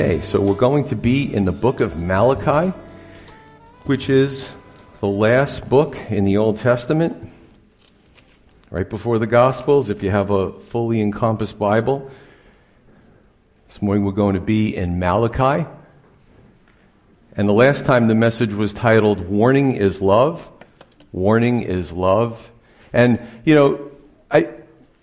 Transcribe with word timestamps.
Okay, 0.00 0.22
so 0.22 0.40
we're 0.40 0.54
going 0.54 0.84
to 0.84 0.96
be 0.96 1.30
in 1.30 1.44
the 1.44 1.52
book 1.52 1.80
of 1.80 2.00
Malachi, 2.00 2.74
which 3.84 4.08
is 4.08 4.48
the 5.00 5.06
last 5.06 5.68
book 5.68 5.94
in 6.08 6.24
the 6.24 6.38
Old 6.38 6.56
Testament, 6.56 7.30
right 8.70 8.88
before 8.88 9.18
the 9.18 9.26
Gospels, 9.26 9.90
if 9.90 10.02
you 10.02 10.08
have 10.08 10.30
a 10.30 10.58
fully 10.58 11.02
encompassed 11.02 11.58
Bible. 11.58 12.10
This 13.68 13.82
morning 13.82 14.06
we're 14.06 14.12
going 14.12 14.36
to 14.36 14.40
be 14.40 14.74
in 14.74 14.98
Malachi. 14.98 15.68
And 17.36 17.46
the 17.46 17.52
last 17.52 17.84
time 17.84 18.08
the 18.08 18.14
message 18.14 18.54
was 18.54 18.72
titled, 18.72 19.28
Warning 19.28 19.72
is 19.72 20.00
Love. 20.00 20.50
Warning 21.12 21.60
is 21.60 21.92
Love. 21.92 22.50
And, 22.94 23.20
you 23.44 23.54
know, 23.54 23.90
I, 24.30 24.48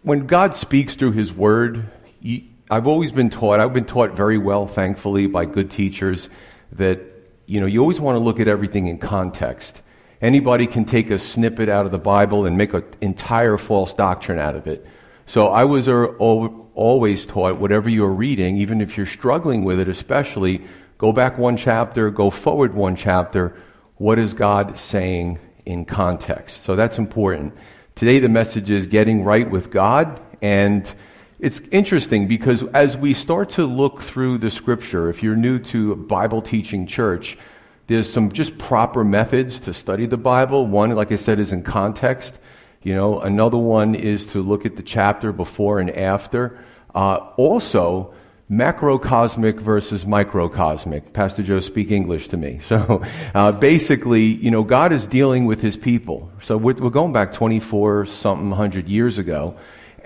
when 0.01 0.25
God 0.25 0.55
speaks 0.55 0.95
through 0.95 1.11
His 1.11 1.31
Word, 1.31 1.85
you, 2.19 2.41
I've 2.69 2.87
always 2.87 3.13
been 3.13 3.29
taught, 3.29 3.61
I've 3.61 3.73
been 3.73 3.85
taught 3.85 4.11
very 4.11 4.37
well, 4.37 4.67
thankfully, 4.67 5.27
by 5.27 5.45
good 5.45 5.71
teachers, 5.71 6.29
that, 6.73 6.99
you 7.45 7.61
know, 7.61 7.65
you 7.65 7.79
always 7.79 8.01
want 8.01 8.15
to 8.15 8.19
look 8.19 8.41
at 8.41 8.49
everything 8.49 8.87
in 8.87 8.97
context. 8.97 9.81
Anybody 10.21 10.67
can 10.67 10.83
take 10.83 11.09
a 11.09 11.17
snippet 11.17 11.69
out 11.69 11.85
of 11.85 11.91
the 11.91 11.97
Bible 11.97 12.45
and 12.45 12.57
make 12.57 12.73
an 12.73 12.83
entire 12.99 13.57
false 13.57 13.93
doctrine 13.93 14.37
out 14.37 14.55
of 14.55 14.67
it. 14.67 14.85
So 15.27 15.47
I 15.47 15.63
was 15.63 15.87
er, 15.87 16.07
always 16.17 17.25
taught, 17.25 17.57
whatever 17.57 17.89
you're 17.89 18.09
reading, 18.09 18.57
even 18.57 18.81
if 18.81 18.97
you're 18.97 19.05
struggling 19.05 19.63
with 19.63 19.79
it, 19.79 19.87
especially, 19.87 20.61
go 20.97 21.13
back 21.13 21.37
one 21.37 21.55
chapter, 21.55 22.09
go 22.09 22.29
forward 22.29 22.73
one 22.73 22.97
chapter. 22.97 23.55
What 23.95 24.19
is 24.19 24.33
God 24.33 24.77
saying 24.77 25.39
in 25.65 25.85
context? 25.85 26.63
So 26.63 26.75
that's 26.75 26.97
important. 26.97 27.53
Today 27.95 28.19
the 28.19 28.29
message 28.29 28.69
is 28.69 28.87
getting 28.87 29.23
right 29.23 29.49
with 29.49 29.71
God 29.71 30.19
and 30.41 30.93
it's 31.39 31.59
interesting 31.71 32.27
because 32.27 32.63
as 32.73 32.97
we 32.97 33.13
start 33.13 33.49
to 33.51 33.65
look 33.65 34.01
through 34.01 34.39
the 34.39 34.49
scripture, 34.49 35.09
if 35.09 35.21
you're 35.21 35.35
new 35.35 35.59
to 35.59 35.95
Bible 35.95 36.41
teaching 36.41 36.87
church, 36.87 37.37
there's 37.85 38.11
some 38.11 38.31
just 38.31 38.57
proper 38.57 39.03
methods 39.03 39.59
to 39.61 39.73
study 39.73 40.07
the 40.07 40.17
Bible. 40.17 40.65
One, 40.65 40.89
like 40.95 41.11
I 41.11 41.15
said, 41.15 41.39
is 41.39 41.51
in 41.51 41.61
context. 41.61 42.39
You 42.81 42.95
know, 42.95 43.19
another 43.19 43.57
one 43.57 43.93
is 43.93 44.25
to 44.27 44.41
look 44.41 44.65
at 44.65 44.77
the 44.77 44.83
chapter 44.83 45.31
before 45.31 45.79
and 45.79 45.91
after. 45.91 46.63
Uh, 46.95 47.17
also, 47.37 48.13
macrocosmic 48.49 49.59
versus 49.59 50.05
microcosmic. 50.05 51.13
Pastor 51.13 51.43
Joe, 51.43 51.59
speak 51.59 51.91
English 51.91 52.29
to 52.29 52.37
me. 52.37 52.59
So, 52.67 53.03
uh, 53.35 53.51
basically, 53.51 54.23
you 54.23 54.49
know, 54.49 54.63
God 54.63 54.91
is 54.91 55.05
dealing 55.05 55.45
with 55.45 55.61
his 55.61 55.77
people. 55.77 56.31
So 56.41 56.57
we're, 56.57 56.73
we're 56.73 56.89
going 56.89 57.13
back 57.13 57.31
24 57.31 58.07
something 58.07 58.51
hundred 58.51 58.89
years 58.89 59.19
ago 59.19 59.55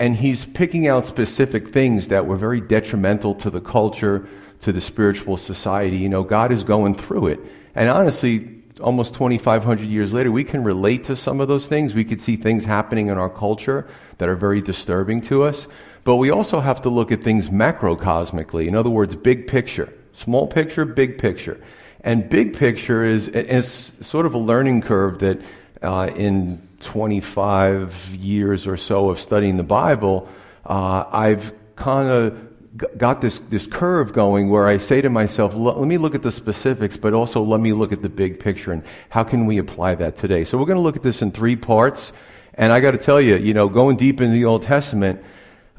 and 0.02 0.16
he's 0.16 0.46
picking 0.46 0.88
out 0.88 1.06
specific 1.06 1.68
things 1.68 2.08
that 2.08 2.26
were 2.26 2.36
very 2.36 2.60
detrimental 2.60 3.36
to 3.36 3.52
the 3.52 3.62
culture, 3.62 4.28
to 4.62 4.72
the 4.72 4.82
spiritual 4.82 5.38
society. 5.38 5.98
You 5.98 6.10
know, 6.10 6.24
God 6.24 6.52
is 6.52 6.64
going 6.64 6.96
through 6.96 7.28
it. 7.28 7.40
And 7.76 7.88
honestly, 7.88 8.64
almost 8.82 9.14
2,500 9.14 9.88
years 9.88 10.12
later, 10.12 10.32
we 10.32 10.44
can 10.44 10.64
relate 10.64 11.04
to 11.04 11.16
some 11.16 11.40
of 11.40 11.48
those 11.48 11.68
things. 11.68 11.94
We 11.94 12.04
could 12.04 12.20
see 12.20 12.36
things 12.36 12.66
happening 12.66 13.10
in 13.10 13.20
our 13.20 13.30
culture 13.30 13.88
that 14.18 14.28
are 14.28 14.36
very 14.36 14.60
disturbing 14.60 15.22
to 15.28 15.44
us. 15.44 15.68
But 16.04 16.16
we 16.16 16.32
also 16.32 16.62
have 16.62 16.82
to 16.82 16.90
look 16.90 17.12
at 17.12 17.22
things 17.22 17.50
macrocosmically. 17.50 18.68
In 18.68 18.74
other 18.74 18.90
words, 18.90 19.16
big 19.16 19.48
picture. 19.48 19.94
Small 20.14 20.48
picture, 20.48 20.84
big 20.84 21.20
picture. 21.20 21.64
And 22.04 22.28
big 22.28 22.58
picture 22.58 23.06
is, 23.06 23.28
is 23.28 23.92
sort 24.02 24.26
of 24.26 24.34
a 24.34 24.40
learning 24.40 24.82
curve 24.82 25.20
that 25.20 25.40
uh, 25.84 26.10
in 26.16 26.60
25 26.82 28.16
years 28.16 28.68
or 28.68 28.78
so 28.78 29.10
of 29.10 29.20
studying 29.20 29.58
the 29.58 29.64
Bible, 29.64 30.28
uh, 30.66 31.06
I've 31.12 31.54
kind 31.76 32.10
of 32.10 32.98
got 32.98 33.22
this, 33.22 33.40
this 33.50 33.68
curve 33.68 34.14
going 34.14 34.50
where 34.50 34.68
I 34.68 34.78
say 34.78 35.02
to 35.02 35.10
myself, 35.10 35.54
let 35.56 35.78
me 35.78 35.98
look 35.98 36.16
at 36.16 36.22
the 36.22 36.32
specifics, 36.32 36.98
but 36.98 37.14
also 37.14 37.42
let 37.42 37.60
me 37.60 37.74
look 37.74 37.92
at 37.92 38.02
the 38.02 38.10
big 38.10 38.40
picture 38.40 38.72
and 38.72 38.84
how 39.10 39.24
can 39.24 39.46
we 39.46 39.58
apply 39.58 39.96
that 39.96 40.16
today? 40.16 40.46
So 40.46 40.58
we're 40.58 40.66
going 40.66 40.78
to 40.78 40.84
look 40.84 40.96
at 40.96 41.04
this 41.04 41.22
in 41.22 41.32
three 41.32 41.56
parts. 41.56 42.14
And 42.54 42.72
I 42.72 42.80
got 42.80 42.92
to 42.92 42.98
tell 42.98 43.22
you, 43.22 43.38
you 43.38 43.54
know, 43.54 43.70
going 43.70 43.98
deep 43.98 44.22
into 44.22 44.34
the 44.34 44.46
Old 44.46 44.64
Testament, 44.64 45.24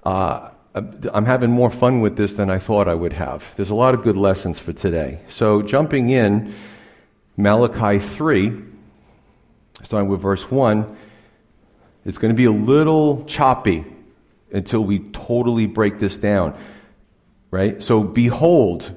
uh, 0.05 0.51
I'm 0.75 1.27
having 1.27 1.51
more 1.51 1.71
fun 1.71 2.01
with 2.01 2.17
this 2.17 2.35
than 2.35 2.49
I 2.49 2.59
thought 2.59 2.89
I 2.89 2.95
would 2.95 3.13
have. 3.13 3.45
There's 3.57 3.71
a 3.71 3.75
lot 3.75 3.95
of 3.95 4.03
good 4.03 4.17
lessons 4.17 4.59
for 4.59 4.73
today. 4.73 5.21
So 5.29 5.61
jumping 5.61 6.11
in, 6.11 6.55
Malachi 7.37 7.99
3, 7.99 8.72
starting 9.83 10.09
with 10.09 10.21
verse 10.21 10.51
1, 10.51 10.97
it's 12.05 12.19
going 12.19 12.33
to 12.33 12.37
be 12.37 12.45
a 12.45 12.53
little 12.53 13.25
choppy 13.25 13.85
until 14.53 14.83
we 14.85 14.99
totally 14.99 15.67
break 15.67 15.99
this 15.99 16.17
down. 16.17 16.59
Right? 17.51 17.83
So, 17.83 18.03
behold, 18.03 18.93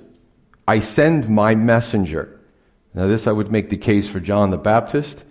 I 0.68 0.80
send 0.80 1.30
my 1.30 1.56
messenger. 1.56 2.40
Now, 2.94 3.08
this 3.08 3.28
I 3.28 3.32
would 3.32 3.52
make 3.52 3.70
the 3.70 3.78
case 3.78 4.08
for 4.08 4.20
John 4.20 4.50
the 4.50 4.58
Baptist. 4.58 5.26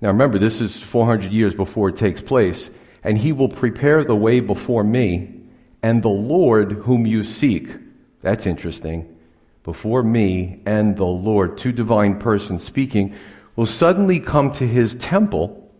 Now, 0.00 0.08
remember, 0.08 0.38
this 0.38 0.60
is 0.60 0.76
400 0.76 1.32
years 1.32 1.54
before 1.54 1.88
it 1.88 1.96
takes 1.96 2.20
place. 2.20 2.70
And 3.02 3.16
he 3.16 3.32
will 3.32 3.48
prepare 3.48 4.02
the 4.02 4.16
way 4.16 4.40
before 4.40 4.82
me, 4.82 5.42
and 5.82 6.02
the 6.02 6.08
Lord 6.08 6.72
whom 6.72 7.06
you 7.06 7.22
seek. 7.22 7.68
That's 8.22 8.46
interesting. 8.46 9.14
Before 9.62 10.02
me 10.02 10.60
and 10.66 10.96
the 10.96 11.04
Lord, 11.04 11.58
two 11.58 11.72
divine 11.72 12.18
persons 12.18 12.64
speaking, 12.64 13.14
will 13.56 13.66
suddenly 13.66 14.20
come 14.20 14.52
to 14.52 14.66
his 14.66 14.94
temple. 14.94 15.72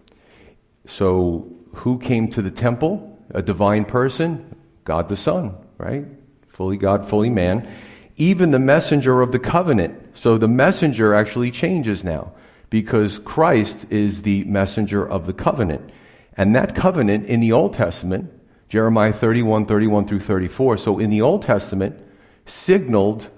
So, 0.87 1.51
who 1.75 1.99
came 1.99 2.29
to 2.31 2.43
the 2.43 2.51
temple? 2.51 3.19
A 3.31 3.43
divine 3.43 3.85
person? 3.85 4.57
God 4.85 5.09
the 5.09 5.17
Son, 5.17 5.57
right? 5.79 6.05
Fully 6.49 6.77
God, 6.77 7.09
fully 7.09 7.31
man. 7.31 7.69
Even 8.17 8.53
the 8.53 8.59
messenger 8.59 9.23
of 9.23 9.33
the 9.33 9.39
covenant. 9.39 10.17
So, 10.17 10.39
the 10.39 10.49
messenger 10.49 11.15
actually 11.15 11.51
changes 11.51 12.05
now 12.05 12.33
because 12.71 13.19
Christ 13.21 13.87
is 13.91 14.23
the 14.23 14.45
messenger 14.45 15.07
of 15.07 15.27
the 15.27 15.33
covenant. 15.33 15.91
And 16.37 16.55
that 16.55 16.75
covenant 16.75 17.27
in 17.27 17.41
the 17.41 17.53
Old 17.53 17.75
Testament, 17.75 18.33
Jeremiah 18.69 19.13
31, 19.13 19.67
31 19.67 20.09
through 20.09 20.21
34, 20.21 20.79
so 20.79 20.99
in 20.99 21.11
the 21.11 21.21
Old 21.21 21.43
Testament, 21.43 21.97
signaled 22.47 23.31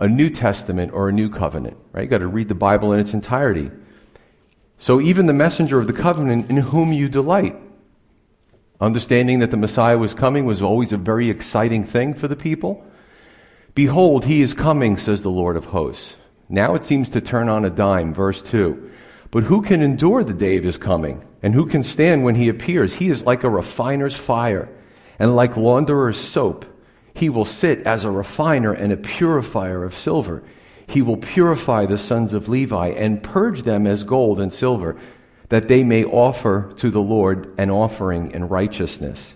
a 0.00 0.08
New 0.08 0.30
Testament 0.30 0.92
or 0.92 1.08
a 1.08 1.12
new 1.12 1.28
covenant, 1.28 1.76
right? 1.92 2.02
You 2.02 2.08
got 2.08 2.18
to 2.18 2.26
read 2.26 2.48
the 2.48 2.54
Bible 2.54 2.92
in 2.92 3.00
its 3.00 3.12
entirety. 3.12 3.70
So 4.78 5.00
even 5.00 5.26
the 5.26 5.34
messenger 5.34 5.78
of 5.78 5.86
the 5.86 5.92
covenant 5.92 6.48
in 6.50 6.56
whom 6.56 6.92
you 6.92 7.08
delight, 7.08 7.54
understanding 8.80 9.40
that 9.40 9.50
the 9.50 9.58
Messiah 9.58 9.98
was 9.98 10.14
coming 10.14 10.46
was 10.46 10.62
always 10.62 10.92
a 10.92 10.96
very 10.96 11.28
exciting 11.28 11.84
thing 11.84 12.14
for 12.14 12.28
the 12.28 12.36
people. 12.36 12.82
Behold, 13.74 14.24
he 14.24 14.40
is 14.40 14.54
coming, 14.54 14.96
says 14.96 15.20
the 15.20 15.30
Lord 15.30 15.56
of 15.56 15.66
hosts. 15.66 16.16
Now 16.48 16.74
it 16.74 16.84
seems 16.84 17.10
to 17.10 17.20
turn 17.20 17.50
on 17.50 17.64
a 17.66 17.70
dime, 17.70 18.14
verse 18.14 18.40
2. 18.40 18.90
But 19.30 19.44
who 19.44 19.62
can 19.62 19.82
endure 19.82 20.24
the 20.24 20.34
day 20.34 20.56
of 20.56 20.64
his 20.64 20.78
coming? 20.78 21.24
And 21.42 21.54
who 21.54 21.66
can 21.66 21.84
stand 21.84 22.24
when 22.24 22.34
he 22.34 22.48
appears? 22.48 22.94
He 22.94 23.10
is 23.10 23.24
like 23.24 23.44
a 23.44 23.50
refiner's 23.50 24.16
fire 24.16 24.68
and 25.18 25.36
like 25.36 25.56
launderer's 25.56 26.18
soap. 26.18 26.64
He 27.14 27.28
will 27.28 27.44
sit 27.44 27.80
as 27.86 28.04
a 28.04 28.10
refiner 28.10 28.72
and 28.72 28.92
a 28.92 28.96
purifier 28.96 29.84
of 29.84 29.94
silver. 29.94 30.42
He 30.86 31.02
will 31.02 31.16
purify 31.16 31.86
the 31.86 31.98
sons 31.98 32.32
of 32.32 32.48
Levi 32.48 32.88
and 32.88 33.22
purge 33.22 33.62
them 33.62 33.86
as 33.86 34.04
gold 34.04 34.40
and 34.40 34.52
silver, 34.52 34.96
that 35.48 35.68
they 35.68 35.84
may 35.84 36.04
offer 36.04 36.72
to 36.76 36.90
the 36.90 37.02
Lord 37.02 37.54
an 37.58 37.70
offering 37.70 38.32
in 38.32 38.48
righteousness. 38.48 39.34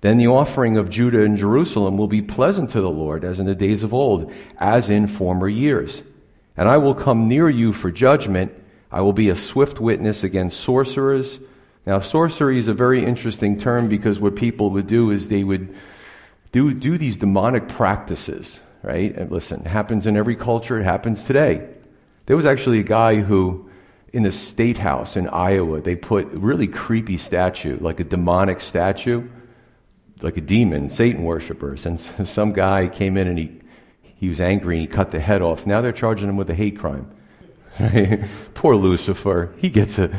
Then 0.00 0.18
the 0.18 0.26
offering 0.26 0.76
of 0.76 0.90
Judah 0.90 1.22
and 1.22 1.36
Jerusalem 1.36 1.96
will 1.96 2.08
be 2.08 2.22
pleasant 2.22 2.70
to 2.70 2.80
the 2.80 2.90
Lord, 2.90 3.24
as 3.24 3.38
in 3.38 3.46
the 3.46 3.54
days 3.54 3.84
of 3.84 3.94
old, 3.94 4.32
as 4.58 4.90
in 4.90 5.06
former 5.06 5.48
years. 5.48 6.02
And 6.56 6.68
I 6.68 6.78
will 6.78 6.94
come 6.94 7.28
near 7.28 7.48
you 7.48 7.72
for 7.72 7.90
judgment. 7.90 8.52
I 8.90 9.00
will 9.00 9.12
be 9.12 9.30
a 9.30 9.36
swift 9.36 9.80
witness 9.80 10.24
against 10.24 10.60
sorcerers. 10.60 11.38
Now, 11.86 12.00
sorcery 12.00 12.58
is 12.58 12.68
a 12.68 12.74
very 12.74 13.04
interesting 13.04 13.58
term 13.58 13.88
because 13.88 14.20
what 14.20 14.36
people 14.36 14.70
would 14.70 14.86
do 14.86 15.12
is 15.12 15.28
they 15.28 15.44
would 15.44 15.74
do, 16.52 16.72
do 16.72 16.98
these 16.98 17.16
demonic 17.16 17.68
practices, 17.68 18.60
right? 18.82 19.14
And 19.16 19.30
listen, 19.30 19.62
it 19.62 19.66
happens 19.66 20.06
in 20.06 20.16
every 20.16 20.36
culture, 20.36 20.78
it 20.78 20.84
happens 20.84 21.24
today. 21.24 21.68
There 22.26 22.36
was 22.36 22.46
actually 22.46 22.80
a 22.80 22.84
guy 22.84 23.16
who, 23.16 23.68
in 24.12 24.22
the 24.22 24.32
state 24.32 24.78
house 24.78 25.16
in 25.16 25.28
Iowa, 25.28 25.80
they 25.80 25.96
put 25.96 26.32
a 26.32 26.38
really 26.38 26.68
creepy 26.68 27.18
statue, 27.18 27.78
like 27.80 28.00
a 28.00 28.04
demonic 28.04 28.60
statue, 28.60 29.28
like 30.20 30.36
a 30.36 30.40
demon, 30.40 30.88
Satan 30.88 31.24
worshippers. 31.24 31.84
And 31.86 31.98
some 32.28 32.52
guy 32.52 32.88
came 32.88 33.16
in 33.16 33.26
and 33.26 33.38
he 33.38 33.58
he 34.22 34.28
was 34.28 34.40
angry 34.40 34.76
and 34.76 34.82
he 34.82 34.86
cut 34.86 35.10
the 35.10 35.18
head 35.18 35.42
off. 35.42 35.66
Now 35.66 35.80
they're 35.80 35.90
charging 35.90 36.28
him 36.28 36.36
with 36.36 36.48
a 36.48 36.54
hate 36.54 36.78
crime. 36.78 37.10
Poor 38.54 38.76
Lucifer. 38.76 39.52
He 39.58 39.68
gets 39.68 39.98
a. 39.98 40.16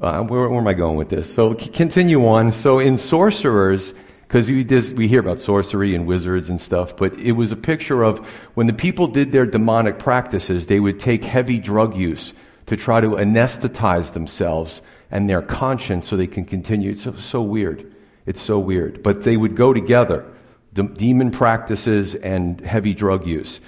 Uh, 0.00 0.22
where, 0.22 0.48
where 0.48 0.58
am 0.58 0.66
I 0.66 0.74
going 0.74 0.96
with 0.96 1.08
this? 1.08 1.32
So 1.32 1.54
continue 1.54 2.26
on. 2.26 2.52
So 2.52 2.80
in 2.80 2.98
sorcerers, 2.98 3.94
because 4.26 4.50
we, 4.50 5.08
hear 5.08 5.20
about 5.20 5.40
sorcery 5.40 5.94
and 5.94 6.06
wizards 6.06 6.48
and 6.48 6.60
stuff, 6.60 6.96
but 6.96 7.18
it 7.20 7.32
was 7.32 7.52
a 7.52 7.56
picture 7.56 8.02
of 8.02 8.18
when 8.54 8.66
the 8.66 8.72
people 8.72 9.06
did 9.06 9.32
their 9.32 9.46
demonic 9.46 9.98
practices, 9.98 10.66
they 10.66 10.80
would 10.80 10.98
take 10.98 11.24
heavy 11.24 11.58
drug 11.58 11.96
use 11.96 12.32
to 12.66 12.76
try 12.76 13.00
to 13.00 13.10
anesthetize 13.10 14.12
themselves 14.12 14.80
and 15.10 15.28
their 15.28 15.42
conscience 15.42 16.08
so 16.08 16.16
they 16.16 16.26
can 16.26 16.44
continue. 16.44 16.90
It's 16.92 17.02
so, 17.02 17.14
so 17.16 17.42
weird. 17.42 17.94
It's 18.26 18.40
so 18.40 18.58
weird. 18.58 19.02
But 19.02 19.22
they 19.22 19.36
would 19.36 19.54
go 19.54 19.72
together 19.72 20.24
de- 20.72 20.88
demon 20.88 21.30
practices 21.30 22.14
and 22.14 22.60
heavy 22.60 22.94
drug 22.94 23.26
use. 23.26 23.60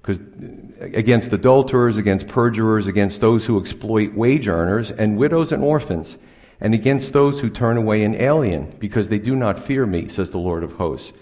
Because 0.00 0.18
uh, 0.18 0.86
against 0.92 1.32
adulterers, 1.32 1.96
against 1.96 2.26
perjurers, 2.26 2.86
against 2.86 3.20
those 3.20 3.46
who 3.46 3.60
exploit 3.60 4.14
wage 4.14 4.48
earners, 4.48 4.90
and 4.90 5.16
widows 5.16 5.52
and 5.52 5.62
orphans, 5.62 6.18
and 6.62 6.74
against 6.74 7.12
those 7.12 7.40
who 7.40 7.50
turn 7.50 7.76
away 7.76 8.04
an 8.04 8.14
alien, 8.14 8.76
because 8.78 9.08
they 9.08 9.18
do 9.18 9.34
not 9.34 9.58
fear 9.58 9.84
me, 9.84 10.08
says 10.08 10.30
the 10.30 10.38
Lord 10.38 10.62
of 10.62 10.74
hosts. 10.74 11.12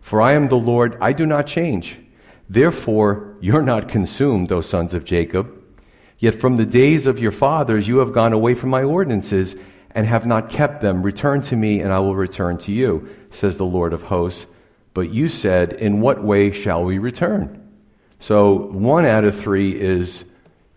For 0.00 0.22
I 0.22 0.32
am 0.32 0.48
the 0.48 0.56
Lord, 0.56 0.96
I 1.02 1.12
do 1.12 1.26
not 1.26 1.46
change. 1.46 1.98
Therefore, 2.48 3.36
you're 3.42 3.60
not 3.60 3.90
consumed, 3.90 4.50
O 4.50 4.62
sons 4.62 4.94
of 4.94 5.04
Jacob. 5.04 5.52
Yet 6.18 6.40
from 6.40 6.56
the 6.56 6.64
days 6.64 7.06
of 7.06 7.18
your 7.18 7.30
fathers 7.30 7.86
you 7.86 7.98
have 7.98 8.14
gone 8.14 8.32
away 8.32 8.54
from 8.54 8.70
my 8.70 8.84
ordinances 8.84 9.54
and 9.90 10.06
have 10.06 10.24
not 10.24 10.48
kept 10.48 10.80
them. 10.80 11.02
Return 11.02 11.42
to 11.42 11.56
me, 11.56 11.80
and 11.80 11.92
I 11.92 11.98
will 11.98 12.16
return 12.16 12.56
to 12.58 12.72
you, 12.72 13.06
says 13.30 13.58
the 13.58 13.66
Lord 13.66 13.92
of 13.92 14.04
hosts. 14.04 14.46
But 14.94 15.10
you 15.10 15.28
said, 15.28 15.74
In 15.74 16.00
what 16.00 16.24
way 16.24 16.52
shall 16.52 16.82
we 16.82 16.96
return? 16.96 17.70
So 18.18 18.54
one 18.54 19.04
out 19.04 19.24
of 19.24 19.38
three 19.38 19.78
is, 19.78 20.24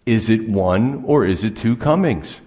is 0.06 0.30
it 0.30 0.50
one 0.50 1.06
or 1.06 1.26
is 1.26 1.46
it 1.46 1.56
two 1.56 1.78
comings? 1.78 2.42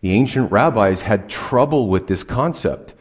The 0.00 0.12
ancient 0.12 0.50
rabbis 0.50 1.02
had 1.02 1.28
trouble 1.28 1.88
with 1.88 2.06
this 2.06 2.24
concept. 2.24 2.94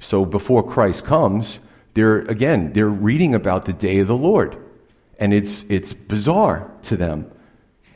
So 0.00 0.24
before 0.24 0.68
Christ 0.68 1.04
comes, 1.04 1.60
they're, 1.94 2.20
again, 2.22 2.72
they're 2.72 2.88
reading 2.88 3.34
about 3.34 3.64
the 3.64 3.72
day 3.72 3.98
of 4.00 4.08
the 4.08 4.16
Lord. 4.16 4.56
And 5.18 5.32
it's, 5.32 5.64
it's 5.68 5.92
bizarre 5.92 6.70
to 6.84 6.96
them, 6.96 7.30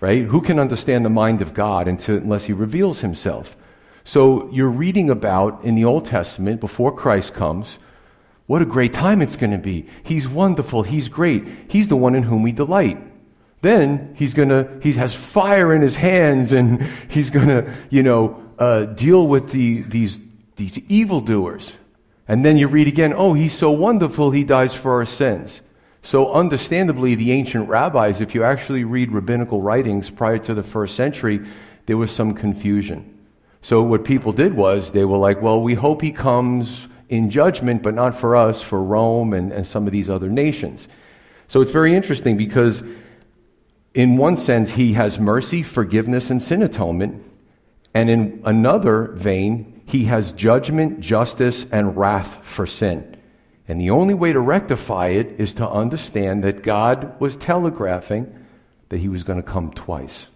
right? 0.00 0.22
Who 0.24 0.40
can 0.40 0.60
understand 0.60 1.04
the 1.04 1.10
mind 1.10 1.42
of 1.42 1.54
God 1.54 1.88
until, 1.88 2.16
unless 2.18 2.44
he 2.44 2.52
reveals 2.52 3.00
himself? 3.00 3.56
So 4.04 4.48
you're 4.52 4.68
reading 4.68 5.10
about 5.10 5.64
in 5.64 5.74
the 5.74 5.84
Old 5.84 6.04
Testament, 6.04 6.60
before 6.60 6.94
Christ 6.94 7.34
comes, 7.34 7.80
what 8.46 8.62
a 8.62 8.66
great 8.66 8.92
time 8.92 9.22
it's 9.22 9.36
going 9.36 9.50
to 9.50 9.58
be. 9.58 9.86
He's 10.04 10.28
wonderful. 10.28 10.84
He's 10.84 11.08
great. 11.08 11.44
He's 11.68 11.88
the 11.88 11.96
one 11.96 12.14
in 12.14 12.22
whom 12.22 12.44
we 12.44 12.52
delight. 12.52 12.98
Then 13.62 14.14
he's 14.16 14.34
going 14.34 14.50
to, 14.50 14.78
he 14.82 14.92
has 14.92 15.14
fire 15.14 15.72
in 15.72 15.82
his 15.82 15.96
hands 15.96 16.52
and 16.52 16.82
he's 17.08 17.30
going 17.30 17.48
to, 17.48 17.74
you 17.90 18.02
know, 18.02 18.42
uh, 18.58 18.84
deal 18.84 19.26
with 19.26 19.50
the, 19.50 19.82
these, 19.82 20.20
these 20.56 20.78
evildoers. 20.88 21.72
And 22.28 22.44
then 22.44 22.58
you 22.58 22.68
read 22.68 22.88
again, 22.88 23.12
oh, 23.12 23.34
he's 23.34 23.54
so 23.54 23.70
wonderful, 23.70 24.30
he 24.30 24.44
dies 24.44 24.74
for 24.74 24.92
our 24.92 25.06
sins. 25.06 25.62
So, 26.02 26.32
understandably, 26.32 27.16
the 27.16 27.32
ancient 27.32 27.68
rabbis, 27.68 28.20
if 28.20 28.32
you 28.32 28.44
actually 28.44 28.84
read 28.84 29.10
rabbinical 29.10 29.60
writings 29.60 30.08
prior 30.08 30.38
to 30.38 30.54
the 30.54 30.62
first 30.62 30.94
century, 30.94 31.44
there 31.86 31.96
was 31.96 32.12
some 32.12 32.32
confusion. 32.32 33.12
So, 33.60 33.82
what 33.82 34.04
people 34.04 34.32
did 34.32 34.54
was 34.54 34.92
they 34.92 35.04
were 35.04 35.16
like, 35.16 35.42
well, 35.42 35.60
we 35.60 35.74
hope 35.74 36.02
he 36.02 36.12
comes 36.12 36.86
in 37.08 37.30
judgment, 37.30 37.82
but 37.82 37.94
not 37.94 38.18
for 38.18 38.34
us, 38.36 38.62
for 38.62 38.82
Rome 38.82 39.32
and, 39.32 39.52
and 39.52 39.66
some 39.66 39.86
of 39.86 39.92
these 39.92 40.10
other 40.10 40.28
nations. 40.28 40.88
So 41.48 41.60
it's 41.60 41.70
very 41.70 41.94
interesting 41.94 42.36
because, 42.36 42.82
in 43.96 44.16
one 44.16 44.36
sense, 44.36 44.72
he 44.72 44.92
has 44.92 45.18
mercy, 45.18 45.62
forgiveness, 45.62 46.30
and 46.30 46.42
sin 46.42 46.62
atonement. 46.62 47.22
And 47.94 48.10
in 48.10 48.42
another 48.44 49.12
vein, 49.12 49.82
he 49.86 50.04
has 50.04 50.32
judgment, 50.32 51.00
justice, 51.00 51.66
and 51.72 51.96
wrath 51.96 52.44
for 52.44 52.66
sin. 52.66 53.16
And 53.66 53.80
the 53.80 53.90
only 53.90 54.14
way 54.14 54.32
to 54.32 54.40
rectify 54.40 55.08
it 55.08 55.40
is 55.40 55.54
to 55.54 55.68
understand 55.68 56.44
that 56.44 56.62
God 56.62 57.18
was 57.20 57.36
telegraphing 57.36 58.32
that 58.90 58.98
he 58.98 59.08
was 59.08 59.24
going 59.24 59.42
to 59.42 59.48
come 59.48 59.72
twice. 59.72 60.26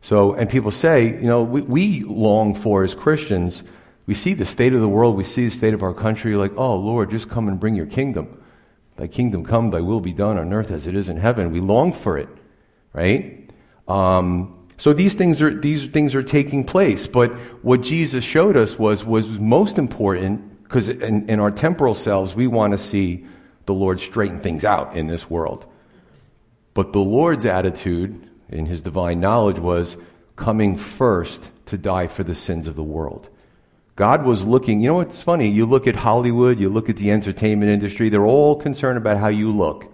So, 0.00 0.32
and 0.32 0.48
people 0.48 0.72
say, 0.72 1.04
you 1.04 1.28
know, 1.28 1.42
we, 1.42 1.60
we 1.62 2.00
long 2.02 2.54
for 2.54 2.82
as 2.82 2.94
Christians 2.94 3.62
we 4.10 4.14
see 4.14 4.34
the 4.34 4.44
state 4.44 4.72
of 4.72 4.80
the 4.80 4.88
world, 4.88 5.16
we 5.16 5.22
see 5.22 5.44
the 5.44 5.52
state 5.52 5.72
of 5.72 5.84
our 5.84 5.94
country, 5.94 6.34
like, 6.34 6.50
oh, 6.56 6.74
Lord, 6.74 7.12
just 7.12 7.28
come 7.28 7.46
and 7.46 7.60
bring 7.60 7.76
your 7.76 7.86
kingdom. 7.86 8.42
Thy 8.96 9.06
kingdom 9.06 9.44
come, 9.44 9.70
thy 9.70 9.82
will 9.82 10.00
be 10.00 10.12
done 10.12 10.36
on 10.36 10.52
earth 10.52 10.72
as 10.72 10.88
it 10.88 10.96
is 10.96 11.08
in 11.08 11.16
heaven. 11.16 11.52
We 11.52 11.60
long 11.60 11.92
for 11.92 12.18
it, 12.18 12.28
right? 12.92 13.50
Um, 13.88 14.56
so 14.76 14.92
these 14.92 15.14
things 15.14 15.42
are 15.42 15.58
these 15.58 15.86
things 15.86 16.14
are 16.14 16.22
taking 16.22 16.64
place. 16.64 17.06
But 17.06 17.32
what 17.62 17.82
Jesus 17.82 18.24
showed 18.24 18.56
us 18.56 18.78
was 18.78 19.04
was 19.04 19.38
most 19.38 19.78
important 19.78 20.62
because 20.62 20.88
in, 20.88 21.28
in 21.28 21.40
our 21.40 21.50
temporal 21.50 21.94
selves 21.94 22.34
we 22.34 22.46
want 22.46 22.72
to 22.72 22.78
see 22.78 23.26
the 23.66 23.74
Lord 23.74 24.00
straighten 24.00 24.40
things 24.40 24.64
out 24.64 24.96
in 24.96 25.06
this 25.06 25.28
world. 25.28 25.66
But 26.72 26.92
the 26.92 27.00
Lord's 27.00 27.44
attitude 27.44 28.28
in 28.48 28.66
His 28.66 28.80
divine 28.80 29.20
knowledge 29.20 29.58
was 29.58 29.96
coming 30.36 30.78
first 30.78 31.50
to 31.66 31.76
die 31.76 32.06
for 32.06 32.24
the 32.24 32.34
sins 32.34 32.66
of 32.66 32.74
the 32.74 32.82
world. 32.82 33.28
God 33.96 34.24
was 34.24 34.44
looking, 34.44 34.80
you 34.80 34.88
know 34.88 34.94
what's 34.94 35.20
funny? 35.20 35.48
You 35.48 35.66
look 35.66 35.86
at 35.86 35.94
Hollywood, 35.94 36.58
you 36.58 36.70
look 36.70 36.88
at 36.88 36.96
the 36.96 37.10
entertainment 37.10 37.70
industry, 37.70 38.08
they're 38.08 38.24
all 38.24 38.56
concerned 38.56 38.96
about 38.96 39.18
how 39.18 39.28
you 39.28 39.50
look. 39.54 39.92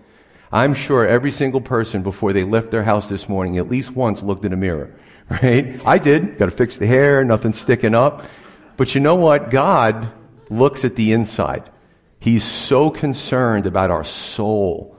I'm 0.53 0.75
sure 0.75 1.07
every 1.07 1.31
single 1.31 1.61
person 1.61 2.03
before 2.03 2.33
they 2.33 2.45
left 2.45 2.71
their 2.71 2.83
house 2.83 3.09
this 3.09 3.29
morning 3.29 3.59
at 3.59 3.69
least 3.69 3.91
once 3.91 4.23
looked 4.23 4.45
in 4.45 4.53
a 4.53 4.57
mirror, 4.57 4.95
right? 5.31 5.81
I 5.85 5.99
did. 5.99 6.39
Got 6.39 6.47
to 6.47 6.51
fix 6.53 6.77
the 6.77 6.87
hair, 6.87 7.25
nothing 7.25 7.53
sticking 7.53 7.95
up. 7.95 8.25
But 8.77 8.95
you 8.95 9.01
know 9.01 9.17
what? 9.17 9.51
God 9.51 10.13
looks 10.51 10.85
at 10.85 10.97
the 10.97 11.13
inside. 11.13 11.71
He's 12.21 12.45
so 12.45 12.91
concerned 12.91 13.67
about 13.67 13.91
our 13.91 14.05
soul, 14.05 14.97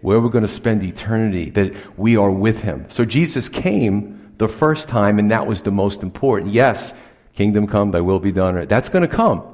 where 0.00 0.20
we're 0.20 0.28
going 0.28 0.42
to 0.42 0.48
spend 0.48 0.82
eternity, 0.84 1.50
that 1.50 1.98
we 1.98 2.16
are 2.16 2.30
with 2.30 2.60
Him. 2.60 2.86
So 2.88 3.04
Jesus 3.04 3.48
came 3.48 4.34
the 4.38 4.48
first 4.48 4.88
time, 4.88 5.18
and 5.18 5.30
that 5.30 5.46
was 5.46 5.62
the 5.62 5.70
most 5.70 6.02
important. 6.02 6.52
Yes, 6.52 6.94
Kingdom 7.38 7.68
come, 7.68 7.92
thy 7.92 8.00
will 8.00 8.18
be 8.18 8.32
done. 8.32 8.66
That's 8.66 8.88
going 8.88 9.08
to 9.08 9.16
come. 9.16 9.44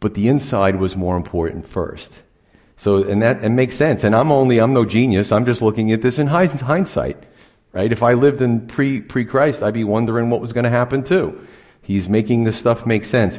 But 0.00 0.14
the 0.14 0.28
inside 0.28 0.76
was 0.76 0.96
more 0.96 1.18
important 1.18 1.68
first. 1.68 2.22
So, 2.78 3.02
and 3.02 3.20
that 3.22 3.44
it 3.44 3.50
makes 3.50 3.74
sense. 3.74 4.04
And 4.04 4.14
I'm 4.14 4.30
only, 4.30 4.58
I'm 4.58 4.72
no 4.72 4.84
genius. 4.84 5.32
I'm 5.32 5.44
just 5.44 5.60
looking 5.60 5.92
at 5.92 6.00
this 6.00 6.18
in 6.18 6.28
hindsight. 6.28 7.22
Right? 7.72 7.92
If 7.92 8.02
I 8.02 8.14
lived 8.14 8.40
in 8.40 8.66
pre, 8.66 9.00
pre-Christ, 9.00 9.62
I'd 9.62 9.74
be 9.74 9.84
wondering 9.84 10.30
what 10.30 10.40
was 10.40 10.52
going 10.52 10.64
to 10.64 10.70
happen 10.70 11.02
too. 11.02 11.46
He's 11.82 12.08
making 12.08 12.44
this 12.44 12.56
stuff 12.56 12.86
make 12.86 13.04
sense. 13.04 13.38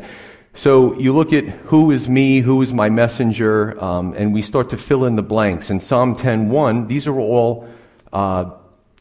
So 0.53 0.93
you 0.99 1.13
look 1.13 1.31
at 1.31 1.45
who 1.45 1.89
is 1.89 2.09
me, 2.09 2.41
who 2.41 2.61
is 2.61 2.73
my 2.73 2.89
messenger, 2.89 3.81
um, 3.81 4.13
and 4.17 4.33
we 4.33 4.41
start 4.41 4.69
to 4.71 4.77
fill 4.77 5.05
in 5.05 5.15
the 5.15 5.23
blanks. 5.23 5.69
In 5.69 5.79
Psalm 5.79 6.15
10:1, 6.15 6.87
these 6.87 7.07
are 7.07 7.17
all, 7.17 7.67
uh, 8.11 8.45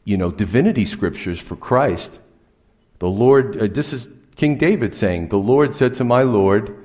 you 0.04 0.16
know, 0.16 0.30
divinity 0.30 0.84
scriptures 0.84 1.40
for 1.40 1.56
Christ. 1.56 2.20
The 3.00 3.08
Lord, 3.08 3.60
uh, 3.60 3.66
this 3.66 3.92
is 3.92 4.06
King 4.36 4.56
David 4.56 4.94
saying, 4.94 5.28
The 5.28 5.38
Lord 5.38 5.74
said 5.74 5.94
to 5.94 6.04
my 6.04 6.22
Lord, 6.22 6.76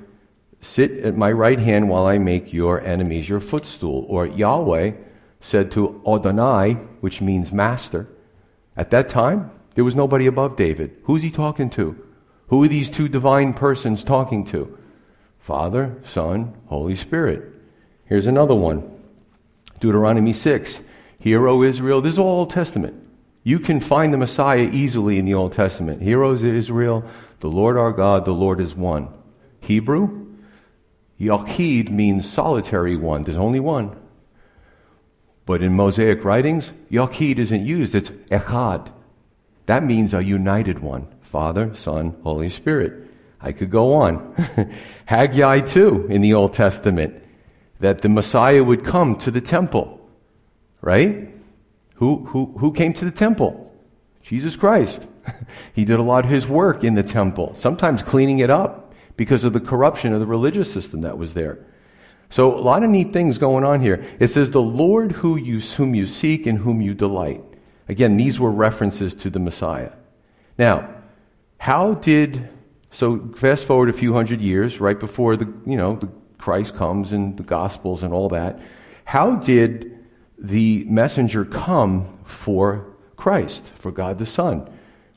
Sit 0.64 0.92
at 1.00 1.14
my 1.14 1.30
right 1.30 1.58
hand 1.58 1.90
while 1.90 2.06
I 2.06 2.16
make 2.16 2.54
your 2.54 2.80
enemies 2.80 3.28
your 3.28 3.38
footstool. 3.38 4.06
Or 4.08 4.26
Yahweh 4.26 4.92
said 5.38 5.70
to 5.72 6.00
Adonai, 6.08 6.72
which 7.00 7.20
means 7.20 7.52
master. 7.52 8.08
At 8.74 8.90
that 8.90 9.10
time, 9.10 9.50
there 9.74 9.84
was 9.84 9.94
nobody 9.94 10.26
above 10.26 10.56
David. 10.56 10.96
Who's 11.04 11.20
he 11.20 11.30
talking 11.30 11.68
to? 11.70 12.02
Who 12.46 12.64
are 12.64 12.68
these 12.68 12.88
two 12.88 13.08
divine 13.08 13.52
persons 13.52 14.02
talking 14.02 14.46
to? 14.46 14.78
Father, 15.38 16.00
Son, 16.02 16.54
Holy 16.66 16.96
Spirit. 16.96 17.44
Here's 18.06 18.26
another 18.26 18.54
one 18.54 18.90
Deuteronomy 19.80 20.32
6. 20.32 20.78
Hear, 21.18 21.46
O 21.46 21.62
Israel. 21.62 22.00
This 22.00 22.14
is 22.14 22.18
all 22.18 22.38
Old 22.38 22.50
Testament. 22.50 22.94
You 23.42 23.58
can 23.58 23.80
find 23.80 24.14
the 24.14 24.18
Messiah 24.18 24.70
easily 24.72 25.18
in 25.18 25.26
the 25.26 25.34
Old 25.34 25.52
Testament. 25.52 26.00
Heroes 26.00 26.42
of 26.42 26.48
Israel, 26.48 27.04
the 27.40 27.50
Lord 27.50 27.76
our 27.76 27.92
God, 27.92 28.24
the 28.24 28.32
Lord 28.32 28.62
is 28.62 28.74
one. 28.74 29.08
Hebrew, 29.60 30.23
Yachid 31.20 31.90
means 31.90 32.28
solitary 32.28 32.96
one. 32.96 33.24
There's 33.24 33.38
only 33.38 33.60
one. 33.60 33.96
But 35.46 35.62
in 35.62 35.74
Mosaic 35.74 36.24
writings, 36.24 36.72
Yachid 36.90 37.38
isn't 37.38 37.64
used. 37.64 37.94
It's 37.94 38.10
Echad. 38.30 38.90
That 39.66 39.84
means 39.84 40.14
a 40.14 40.24
united 40.24 40.80
one. 40.80 41.06
Father, 41.22 41.74
Son, 41.74 42.16
Holy 42.22 42.50
Spirit. 42.50 43.08
I 43.40 43.52
could 43.52 43.70
go 43.70 43.94
on. 43.94 44.34
Haggai 45.06 45.60
too 45.60 46.06
in 46.08 46.20
the 46.22 46.34
Old 46.34 46.54
Testament. 46.54 47.22
That 47.80 48.02
the 48.02 48.08
Messiah 48.08 48.64
would 48.64 48.84
come 48.84 49.16
to 49.16 49.30
the 49.30 49.40
temple. 49.40 50.00
Right? 50.80 51.28
Who, 51.96 52.24
who, 52.26 52.54
who 52.58 52.72
came 52.72 52.92
to 52.94 53.04
the 53.04 53.10
temple? 53.10 53.72
Jesus 54.22 54.56
Christ. 54.56 55.06
he 55.74 55.84
did 55.84 55.98
a 55.98 56.02
lot 56.02 56.24
of 56.24 56.30
his 56.30 56.46
work 56.46 56.82
in 56.82 56.94
the 56.94 57.02
temple, 57.02 57.54
sometimes 57.54 58.02
cleaning 58.02 58.38
it 58.38 58.50
up 58.50 58.83
because 59.16 59.44
of 59.44 59.52
the 59.52 59.60
corruption 59.60 60.12
of 60.12 60.20
the 60.20 60.26
religious 60.26 60.72
system 60.72 61.02
that 61.02 61.18
was 61.18 61.34
there. 61.34 61.58
So 62.30 62.56
a 62.56 62.60
lot 62.60 62.82
of 62.82 62.90
neat 62.90 63.12
things 63.12 63.38
going 63.38 63.64
on 63.64 63.80
here. 63.80 64.04
It 64.18 64.28
says, 64.28 64.50
the 64.50 64.60
Lord 64.60 65.12
who 65.12 65.36
you, 65.36 65.60
whom 65.60 65.94
you 65.94 66.06
seek 66.06 66.46
and 66.46 66.58
whom 66.58 66.80
you 66.80 66.94
delight. 66.94 67.44
Again, 67.88 68.16
these 68.16 68.40
were 68.40 68.50
references 68.50 69.14
to 69.14 69.30
the 69.30 69.38
Messiah. 69.38 69.92
Now, 70.58 70.88
how 71.58 71.94
did, 71.94 72.48
so 72.90 73.28
fast 73.36 73.66
forward 73.66 73.88
a 73.88 73.92
few 73.92 74.14
hundred 74.14 74.40
years, 74.40 74.80
right 74.80 74.98
before 74.98 75.36
the, 75.36 75.46
you 75.66 75.76
know, 75.76 75.96
the 75.96 76.08
Christ 76.38 76.76
comes 76.76 77.12
and 77.12 77.36
the 77.36 77.42
Gospels 77.42 78.02
and 78.02 78.12
all 78.12 78.28
that. 78.30 78.60
How 79.04 79.36
did 79.36 79.98
the 80.38 80.84
messenger 80.88 81.44
come 81.44 82.18
for 82.24 82.94
Christ, 83.16 83.70
for 83.78 83.92
God 83.92 84.18
the 84.18 84.26
Son? 84.26 84.68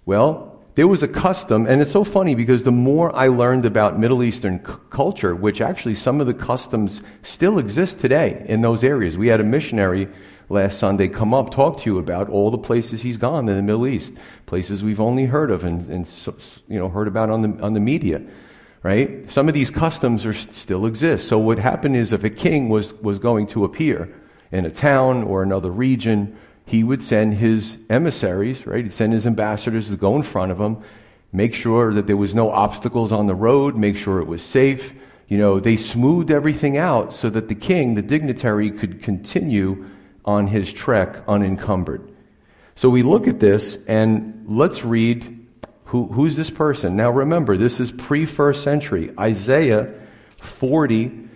Well, 0.06 0.57
there 0.78 0.88
was 0.88 1.02
a 1.02 1.08
custom, 1.08 1.66
and 1.66 1.82
it's 1.82 1.92
so 1.92 2.04
funny 2.04 2.36
because 2.36 2.62
the 2.62 2.72
more 2.72 3.14
I 3.16 3.30
learned 3.30 3.66
about 3.66 3.98
Middle 3.98 4.22
Eastern 4.22 4.64
c- 4.64 4.74
culture, 4.92 5.36
which 5.36 5.60
actually 5.60 5.96
some 5.96 6.22
of 6.22 6.28
the 6.28 6.36
customs 6.36 7.02
still 7.24 7.58
exist 7.58 7.98
today 7.98 8.46
in 8.48 8.62
those 8.62 8.84
areas. 8.84 9.18
We 9.18 9.30
had 9.30 9.42
a 9.42 9.44
missionary 9.44 10.08
last 10.50 10.78
Sunday 10.78 11.08
come 11.08 11.34
up, 11.34 11.50
talk 11.50 11.80
to 11.80 11.90
you 11.90 11.98
about 11.98 12.30
all 12.30 12.52
the 12.52 12.60
places 12.60 13.02
he's 13.02 13.18
gone 13.18 13.50
in 13.50 13.56
the 13.56 13.64
Middle 13.64 13.88
East, 13.88 14.14
places 14.46 14.84
we've 14.84 15.00
only 15.00 15.26
heard 15.26 15.50
of 15.50 15.64
and, 15.64 15.90
and 15.90 16.08
you 16.68 16.78
know, 16.78 16.90
heard 16.90 17.08
about 17.08 17.32
on 17.32 17.42
the, 17.42 17.64
on 17.64 17.74
the 17.74 17.80
media, 17.80 18.22
right? 18.84 19.32
Some 19.32 19.48
of 19.48 19.56
these 19.56 19.72
customs 19.72 20.28
are, 20.28 20.34
still 20.34 20.86
exist. 20.86 21.28
So 21.28 21.40
what 21.40 21.58
happened 21.58 21.96
is 21.96 22.14
if 22.14 22.24
a 22.24 22.30
king 22.30 22.70
was, 22.70 22.94
was 22.94 23.18
going 23.18 23.48
to 23.48 23.66
appear 23.66 24.14
in 24.52 24.64
a 24.64 24.70
town 24.70 25.24
or 25.24 25.42
another 25.42 25.72
region, 25.72 26.38
he 26.68 26.84
would 26.84 27.02
send 27.02 27.36
his 27.36 27.78
emissaries, 27.90 28.68
right? 28.68 28.84
He'd 28.84 28.94
send 28.94 29.14
his 29.14 29.26
ambassadors 29.26 29.88
to 29.90 29.96
go 29.96 30.18
in 30.18 30.24
front 30.24 30.52
of 30.52 30.60
him, 30.60 30.84
make 31.32 31.56
sure 31.56 31.94
that 31.94 32.08
there 32.08 32.18
was 32.18 32.36
no 32.36 32.52
obstacles 32.52 33.14
on 33.14 33.26
the 33.26 33.34
road, 33.34 33.78
make 33.78 33.96
sure 33.96 34.20
it 34.20 34.28
was 34.28 34.44
safe. 34.44 34.94
You 35.30 35.38
know, 35.38 35.62
they 35.62 35.78
smoothed 35.78 36.30
everything 36.30 36.78
out 36.78 37.14
so 37.14 37.30
that 37.30 37.48
the 37.48 37.56
king, 37.56 37.96
the 37.96 38.02
dignitary, 38.02 38.70
could 38.70 39.02
continue 39.02 39.86
on 40.26 40.48
his 40.48 40.74
trek 40.74 41.24
unencumbered. 41.26 42.12
So 42.76 42.90
we 42.90 43.02
look 43.02 43.30
at 43.30 43.40
this 43.40 43.80
and 43.88 44.44
let's 44.50 44.84
read 44.84 45.48
who, 45.86 46.08
who's 46.08 46.36
this 46.36 46.50
person. 46.50 46.98
Now 46.98 47.12
remember, 47.12 47.56
this 47.56 47.80
is 47.80 47.94
pre 47.94 48.26
first 48.26 48.62
century. 48.62 49.14
Isaiah 49.18 49.94
40, 50.42 51.30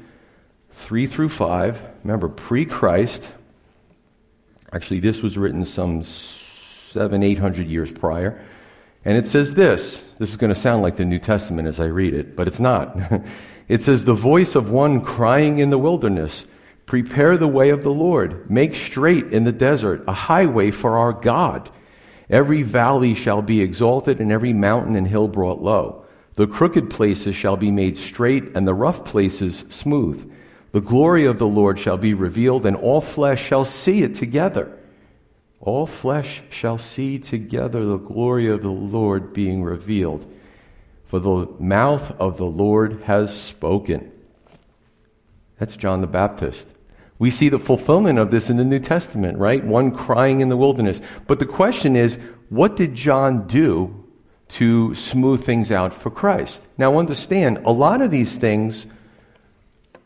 3 0.71 1.07
through 1.07 1.29
5. 1.29 1.81
Remember, 2.03 2.27
pre 2.27 2.65
Christ. 2.65 3.31
Actually, 4.73 5.01
this 5.01 5.21
was 5.21 5.37
written 5.37 5.65
some 5.65 6.03
seven, 6.03 7.23
eight 7.23 7.39
hundred 7.39 7.67
years 7.67 7.91
prior. 7.91 8.41
And 9.03 9.17
it 9.17 9.27
says 9.27 9.55
this. 9.55 10.03
This 10.19 10.29
is 10.29 10.37
going 10.37 10.53
to 10.53 10.59
sound 10.59 10.81
like 10.83 10.97
the 10.97 11.05
New 11.05 11.19
Testament 11.19 11.67
as 11.67 11.79
I 11.79 11.85
read 11.85 12.13
it, 12.13 12.35
but 12.35 12.47
it's 12.47 12.59
not. 12.59 12.97
it 13.67 13.81
says, 13.81 14.05
The 14.05 14.13
voice 14.13 14.55
of 14.55 14.69
one 14.69 15.01
crying 15.01 15.59
in 15.59 15.71
the 15.71 15.77
wilderness, 15.77 16.45
Prepare 16.85 17.37
the 17.37 17.47
way 17.47 17.69
of 17.69 17.83
the 17.83 17.91
Lord, 17.91 18.49
make 18.49 18.75
straight 18.75 19.33
in 19.33 19.43
the 19.43 19.51
desert 19.51 20.03
a 20.07 20.13
highway 20.13 20.71
for 20.71 20.97
our 20.97 21.13
God. 21.13 21.69
Every 22.29 22.63
valley 22.63 23.15
shall 23.15 23.41
be 23.41 23.61
exalted, 23.61 24.19
and 24.19 24.31
every 24.31 24.53
mountain 24.53 24.95
and 24.95 25.07
hill 25.07 25.27
brought 25.27 25.61
low. 25.61 26.05
The 26.35 26.47
crooked 26.47 26.89
places 26.89 27.35
shall 27.35 27.57
be 27.57 27.71
made 27.71 27.97
straight, 27.97 28.55
and 28.55 28.67
the 28.67 28.73
rough 28.73 29.03
places 29.03 29.65
smooth. 29.69 30.31
The 30.71 30.81
glory 30.81 31.25
of 31.25 31.37
the 31.37 31.47
Lord 31.47 31.79
shall 31.79 31.97
be 31.97 32.13
revealed, 32.13 32.65
and 32.65 32.75
all 32.75 33.01
flesh 33.01 33.43
shall 33.43 33.65
see 33.65 34.03
it 34.03 34.15
together. 34.15 34.77
All 35.59 35.85
flesh 35.85 36.41
shall 36.49 36.77
see 36.77 37.19
together 37.19 37.85
the 37.85 37.97
glory 37.97 38.47
of 38.47 38.61
the 38.61 38.69
Lord 38.69 39.33
being 39.33 39.63
revealed. 39.63 40.25
For 41.05 41.19
the 41.19 41.47
mouth 41.59 42.11
of 42.19 42.37
the 42.37 42.45
Lord 42.45 43.01
has 43.03 43.37
spoken. 43.37 44.11
That's 45.59 45.75
John 45.75 46.01
the 46.01 46.07
Baptist. 46.07 46.65
We 47.19 47.29
see 47.29 47.49
the 47.49 47.59
fulfillment 47.59 48.17
of 48.17 48.31
this 48.31 48.49
in 48.49 48.57
the 48.57 48.63
New 48.63 48.79
Testament, 48.79 49.37
right? 49.37 49.63
One 49.63 49.91
crying 49.91 50.39
in 50.39 50.49
the 50.49 50.57
wilderness. 50.57 51.01
But 51.27 51.37
the 51.37 51.45
question 51.45 51.95
is, 51.95 52.17
what 52.49 52.75
did 52.75 52.95
John 52.95 53.45
do 53.45 54.07
to 54.49 54.95
smooth 54.95 55.43
things 55.43 55.69
out 55.69 55.93
for 55.93 56.09
Christ? 56.09 56.61
Now 56.77 56.97
understand, 56.97 57.59
a 57.65 57.71
lot 57.71 58.01
of 58.01 58.09
these 58.09 58.37
things 58.37 58.87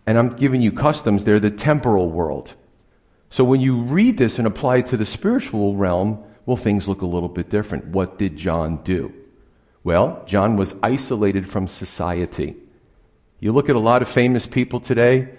and 0.07 0.17
I'm 0.17 0.35
giving 0.35 0.61
you 0.61 0.71
customs, 0.71 1.23
they're 1.23 1.39
the 1.39 1.51
temporal 1.51 2.11
world. 2.11 2.53
So 3.29 3.43
when 3.43 3.59
you 3.59 3.81
read 3.81 4.17
this 4.17 4.37
and 4.37 4.47
apply 4.47 4.77
it 4.77 4.87
to 4.87 4.97
the 4.97 5.05
spiritual 5.05 5.75
realm, 5.75 6.23
well, 6.45 6.57
things 6.57 6.87
look 6.87 7.01
a 7.01 7.07
little 7.07 7.29
bit 7.29 7.49
different. 7.49 7.87
What 7.87 8.17
did 8.17 8.37
John 8.37 8.83
do? 8.83 9.13
Well, 9.83 10.23
John 10.25 10.57
was 10.57 10.75
isolated 10.81 11.49
from 11.49 11.67
society. 11.67 12.55
You 13.39 13.51
look 13.51 13.69
at 13.69 13.75
a 13.75 13.79
lot 13.79 14.01
of 14.01 14.07
famous 14.07 14.47
people 14.47 14.79
today, 14.79 15.29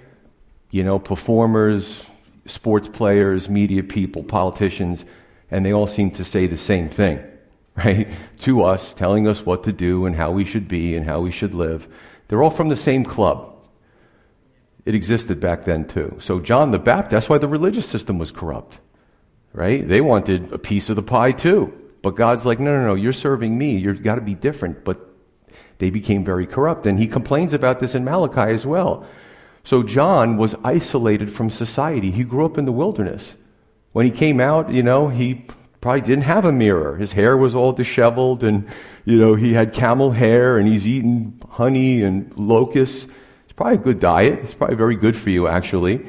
you 0.70 0.84
know, 0.84 0.98
performers, 0.98 2.04
sports 2.44 2.88
players, 2.88 3.48
media 3.48 3.82
people, 3.82 4.22
politicians, 4.22 5.04
and 5.50 5.64
they 5.64 5.72
all 5.72 5.86
seem 5.86 6.10
to 6.12 6.24
say 6.24 6.46
the 6.46 6.56
same 6.56 6.88
thing, 6.88 7.20
right? 7.76 8.08
To 8.40 8.62
us, 8.62 8.94
telling 8.94 9.26
us 9.28 9.46
what 9.46 9.64
to 9.64 9.72
do 9.72 10.06
and 10.06 10.16
how 10.16 10.32
we 10.32 10.44
should 10.44 10.68
be 10.68 10.96
and 10.96 11.06
how 11.06 11.20
we 11.20 11.30
should 11.30 11.54
live. 11.54 11.88
They're 12.28 12.42
all 12.42 12.50
from 12.50 12.68
the 12.68 12.76
same 12.76 13.04
club 13.04 13.55
it 14.86 14.94
existed 14.94 15.40
back 15.40 15.64
then 15.64 15.86
too. 15.86 16.16
So 16.20 16.38
John 16.38 16.70
the 16.70 16.78
Baptist, 16.78 17.10
that's 17.10 17.28
why 17.28 17.38
the 17.38 17.48
religious 17.48 17.88
system 17.88 18.18
was 18.18 18.30
corrupt, 18.30 18.78
right? 19.52 19.86
They 19.86 20.00
wanted 20.00 20.52
a 20.52 20.58
piece 20.58 20.88
of 20.88 20.96
the 20.96 21.02
pie 21.02 21.32
too. 21.32 21.74
But 22.02 22.14
God's 22.14 22.46
like, 22.46 22.60
no, 22.60 22.76
no, 22.78 22.86
no, 22.86 22.94
you're 22.94 23.12
serving 23.12 23.58
me. 23.58 23.76
You've 23.76 24.04
got 24.04 24.14
to 24.14 24.20
be 24.20 24.36
different. 24.36 24.84
But 24.84 25.00
they 25.78 25.90
became 25.90 26.24
very 26.24 26.46
corrupt. 26.46 26.86
And 26.86 27.00
he 27.00 27.08
complains 27.08 27.52
about 27.52 27.80
this 27.80 27.96
in 27.96 28.04
Malachi 28.04 28.52
as 28.54 28.64
well. 28.64 29.04
So 29.64 29.82
John 29.82 30.36
was 30.36 30.54
isolated 30.62 31.32
from 31.32 31.50
society. 31.50 32.12
He 32.12 32.22
grew 32.22 32.46
up 32.46 32.56
in 32.56 32.64
the 32.64 32.72
wilderness. 32.72 33.34
When 33.90 34.06
he 34.06 34.12
came 34.12 34.38
out, 34.38 34.70
you 34.70 34.84
know, 34.84 35.08
he 35.08 35.46
probably 35.80 36.02
didn't 36.02 36.24
have 36.24 36.44
a 36.44 36.52
mirror. 36.52 36.96
His 36.96 37.12
hair 37.12 37.36
was 37.36 37.56
all 37.56 37.72
disheveled 37.72 38.44
and, 38.44 38.68
you 39.04 39.18
know, 39.18 39.34
he 39.34 39.54
had 39.54 39.72
camel 39.72 40.12
hair 40.12 40.58
and 40.58 40.68
he's 40.68 40.86
eating 40.86 41.40
honey 41.50 42.02
and 42.02 42.32
locusts 42.36 43.08
probably 43.56 43.76
a 43.76 43.78
good 43.78 44.00
diet. 44.00 44.40
It's 44.44 44.54
probably 44.54 44.76
very 44.76 44.96
good 44.96 45.16
for 45.16 45.30
you, 45.30 45.48
actually. 45.48 46.06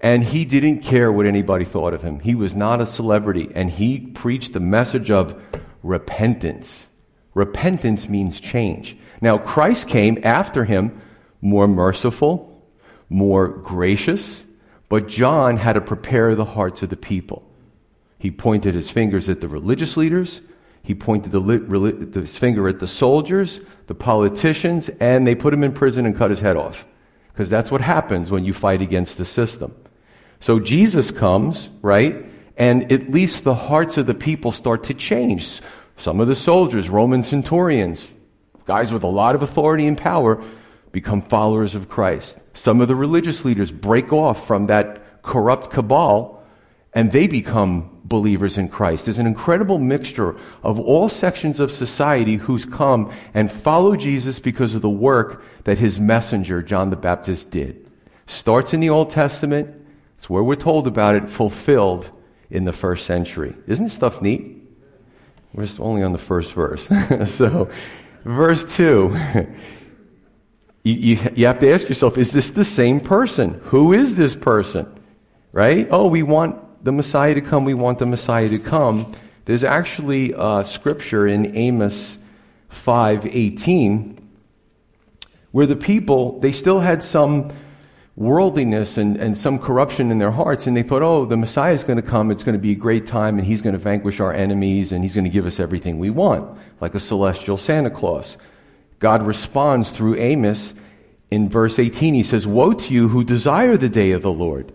And 0.00 0.22
he 0.22 0.44
didn't 0.44 0.80
care 0.80 1.10
what 1.10 1.26
anybody 1.26 1.64
thought 1.64 1.94
of 1.94 2.02
him. 2.02 2.20
He 2.20 2.34
was 2.34 2.54
not 2.54 2.80
a 2.80 2.86
celebrity. 2.86 3.50
And 3.54 3.70
he 3.70 4.00
preached 4.00 4.52
the 4.52 4.60
message 4.60 5.10
of 5.10 5.40
repentance. 5.82 6.86
Repentance 7.34 8.08
means 8.08 8.40
change. 8.40 8.96
Now, 9.20 9.38
Christ 9.38 9.88
came 9.88 10.18
after 10.22 10.64
him 10.64 11.00
more 11.40 11.68
merciful, 11.68 12.64
more 13.08 13.48
gracious, 13.48 14.44
but 14.88 15.08
John 15.08 15.56
had 15.56 15.74
to 15.74 15.80
prepare 15.80 16.34
the 16.34 16.44
hearts 16.44 16.82
of 16.82 16.90
the 16.90 16.96
people. 16.96 17.46
He 18.18 18.30
pointed 18.30 18.74
his 18.74 18.90
fingers 18.90 19.28
at 19.28 19.40
the 19.40 19.48
religious 19.48 19.96
leaders. 19.96 20.40
He 20.82 20.94
pointed 20.94 21.32
the, 21.32 22.10
his 22.20 22.36
finger 22.36 22.68
at 22.68 22.80
the 22.80 22.86
soldiers, 22.88 23.60
the 23.86 23.94
politicians, 23.94 24.88
and 25.00 25.26
they 25.26 25.34
put 25.34 25.52
him 25.52 25.62
in 25.62 25.72
prison 25.72 26.06
and 26.06 26.16
cut 26.16 26.30
his 26.30 26.40
head 26.40 26.56
off 26.56 26.86
because 27.32 27.48
that's 27.50 27.70
what 27.70 27.80
happens 27.80 28.30
when 28.30 28.44
you 28.44 28.52
fight 28.52 28.82
against 28.82 29.16
the 29.16 29.24
system. 29.24 29.74
So 30.40 30.58
Jesus 30.58 31.10
comes, 31.10 31.68
right? 31.82 32.26
And 32.56 32.90
at 32.92 33.10
least 33.10 33.44
the 33.44 33.54
hearts 33.54 33.96
of 33.96 34.06
the 34.06 34.14
people 34.14 34.52
start 34.52 34.84
to 34.84 34.94
change. 34.94 35.60
Some 35.96 36.20
of 36.20 36.28
the 36.28 36.34
soldiers, 36.34 36.88
Roman 36.88 37.22
centurions, 37.22 38.06
guys 38.66 38.92
with 38.92 39.02
a 39.02 39.08
lot 39.08 39.34
of 39.34 39.42
authority 39.42 39.86
and 39.86 39.96
power, 39.96 40.42
become 40.92 41.22
followers 41.22 41.74
of 41.74 41.88
Christ. 41.88 42.38
Some 42.54 42.80
of 42.80 42.88
the 42.88 42.96
religious 42.96 43.44
leaders 43.44 43.70
break 43.70 44.12
off 44.12 44.46
from 44.46 44.66
that 44.66 45.22
corrupt 45.22 45.70
cabal 45.70 46.42
and 46.92 47.12
they 47.12 47.26
become 47.26 47.89
believers 48.10 48.58
in 48.58 48.68
Christ. 48.68 49.06
There's 49.06 49.20
an 49.20 49.26
incredible 49.26 49.78
mixture 49.78 50.36
of 50.62 50.78
all 50.78 51.08
sections 51.08 51.60
of 51.60 51.70
society 51.70 52.36
who's 52.36 52.66
come 52.66 53.10
and 53.32 53.50
follow 53.50 53.96
Jesus 53.96 54.38
because 54.40 54.74
of 54.74 54.82
the 54.82 54.90
work 54.90 55.42
that 55.64 55.78
his 55.78 55.98
messenger, 55.98 56.60
John 56.60 56.90
the 56.90 56.96
Baptist, 56.96 57.50
did. 57.50 57.88
Starts 58.26 58.74
in 58.74 58.80
the 58.80 58.90
Old 58.90 59.12
Testament. 59.12 59.74
It's 60.18 60.28
where 60.28 60.42
we're 60.42 60.56
told 60.56 60.86
about 60.86 61.14
it, 61.14 61.30
fulfilled 61.30 62.10
in 62.50 62.64
the 62.64 62.72
first 62.72 63.06
century. 63.06 63.54
Isn't 63.66 63.86
this 63.86 63.94
stuff 63.94 64.20
neat? 64.20 64.56
We're 65.54 65.64
just 65.64 65.80
only 65.80 66.02
on 66.02 66.12
the 66.12 66.18
first 66.18 66.52
verse. 66.52 66.86
so, 67.32 67.70
verse 68.24 68.76
2. 68.76 69.46
You, 70.82 70.94
you, 70.94 71.18
you 71.34 71.46
have 71.46 71.58
to 71.58 71.70
ask 71.70 71.86
yourself, 71.90 72.16
is 72.16 72.32
this 72.32 72.52
the 72.52 72.64
same 72.64 73.00
person? 73.00 73.60
Who 73.64 73.92
is 73.92 74.14
this 74.14 74.34
person? 74.34 74.90
Right? 75.52 75.86
Oh, 75.90 76.08
we 76.08 76.22
want 76.22 76.56
the 76.82 76.92
Messiah 76.92 77.34
to 77.34 77.40
come, 77.40 77.64
we 77.64 77.74
want 77.74 77.98
the 77.98 78.06
Messiah 78.06 78.48
to 78.48 78.58
come. 78.58 79.12
There's 79.44 79.64
actually 79.64 80.32
a 80.36 80.64
scripture 80.64 81.26
in 81.26 81.56
Amos 81.56 82.18
5:18 82.70 84.18
where 85.50 85.66
the 85.66 85.76
people 85.76 86.38
they 86.40 86.52
still 86.52 86.80
had 86.80 87.02
some 87.02 87.50
worldliness 88.16 88.98
and, 88.98 89.16
and 89.16 89.36
some 89.36 89.58
corruption 89.58 90.10
in 90.10 90.18
their 90.18 90.30
hearts, 90.30 90.66
and 90.66 90.76
they 90.76 90.82
thought, 90.82 91.02
oh, 91.02 91.24
the 91.24 91.36
Messiah 91.36 91.72
is 91.72 91.84
going 91.84 91.96
to 91.96 92.02
come, 92.02 92.30
it's 92.30 92.44
going 92.44 92.54
to 92.54 92.60
be 92.60 92.72
a 92.72 92.76
great 92.76 93.06
time, 93.06 93.38
and 93.38 93.46
he's 93.46 93.62
going 93.62 93.72
to 93.72 93.78
vanquish 93.78 94.20
our 94.20 94.32
enemies, 94.32 94.92
and 94.92 95.02
he's 95.02 95.14
going 95.14 95.24
to 95.24 95.30
give 95.30 95.46
us 95.46 95.58
everything 95.58 95.98
we 95.98 96.10
want, 96.10 96.58
like 96.80 96.94
a 96.94 97.00
celestial 97.00 97.56
Santa 97.56 97.90
Claus. 97.90 98.36
God 98.98 99.22
responds 99.22 99.88
through 99.90 100.16
Amos 100.16 100.74
in 101.30 101.48
verse 101.48 101.78
18, 101.78 102.14
he 102.14 102.22
says, 102.22 102.46
Woe 102.46 102.72
to 102.72 102.92
you 102.92 103.08
who 103.08 103.22
desire 103.22 103.76
the 103.76 103.88
day 103.88 104.10
of 104.12 104.22
the 104.22 104.32
Lord. 104.32 104.72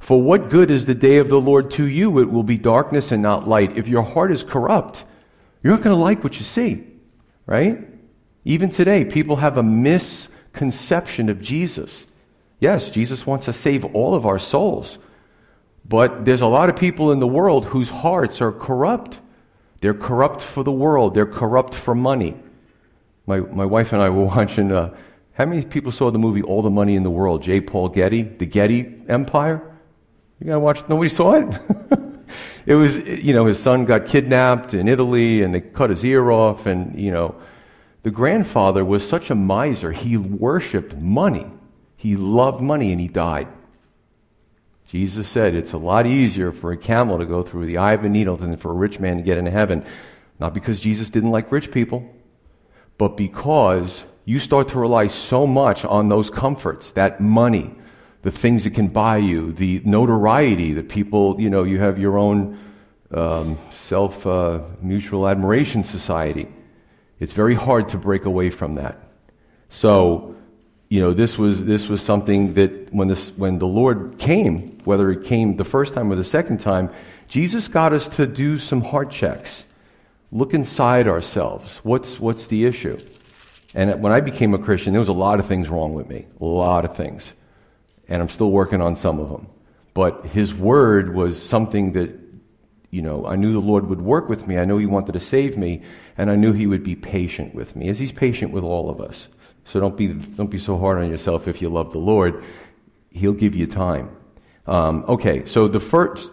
For 0.00 0.20
what 0.20 0.48
good 0.48 0.70
is 0.70 0.86
the 0.86 0.94
day 0.94 1.18
of 1.18 1.28
the 1.28 1.40
Lord 1.40 1.70
to 1.72 1.84
you? 1.84 2.18
It 2.18 2.32
will 2.32 2.42
be 2.42 2.58
darkness 2.58 3.12
and 3.12 3.22
not 3.22 3.46
light. 3.46 3.76
If 3.76 3.86
your 3.86 4.02
heart 4.02 4.32
is 4.32 4.42
corrupt, 4.42 5.04
you're 5.62 5.74
not 5.74 5.82
going 5.82 5.94
to 5.94 6.02
like 6.02 6.24
what 6.24 6.38
you 6.38 6.44
see, 6.44 6.84
right? 7.46 7.86
Even 8.44 8.70
today, 8.70 9.04
people 9.04 9.36
have 9.36 9.58
a 9.58 9.62
misconception 9.62 11.28
of 11.28 11.40
Jesus. 11.40 12.06
Yes, 12.58 12.90
Jesus 12.90 13.26
wants 13.26 13.44
to 13.44 13.52
save 13.52 13.84
all 13.94 14.14
of 14.14 14.24
our 14.24 14.38
souls. 14.38 14.98
But 15.86 16.24
there's 16.24 16.40
a 16.40 16.46
lot 16.46 16.70
of 16.70 16.76
people 16.76 17.12
in 17.12 17.20
the 17.20 17.26
world 17.26 17.66
whose 17.66 17.90
hearts 17.90 18.40
are 18.40 18.52
corrupt. 18.52 19.20
They're 19.82 19.94
corrupt 19.94 20.40
for 20.40 20.64
the 20.64 20.72
world. 20.72 21.12
They're 21.12 21.26
corrupt 21.26 21.74
for 21.74 21.94
money. 21.94 22.36
My, 23.26 23.40
my 23.40 23.66
wife 23.66 23.92
and 23.92 24.00
I 24.00 24.08
were 24.08 24.24
watching, 24.36 24.72
uh, 24.72 24.96
how 25.34 25.44
many 25.44 25.62
people 25.62 25.92
saw 25.92 26.10
the 26.10 26.18
movie 26.18 26.42
All 26.42 26.62
the 26.62 26.70
Money 26.70 26.96
in 26.96 27.02
the 27.02 27.10
World? 27.10 27.42
J. 27.42 27.60
Paul 27.60 27.90
Getty, 27.90 28.22
the 28.22 28.46
Getty 28.46 29.02
Empire? 29.08 29.69
You 30.40 30.46
gotta 30.46 30.60
watch, 30.60 30.88
nobody 30.88 31.10
saw 31.10 31.34
it? 31.34 31.60
it 32.66 32.74
was, 32.74 32.98
you 33.02 33.34
know, 33.34 33.44
his 33.44 33.62
son 33.62 33.84
got 33.84 34.06
kidnapped 34.06 34.72
in 34.72 34.88
Italy 34.88 35.42
and 35.42 35.54
they 35.54 35.60
cut 35.60 35.90
his 35.90 36.02
ear 36.04 36.30
off 36.30 36.64
and, 36.64 36.98
you 36.98 37.10
know, 37.10 37.34
the 38.02 38.10
grandfather 38.10 38.82
was 38.82 39.06
such 39.06 39.28
a 39.28 39.34
miser. 39.34 39.92
He 39.92 40.16
worshiped 40.16 40.96
money. 40.96 41.46
He 41.96 42.16
loved 42.16 42.62
money 42.62 42.92
and 42.92 43.00
he 43.00 43.08
died. 43.08 43.48
Jesus 44.88 45.28
said 45.28 45.54
it's 45.54 45.74
a 45.74 45.78
lot 45.78 46.06
easier 46.06 46.50
for 46.50 46.72
a 46.72 46.76
camel 46.76 47.18
to 47.18 47.26
go 47.26 47.42
through 47.42 47.66
the 47.66 47.76
eye 47.76 47.92
of 47.92 48.02
a 48.02 48.08
needle 48.08 48.38
than 48.38 48.56
for 48.56 48.70
a 48.70 48.74
rich 48.74 48.98
man 48.98 49.18
to 49.18 49.22
get 49.22 49.36
into 49.36 49.50
heaven. 49.50 49.84
Not 50.38 50.54
because 50.54 50.80
Jesus 50.80 51.10
didn't 51.10 51.30
like 51.30 51.52
rich 51.52 51.70
people, 51.70 52.10
but 52.96 53.16
because 53.16 54.04
you 54.24 54.38
start 54.38 54.68
to 54.68 54.78
rely 54.78 55.06
so 55.08 55.46
much 55.46 55.84
on 55.84 56.08
those 56.08 56.30
comforts, 56.30 56.92
that 56.92 57.20
money, 57.20 57.74
the 58.22 58.30
things 58.30 58.66
it 58.66 58.74
can 58.74 58.88
buy 58.88 59.16
you, 59.16 59.52
the 59.52 59.80
notoriety 59.84 60.74
that 60.74 60.88
people, 60.88 61.40
you 61.40 61.48
know, 61.48 61.64
you 61.64 61.78
have 61.78 61.98
your 61.98 62.18
own 62.18 62.58
um, 63.12 63.58
self 63.72 64.26
uh, 64.26 64.60
mutual 64.80 65.26
admiration 65.26 65.84
society. 65.84 66.48
It's 67.18 67.32
very 67.32 67.54
hard 67.54 67.90
to 67.90 67.98
break 67.98 68.24
away 68.24 68.50
from 68.50 68.76
that. 68.76 68.98
So, 69.68 70.36
you 70.88 71.00
know, 71.00 71.12
this 71.12 71.38
was, 71.38 71.64
this 71.64 71.88
was 71.88 72.02
something 72.02 72.54
that 72.54 72.92
when, 72.92 73.08
this, 73.08 73.30
when 73.36 73.58
the 73.58 73.66
Lord 73.66 74.16
came, 74.18 74.78
whether 74.84 75.10
it 75.10 75.24
came 75.24 75.56
the 75.56 75.64
first 75.64 75.94
time 75.94 76.10
or 76.10 76.16
the 76.16 76.24
second 76.24 76.58
time, 76.58 76.90
Jesus 77.28 77.68
got 77.68 77.92
us 77.92 78.08
to 78.08 78.26
do 78.26 78.58
some 78.58 78.82
heart 78.82 79.10
checks. 79.10 79.64
Look 80.32 80.52
inside 80.52 81.08
ourselves. 81.08 81.78
What's, 81.82 82.18
what's 82.18 82.46
the 82.48 82.64
issue? 82.64 82.98
And 83.74 84.02
when 84.02 84.12
I 84.12 84.20
became 84.20 84.52
a 84.52 84.58
Christian, 84.58 84.92
there 84.92 85.00
was 85.00 85.08
a 85.08 85.12
lot 85.12 85.38
of 85.38 85.46
things 85.46 85.68
wrong 85.68 85.94
with 85.94 86.08
me. 86.08 86.26
A 86.40 86.44
lot 86.44 86.84
of 86.84 86.96
things. 86.96 87.22
And 88.10 88.20
I'm 88.20 88.28
still 88.28 88.50
working 88.50 88.82
on 88.82 88.96
some 88.96 89.18
of 89.18 89.30
them. 89.30 89.46
But 89.94 90.26
His 90.26 90.52
Word 90.52 91.14
was 91.14 91.42
something 91.42 91.92
that, 91.92 92.10
you 92.90 93.00
know, 93.00 93.24
I 93.24 93.36
knew 93.36 93.52
the 93.52 93.60
Lord 93.60 93.88
would 93.88 94.02
work 94.02 94.28
with 94.28 94.46
me. 94.46 94.58
I 94.58 94.66
knew 94.66 94.76
He 94.76 94.86
wanted 94.86 95.12
to 95.12 95.20
save 95.20 95.56
me. 95.56 95.82
And 96.18 96.30
I 96.30 96.34
knew 96.34 96.52
He 96.52 96.66
would 96.66 96.84
be 96.84 96.96
patient 96.96 97.54
with 97.54 97.74
me, 97.74 97.88
as 97.88 97.98
He's 97.98 98.12
patient 98.12 98.52
with 98.52 98.64
all 98.64 98.90
of 98.90 99.00
us. 99.00 99.28
So 99.64 99.80
don't 99.80 99.96
be, 99.96 100.08
don't 100.08 100.50
be 100.50 100.58
so 100.58 100.76
hard 100.76 100.98
on 100.98 101.08
yourself 101.08 101.48
if 101.48 101.62
you 101.62 101.70
love 101.70 101.92
the 101.92 101.98
Lord. 101.98 102.44
He'll 103.10 103.32
give 103.32 103.54
you 103.54 103.66
time. 103.66 104.16
Um, 104.66 105.04
okay, 105.08 105.46
so 105.46 105.68
the 105.68 105.80
first, 105.80 106.30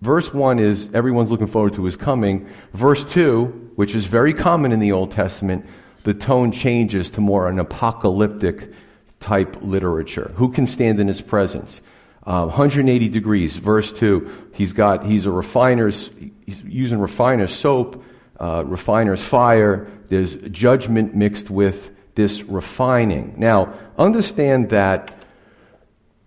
verse 0.00 0.32
1 0.32 0.58
is 0.58 0.90
everyone's 0.92 1.30
looking 1.30 1.46
forward 1.46 1.74
to 1.74 1.84
his 1.84 1.96
coming. 1.96 2.48
Verse 2.72 3.04
2, 3.04 3.72
which 3.76 3.94
is 3.94 4.06
very 4.06 4.34
common 4.34 4.72
in 4.72 4.80
the 4.80 4.92
Old 4.92 5.12
Testament, 5.12 5.66
the 6.04 6.14
tone 6.14 6.52
changes 6.52 7.10
to 7.10 7.20
more 7.20 7.48
an 7.48 7.58
apocalyptic 7.58 8.72
type 9.26 9.56
literature. 9.60 10.30
Who 10.36 10.50
can 10.50 10.68
stand 10.68 11.00
in 11.00 11.08
his 11.08 11.20
presence? 11.20 11.80
Uh, 12.24 12.46
180 12.46 13.08
degrees, 13.08 13.56
verse 13.56 13.92
2. 13.92 14.50
He's 14.54 14.72
got, 14.72 15.04
he's 15.04 15.26
a 15.26 15.32
refiner's, 15.32 16.12
he's 16.44 16.62
using 16.62 17.00
refiner's 17.00 17.52
soap, 17.52 18.04
uh, 18.38 18.62
refiner's 18.64 19.22
fire. 19.22 19.88
There's 20.08 20.36
judgment 20.36 21.16
mixed 21.16 21.50
with 21.50 21.90
this 22.14 22.44
refining. 22.44 23.34
Now, 23.36 23.74
understand 23.98 24.70
that 24.70 25.12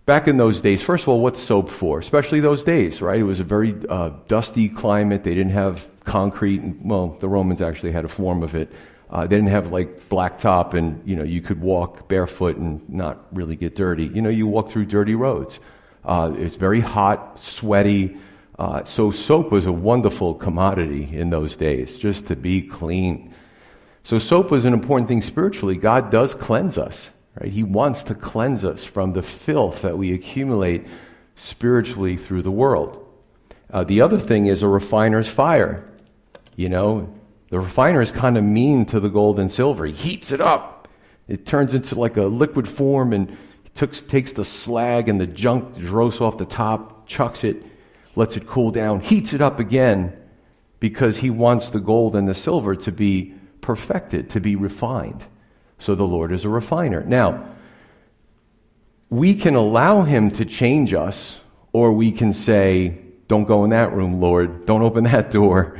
back 0.05 0.27
in 0.27 0.35
those 0.35 0.59
days, 0.59 0.83
first 0.83 1.03
of 1.03 1.07
all, 1.07 1.21
what's 1.21 1.41
soap 1.41 1.69
for? 1.69 1.99
Especially 1.99 2.41
those 2.41 2.65
days, 2.65 3.01
right? 3.01 3.19
It 3.19 3.23
was 3.23 3.39
a 3.39 3.45
very 3.45 3.75
uh, 3.87 4.11
dusty 4.27 4.67
climate. 4.67 5.23
They 5.23 5.35
didn't 5.35 5.53
have 5.53 5.87
concrete. 6.03 6.59
And, 6.61 6.89
well, 6.89 7.15
the 7.21 7.29
Romans 7.29 7.61
actually 7.61 7.93
had 7.93 8.03
a 8.03 8.09
form 8.09 8.43
of 8.43 8.55
it. 8.55 8.73
Uh, 9.09 9.25
they 9.25 9.35
didn't 9.35 9.49
have 9.49 9.71
like 9.71 10.07
blacktop 10.09 10.73
and, 10.73 11.01
you 11.07 11.15
know, 11.15 11.23
you 11.23 11.41
could 11.41 11.59
walk 11.61 12.07
barefoot 12.07 12.57
and 12.57 12.87
not 12.87 13.25
really 13.31 13.55
get 13.55 13.75
dirty. 13.75 14.05
You 14.05 14.21
know, 14.21 14.29
you 14.29 14.45
walk 14.45 14.69
through 14.69 14.85
dirty 14.85 15.15
roads. 15.15 15.59
Uh, 16.05 16.33
it's 16.37 16.55
very 16.55 16.79
hot, 16.79 17.39
sweaty. 17.39 18.17
Uh, 18.57 18.83
so 18.85 19.09
soap 19.09 19.51
was 19.51 19.65
a 19.65 19.71
wonderful 19.71 20.35
commodity 20.35 21.09
in 21.11 21.29
those 21.29 21.55
days, 21.55 21.97
just 21.97 22.27
to 22.27 22.35
be 22.35 22.61
clean. 22.61 23.33
So 24.03 24.19
soap 24.19 24.51
was 24.51 24.65
an 24.65 24.73
important 24.73 25.07
thing 25.07 25.21
spiritually. 25.21 25.75
God 25.75 26.11
does 26.11 26.35
cleanse 26.35 26.77
us, 26.77 27.09
right? 27.39 27.51
He 27.51 27.63
wants 27.63 28.03
to 28.03 28.15
cleanse 28.15 28.63
us 28.63 28.83
from 28.83 29.13
the 29.13 29.23
filth 29.23 29.81
that 29.81 29.97
we 29.97 30.13
accumulate 30.13 30.85
spiritually 31.35 32.17
through 32.17 32.41
the 32.43 32.51
world. 32.51 33.05
Uh, 33.71 33.83
the 33.83 34.01
other 34.01 34.19
thing 34.19 34.47
is 34.47 34.61
a 34.61 34.67
refiner's 34.67 35.27
fire. 35.27 35.85
You 36.55 36.69
know, 36.69 37.13
the 37.49 37.59
refiner 37.59 38.01
is 38.01 38.11
kind 38.11 38.37
of 38.37 38.43
mean 38.43 38.85
to 38.87 38.99
the 38.99 39.09
gold 39.09 39.39
and 39.39 39.51
silver. 39.51 39.85
He 39.85 39.93
heats 39.93 40.31
it 40.31 40.41
up. 40.41 40.87
It 41.27 41.45
turns 41.45 41.73
into 41.73 41.95
like 41.95 42.17
a 42.17 42.23
liquid 42.23 42.67
form 42.67 43.13
and 43.13 43.29
he 43.63 43.69
took, 43.75 43.93
takes 44.07 44.33
the 44.33 44.45
slag 44.45 45.09
and 45.09 45.19
the 45.19 45.27
junk 45.27 45.77
dross 45.77 46.21
off 46.21 46.37
the 46.37 46.45
top, 46.45 47.07
chucks 47.07 47.43
it, 47.43 47.63
lets 48.15 48.35
it 48.37 48.47
cool 48.47 48.71
down, 48.71 48.99
heats 48.99 49.33
it 49.33 49.41
up 49.41 49.59
again 49.59 50.15
because 50.79 51.17
he 51.17 51.29
wants 51.29 51.69
the 51.69 51.79
gold 51.79 52.15
and 52.15 52.27
the 52.27 52.33
silver 52.33 52.75
to 52.75 52.91
be 52.91 53.33
perfected, 53.61 54.29
to 54.31 54.39
be 54.39 54.55
refined. 54.55 55.23
So 55.77 55.95
the 55.95 56.07
Lord 56.07 56.31
is 56.31 56.45
a 56.45 56.49
refiner. 56.49 57.03
Now, 57.03 57.55
we 59.09 59.33
can 59.33 59.55
allow 59.55 60.03
him 60.03 60.29
to 60.31 60.45
change 60.45 60.93
us, 60.93 61.39
or 61.73 61.91
we 61.93 62.11
can 62.11 62.33
say, 62.33 62.97
Don't 63.27 63.45
go 63.45 63.63
in 63.63 63.71
that 63.71 63.93
room, 63.93 64.21
Lord. 64.21 64.65
Don't 64.65 64.81
open 64.81 65.05
that 65.05 65.31
door, 65.31 65.77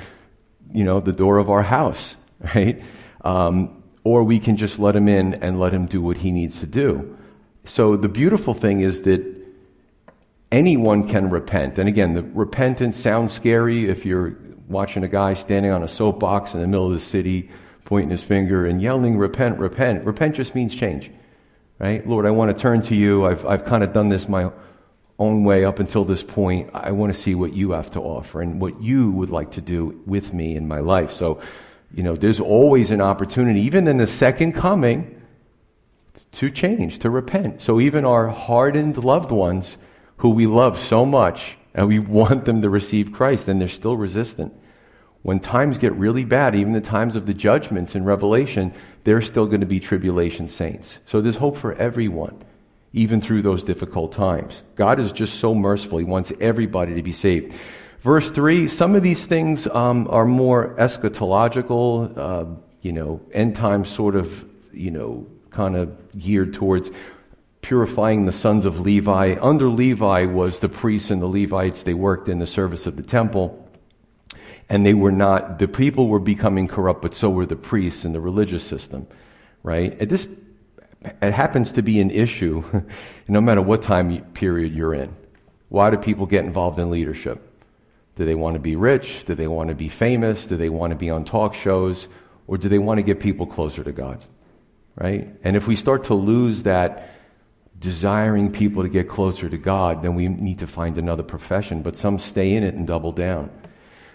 you 0.74 0.84
know, 0.84 1.00
the 1.00 1.12
door 1.12 1.38
of 1.38 1.50
our 1.50 1.64
house, 1.64 2.16
right? 2.56 2.82
Um, 3.22 3.84
or 4.04 4.24
we 4.24 4.40
can 4.40 4.58
just 4.58 4.80
let 4.80 4.96
him 4.96 5.08
in 5.08 5.34
and 5.36 5.60
let 5.60 5.74
him 5.74 5.86
do 5.86 6.02
what 6.02 6.18
he 6.18 6.32
needs 6.32 6.60
to 6.62 6.66
do. 6.66 7.18
So 7.66 7.96
the 7.96 8.10
beautiful 8.10 8.54
thing 8.54 8.82
is 8.82 9.04
that 9.04 9.24
anyone 10.52 11.08
can 11.08 11.30
repent. 11.30 11.78
And 11.78 11.88
again, 11.88 12.14
the 12.14 12.24
repentance 12.24 12.98
sounds 12.98 13.34
scary 13.34 13.90
if 13.90 14.06
you're 14.06 14.38
watching 14.68 15.04
a 15.04 15.08
guy 15.08 15.34
standing 15.34 15.72
on 15.72 15.84
a 15.84 15.88
soapbox 15.88 16.54
in 16.54 16.62
the 16.62 16.68
middle 16.68 16.88
of 16.88 16.94
the 16.94 17.00
city 17.00 17.50
pointing 17.86 18.12
his 18.12 18.24
finger 18.24 18.66
and 18.66 18.82
yelling, 18.82 19.18
repent, 19.18 19.58
repent. 19.58 20.06
Repent 20.06 20.36
just 20.36 20.54
means 20.54 20.76
change, 20.76 21.12
right? 21.80 22.08
Lord, 22.08 22.26
I 22.28 22.32
want 22.32 22.56
to 22.56 22.62
turn 22.62 22.84
to 22.84 22.96
you. 22.96 23.26
I've, 23.26 23.46
I've 23.46 23.66
kind 23.66 23.84
of 23.84 23.94
done 23.94 24.10
this 24.10 24.30
my 24.30 24.52
own 25.20 25.44
way 25.44 25.66
up 25.66 25.80
until 25.80 26.06
this 26.06 26.24
point. 26.24 26.72
I 26.74 26.92
want 26.92 27.14
to 27.14 27.20
see 27.20 27.36
what 27.36 27.54
you 27.54 27.72
have 27.72 27.92
to 27.92 28.00
offer 28.00 28.42
and 28.42 28.60
what 28.60 28.82
you 28.82 29.12
would 29.12 29.30
like 29.30 29.52
to 29.52 29.62
do 29.62 30.02
with 30.06 30.34
me 30.34 30.56
in 30.56 30.68
my 30.68 30.80
life. 30.80 31.12
So, 31.12 31.42
you 31.94 32.02
know, 32.02 32.16
there's 32.16 32.40
always 32.40 32.90
an 32.90 33.02
opportunity, 33.02 33.62
even 33.62 33.88
in 33.88 33.98
the 33.98 34.08
second 34.08 34.54
coming, 34.54 35.22
to 36.32 36.50
change, 36.50 37.00
to 37.00 37.10
repent. 37.10 37.62
So 37.62 37.80
even 37.80 38.06
our 38.06 38.30
hardened 38.30 39.04
loved 39.04 39.32
ones 39.32 39.78
who 40.18 40.30
we 40.30 40.48
love 40.48 40.80
so 40.80 41.06
much 41.06 41.58
and 41.74 41.88
we 41.88 42.00
want 42.00 42.46
them 42.46 42.62
to 42.62 42.70
receive 42.70 43.12
Christ 43.12 43.48
and 43.48 43.62
they're 43.62 43.68
still 43.68 43.98
resistant 43.98 44.54
when 45.22 45.40
times 45.40 45.78
get 45.78 45.94
really 45.94 46.24
bad, 46.24 46.56
even 46.56 46.74
the 46.74 46.82
times 46.82 47.16
of 47.16 47.26
the 47.26 47.34
judgments 47.34 47.96
in 47.96 48.06
Revelation, 48.06 48.74
they're 49.04 49.22
still 49.22 49.46
going 49.46 49.60
to 49.60 49.68
be 49.68 49.80
tribulation 49.80 50.48
saints. 50.48 51.00
So 51.06 51.22
there's 51.22 51.38
hope 51.38 51.58
for 51.58 51.74
everyone, 51.74 52.44
even 52.94 53.22
through 53.22 53.42
those 53.42 53.64
difficult 53.64 54.12
times. 54.12 54.64
God 54.76 55.00
is 55.00 55.12
just 55.12 55.40
so 55.40 55.54
merciful. 55.54 56.00
He 56.00 56.06
wants 56.06 56.32
everybody 56.40 56.96
to 56.96 57.04
be 57.04 57.12
saved. 57.12 57.54
Verse 58.02 58.30
3, 58.32 58.68
some 58.68 58.96
of 58.96 59.04
these 59.04 59.26
things 59.26 59.68
um, 59.68 60.08
are 60.10 60.26
more 60.26 60.74
eschatological, 60.76 62.18
uh, 62.18 62.46
you 62.82 62.92
know, 62.94 63.22
end 63.34 63.56
time 63.56 63.86
sort 63.86 64.16
of, 64.16 64.46
you 64.72 64.90
know, 64.90 65.28
kind 65.52 65.76
of 65.76 66.18
geared 66.18 66.54
towards 66.54 66.90
purifying 67.62 68.26
the 68.26 68.32
sons 68.32 68.66
of 68.66 68.80
Levi. 68.80 69.36
Under 69.42 69.68
Levi 69.68 70.26
was 70.26 70.60
the 70.60 70.70
priests 70.70 71.12
and 71.12 71.22
the 71.22 71.28
Levites. 71.28 71.84
They 71.84 71.94
worked 71.94 72.30
in 72.30 72.40
the 72.40 72.48
service 72.48 72.88
of 72.88 72.96
the 72.96 73.04
temple 73.04 73.68
and 74.70 74.86
they 74.86 74.94
were 74.94 75.12
not, 75.12 75.60
the 75.60 75.68
people 75.68 76.08
were 76.08 76.20
becoming 76.20 76.68
corrupt, 76.68 77.02
but 77.02 77.16
so 77.16 77.30
were 77.30 77.46
the 77.46 77.56
priests 77.56 78.06
and 78.06 78.14
the 78.14 78.20
religious 78.20 78.64
system, 78.64 79.08
right? 79.64 80.00
At 80.00 80.10
this, 80.10 80.28
it 81.02 81.34
happens 81.34 81.72
to 81.74 81.82
be 81.82 82.00
an 82.00 82.12
issue 82.12 82.64
no 83.28 83.42
matter 83.42 83.62
what 83.62 83.82
time 83.82 84.22
period 84.34 84.74
you're 84.74 84.94
in. 84.94 85.16
Why 85.70 85.90
do 85.90 85.98
people 85.98 86.26
get 86.26 86.46
involved 86.46 86.80
in 86.80 86.90
leadership? 86.90 87.46
Do 88.16 88.26
they 88.26 88.36
want 88.36 88.56
to 88.56 88.60
be 88.60 88.76
rich? 88.76 89.24
Do 89.26 89.36
they 89.36 89.48
want 89.48 89.70
to 89.70 89.76
be 89.76 89.88
famous? 89.88 90.46
Do 90.46 90.58
they 90.58 90.70
want 90.70 90.92
to 90.92 90.98
be 90.98 91.10
on 91.10 91.24
talk 91.24 91.54
shows? 91.54 92.08
Or 92.48 92.58
do 92.58 92.68
they 92.68 92.80
want 92.80 92.98
to 92.98 93.04
get 93.04 93.20
people 93.20 93.46
closer 93.46 93.84
to 93.84 93.92
God? 93.92 94.24
right? 95.00 95.28
And 95.44 95.56
if 95.56 95.68
we 95.68 95.76
start 95.76 96.06
to 96.06 96.14
lose 96.14 96.64
that 96.64 97.10
desiring 97.80 98.52
people 98.52 98.84
to 98.84 98.90
get 98.90 99.08
closer 99.08 99.50
to 99.50 99.58
God, 99.58 100.04
then 100.04 100.14
we 100.14 100.28
need 100.28 100.60
to 100.60 100.68
find 100.68 100.98
another 100.98 101.24
profession. 101.24 101.82
But 101.82 101.96
some 101.96 102.20
stay 102.20 102.54
in 102.54 102.64
it 102.64 102.76
and 102.76 102.86
double 102.86 103.14
down. 103.14 103.50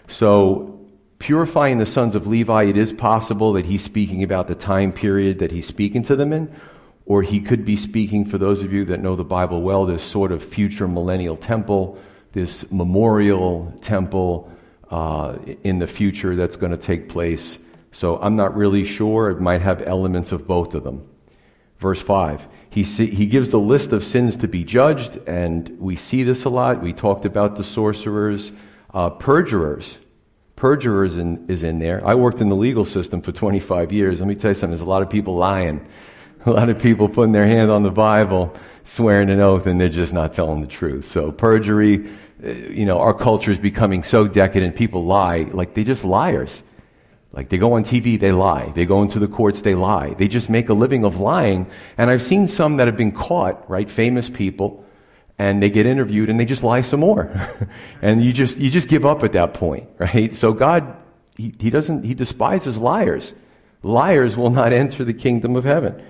So, 0.07 0.79
purifying 1.17 1.79
the 1.79 1.87
sons 1.87 2.13
of 2.13 2.27
Levi, 2.27 2.65
it 2.65 2.77
is 2.77 2.93
possible 2.93 3.53
that 3.53 3.65
he's 3.65 3.83
speaking 3.83 4.21
about 4.21 4.47
the 4.47 4.53
time 4.53 4.91
period 4.91 5.39
that 5.39 5.51
he's 5.51 5.65
speaking 5.65 6.03
to 6.03 6.15
them 6.15 6.31
in, 6.31 6.55
or 7.05 7.21
he 7.21 7.39
could 7.39 7.65
be 7.65 7.75
speaking, 7.75 8.25
for 8.25 8.37
those 8.37 8.63
of 8.63 8.73
you 8.73 8.85
that 8.85 8.99
know 8.99 9.15
the 9.15 9.23
Bible 9.23 9.61
well, 9.61 9.85
this 9.85 10.03
sort 10.03 10.31
of 10.31 10.43
future 10.43 10.87
millennial 10.87 11.37
temple, 11.37 11.99
this 12.31 12.69
memorial 12.71 13.73
temple 13.81 14.51
uh, 14.89 15.37
in 15.63 15.79
the 15.79 15.87
future 15.87 16.35
that's 16.35 16.55
going 16.55 16.71
to 16.71 16.77
take 16.77 17.07
place. 17.07 17.59
So 17.91 18.17
I'm 18.17 18.35
not 18.35 18.55
really 18.55 18.83
sure. 18.83 19.29
It 19.29 19.39
might 19.39 19.61
have 19.61 19.81
elements 19.83 20.31
of 20.31 20.47
both 20.47 20.73
of 20.73 20.83
them. 20.83 21.07
Verse 21.79 22.01
5. 22.01 22.47
He, 22.69 22.83
see, 22.83 23.05
he 23.05 23.25
gives 23.25 23.51
the 23.51 23.59
list 23.59 23.93
of 23.93 24.03
sins 24.03 24.35
to 24.37 24.47
be 24.47 24.63
judged, 24.63 25.17
and 25.27 25.79
we 25.79 25.95
see 25.95 26.23
this 26.23 26.43
a 26.43 26.49
lot. 26.49 26.81
We 26.81 26.91
talked 26.91 27.25
about 27.25 27.55
the 27.55 27.63
sorcerers, 27.63 28.51
uh, 28.93 29.11
perjurers. 29.11 29.97
Perjurers 30.55 31.17
in, 31.17 31.45
is 31.49 31.63
in 31.63 31.79
there. 31.79 32.05
I 32.05 32.15
worked 32.15 32.41
in 32.41 32.49
the 32.49 32.55
legal 32.55 32.83
system 32.83 33.21
for 33.21 33.31
25 33.31 33.91
years. 33.91 34.19
Let 34.19 34.27
me 34.27 34.35
tell 34.35 34.51
you 34.51 34.55
something. 34.55 34.71
There's 34.71 34.81
a 34.81 34.85
lot 34.85 35.03
of 35.03 35.09
people 35.09 35.35
lying. 35.35 35.85
A 36.45 36.51
lot 36.51 36.69
of 36.69 36.79
people 36.79 37.09
putting 37.09 37.31
their 37.31 37.47
hand 37.47 37.71
on 37.71 37.83
the 37.83 37.91
Bible, 37.91 38.55
swearing 38.83 39.29
an 39.29 39.39
oath, 39.39 39.65
and 39.65 39.81
they're 39.81 39.89
just 39.89 40.13
not 40.13 40.33
telling 40.33 40.61
the 40.61 40.67
truth. 40.67 41.09
So 41.09 41.31
perjury, 41.31 42.07
uh, 42.43 42.49
you 42.49 42.85
know, 42.85 42.99
our 42.99 43.13
culture 43.13 43.51
is 43.51 43.57
becoming 43.57 44.03
so 44.03 44.27
decadent. 44.27 44.75
People 44.75 45.05
lie 45.05 45.47
like 45.51 45.73
they're 45.73 45.83
just 45.83 46.05
liars. 46.05 46.61
Like 47.31 47.49
they 47.49 47.57
go 47.57 47.73
on 47.73 47.83
TV, 47.83 48.19
they 48.19 48.31
lie. 48.31 48.71
They 48.75 48.85
go 48.85 49.01
into 49.01 49.19
the 49.19 49.27
courts, 49.27 49.61
they 49.63 49.75
lie. 49.75 50.13
They 50.13 50.27
just 50.27 50.49
make 50.49 50.69
a 50.69 50.73
living 50.73 51.03
of 51.03 51.19
lying. 51.19 51.67
And 51.97 52.09
I've 52.09 52.21
seen 52.21 52.47
some 52.47 52.77
that 52.77 52.87
have 52.87 52.95
been 52.95 53.11
caught, 53.11 53.69
right? 53.69 53.89
Famous 53.89 54.29
people, 54.29 54.85
and 55.37 55.61
they 55.61 55.69
get 55.69 55.85
interviewed 55.85 56.29
and 56.29 56.39
they 56.39 56.45
just 56.45 56.63
lie 56.63 56.81
some 56.81 57.01
more. 57.01 57.29
and 58.01 58.23
you 58.23 58.31
just, 58.31 58.57
you 58.57 58.69
just 58.69 58.87
give 58.87 59.05
up 59.05 59.23
at 59.23 59.33
that 59.33 59.53
point, 59.53 59.89
right? 59.97 60.33
So 60.33 60.53
God, 60.53 60.95
he, 61.35 61.53
he 61.59 61.69
doesn't, 61.69 62.03
he 62.03 62.13
despises 62.13 62.77
liars. 62.77 63.33
Liars 63.83 64.37
will 64.37 64.49
not 64.49 64.73
enter 64.83 65.03
the 65.03 65.13
kingdom 65.13 65.55
of 65.55 65.63
heaven. 65.63 66.01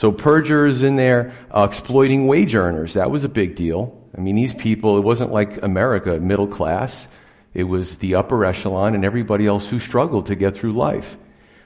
So 0.00 0.10
perjurers 0.10 0.82
in 0.82 0.96
there, 0.96 1.34
uh, 1.54 1.68
exploiting 1.68 2.26
wage 2.26 2.54
earners. 2.54 2.94
That 2.94 3.10
was 3.10 3.24
a 3.24 3.28
big 3.28 3.54
deal. 3.54 4.02
I 4.16 4.22
mean, 4.22 4.34
these 4.34 4.54
people, 4.54 4.96
it 4.96 5.02
wasn't 5.02 5.30
like 5.30 5.62
America, 5.62 6.18
middle 6.18 6.46
class. 6.46 7.06
It 7.52 7.64
was 7.64 7.96
the 7.96 8.14
upper 8.14 8.46
echelon 8.46 8.94
and 8.94 9.04
everybody 9.04 9.46
else 9.46 9.68
who 9.68 9.78
struggled 9.78 10.24
to 10.28 10.36
get 10.36 10.56
through 10.56 10.72
life. 10.72 11.18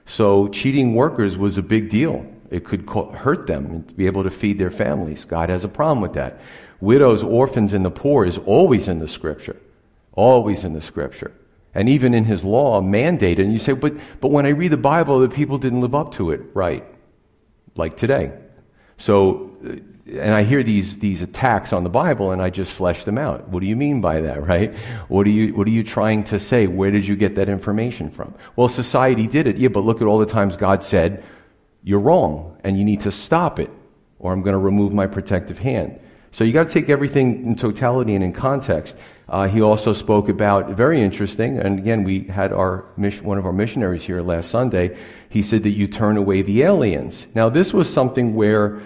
So 0.04 0.48
cheating 0.48 0.96
workers 0.96 1.38
was 1.38 1.58
a 1.58 1.62
big 1.62 1.90
deal. 1.90 2.26
It 2.50 2.64
could 2.64 2.90
hurt 2.90 3.46
them 3.46 3.66
and 3.66 3.96
be 3.96 4.06
able 4.06 4.24
to 4.24 4.32
feed 4.32 4.58
their 4.58 4.72
families. 4.72 5.24
God 5.24 5.48
has 5.48 5.62
a 5.62 5.68
problem 5.68 6.00
with 6.00 6.14
that. 6.14 6.40
Widows, 6.80 7.22
orphans, 7.22 7.72
and 7.72 7.84
the 7.84 7.92
poor 7.92 8.24
is 8.24 8.38
always 8.38 8.88
in 8.88 8.98
the 8.98 9.06
scripture. 9.06 9.60
Always 10.14 10.64
in 10.64 10.72
the 10.72 10.80
scripture. 10.80 11.30
And 11.72 11.88
even 11.88 12.14
in 12.14 12.24
his 12.24 12.42
law, 12.42 12.82
mandated. 12.82 13.42
And 13.42 13.52
you 13.52 13.60
say, 13.60 13.74
but, 13.74 13.94
but 14.20 14.32
when 14.32 14.44
I 14.44 14.48
read 14.48 14.72
the 14.72 14.76
Bible, 14.76 15.20
the 15.20 15.28
people 15.28 15.58
didn't 15.58 15.82
live 15.82 15.94
up 15.94 16.14
to 16.14 16.32
it. 16.32 16.40
Right. 16.52 16.84
Like 17.76 17.96
today. 17.96 18.32
So 18.96 19.50
and 20.06 20.34
I 20.34 20.42
hear 20.42 20.62
these, 20.62 20.98
these 20.98 21.22
attacks 21.22 21.72
on 21.72 21.82
the 21.82 21.90
Bible 21.90 22.30
and 22.30 22.42
I 22.42 22.50
just 22.50 22.72
flesh 22.72 23.04
them 23.04 23.16
out. 23.16 23.48
What 23.48 23.60
do 23.60 23.66
you 23.66 23.76
mean 23.76 24.00
by 24.00 24.20
that, 24.22 24.42
right? 24.46 24.74
What 25.08 25.26
are 25.26 25.30
you, 25.30 25.54
what 25.54 25.66
are 25.66 25.70
you 25.70 25.82
trying 25.82 26.24
to 26.24 26.38
say? 26.38 26.66
Where 26.66 26.90
did 26.90 27.06
you 27.06 27.16
get 27.16 27.36
that 27.36 27.48
information 27.48 28.10
from? 28.10 28.34
Well, 28.56 28.68
society 28.68 29.26
did 29.26 29.46
it. 29.46 29.56
Yeah, 29.56 29.68
but 29.68 29.80
look 29.80 30.00
at 30.00 30.06
all 30.06 30.18
the 30.18 30.26
times 30.26 30.56
God 30.56 30.84
said, 30.84 31.24
you're 31.82 32.00
wrong 32.00 32.58
and 32.64 32.78
you 32.78 32.84
need 32.84 33.00
to 33.00 33.12
stop 33.12 33.58
it 33.58 33.70
or 34.18 34.32
I'm 34.32 34.42
going 34.42 34.54
to 34.54 34.58
remove 34.58 34.92
my 34.92 35.06
protective 35.06 35.58
hand. 35.58 35.98
So 36.32 36.44
you 36.44 36.52
got 36.52 36.68
to 36.68 36.72
take 36.72 36.90
everything 36.90 37.46
in 37.46 37.56
totality 37.56 38.14
and 38.14 38.24
in 38.24 38.32
context. 38.32 38.96
Uh, 39.28 39.48
he 39.48 39.60
also 39.62 39.92
spoke 39.92 40.28
about 40.28 40.70
very 40.70 41.00
interesting, 41.00 41.58
and 41.58 41.78
again, 41.78 42.04
we 42.04 42.24
had 42.24 42.52
our 42.52 42.84
mission, 42.96 43.24
one 43.24 43.38
of 43.38 43.46
our 43.46 43.52
missionaries 43.52 44.02
here 44.04 44.20
last 44.20 44.50
Sunday. 44.50 44.96
He 45.30 45.42
said 45.42 45.62
that 45.62 45.70
you 45.70 45.86
turn 45.86 46.18
away 46.18 46.42
the 46.42 46.62
aliens. 46.62 47.26
Now, 47.34 47.48
this 47.48 47.72
was 47.72 47.90
something 47.90 48.34
where 48.34 48.80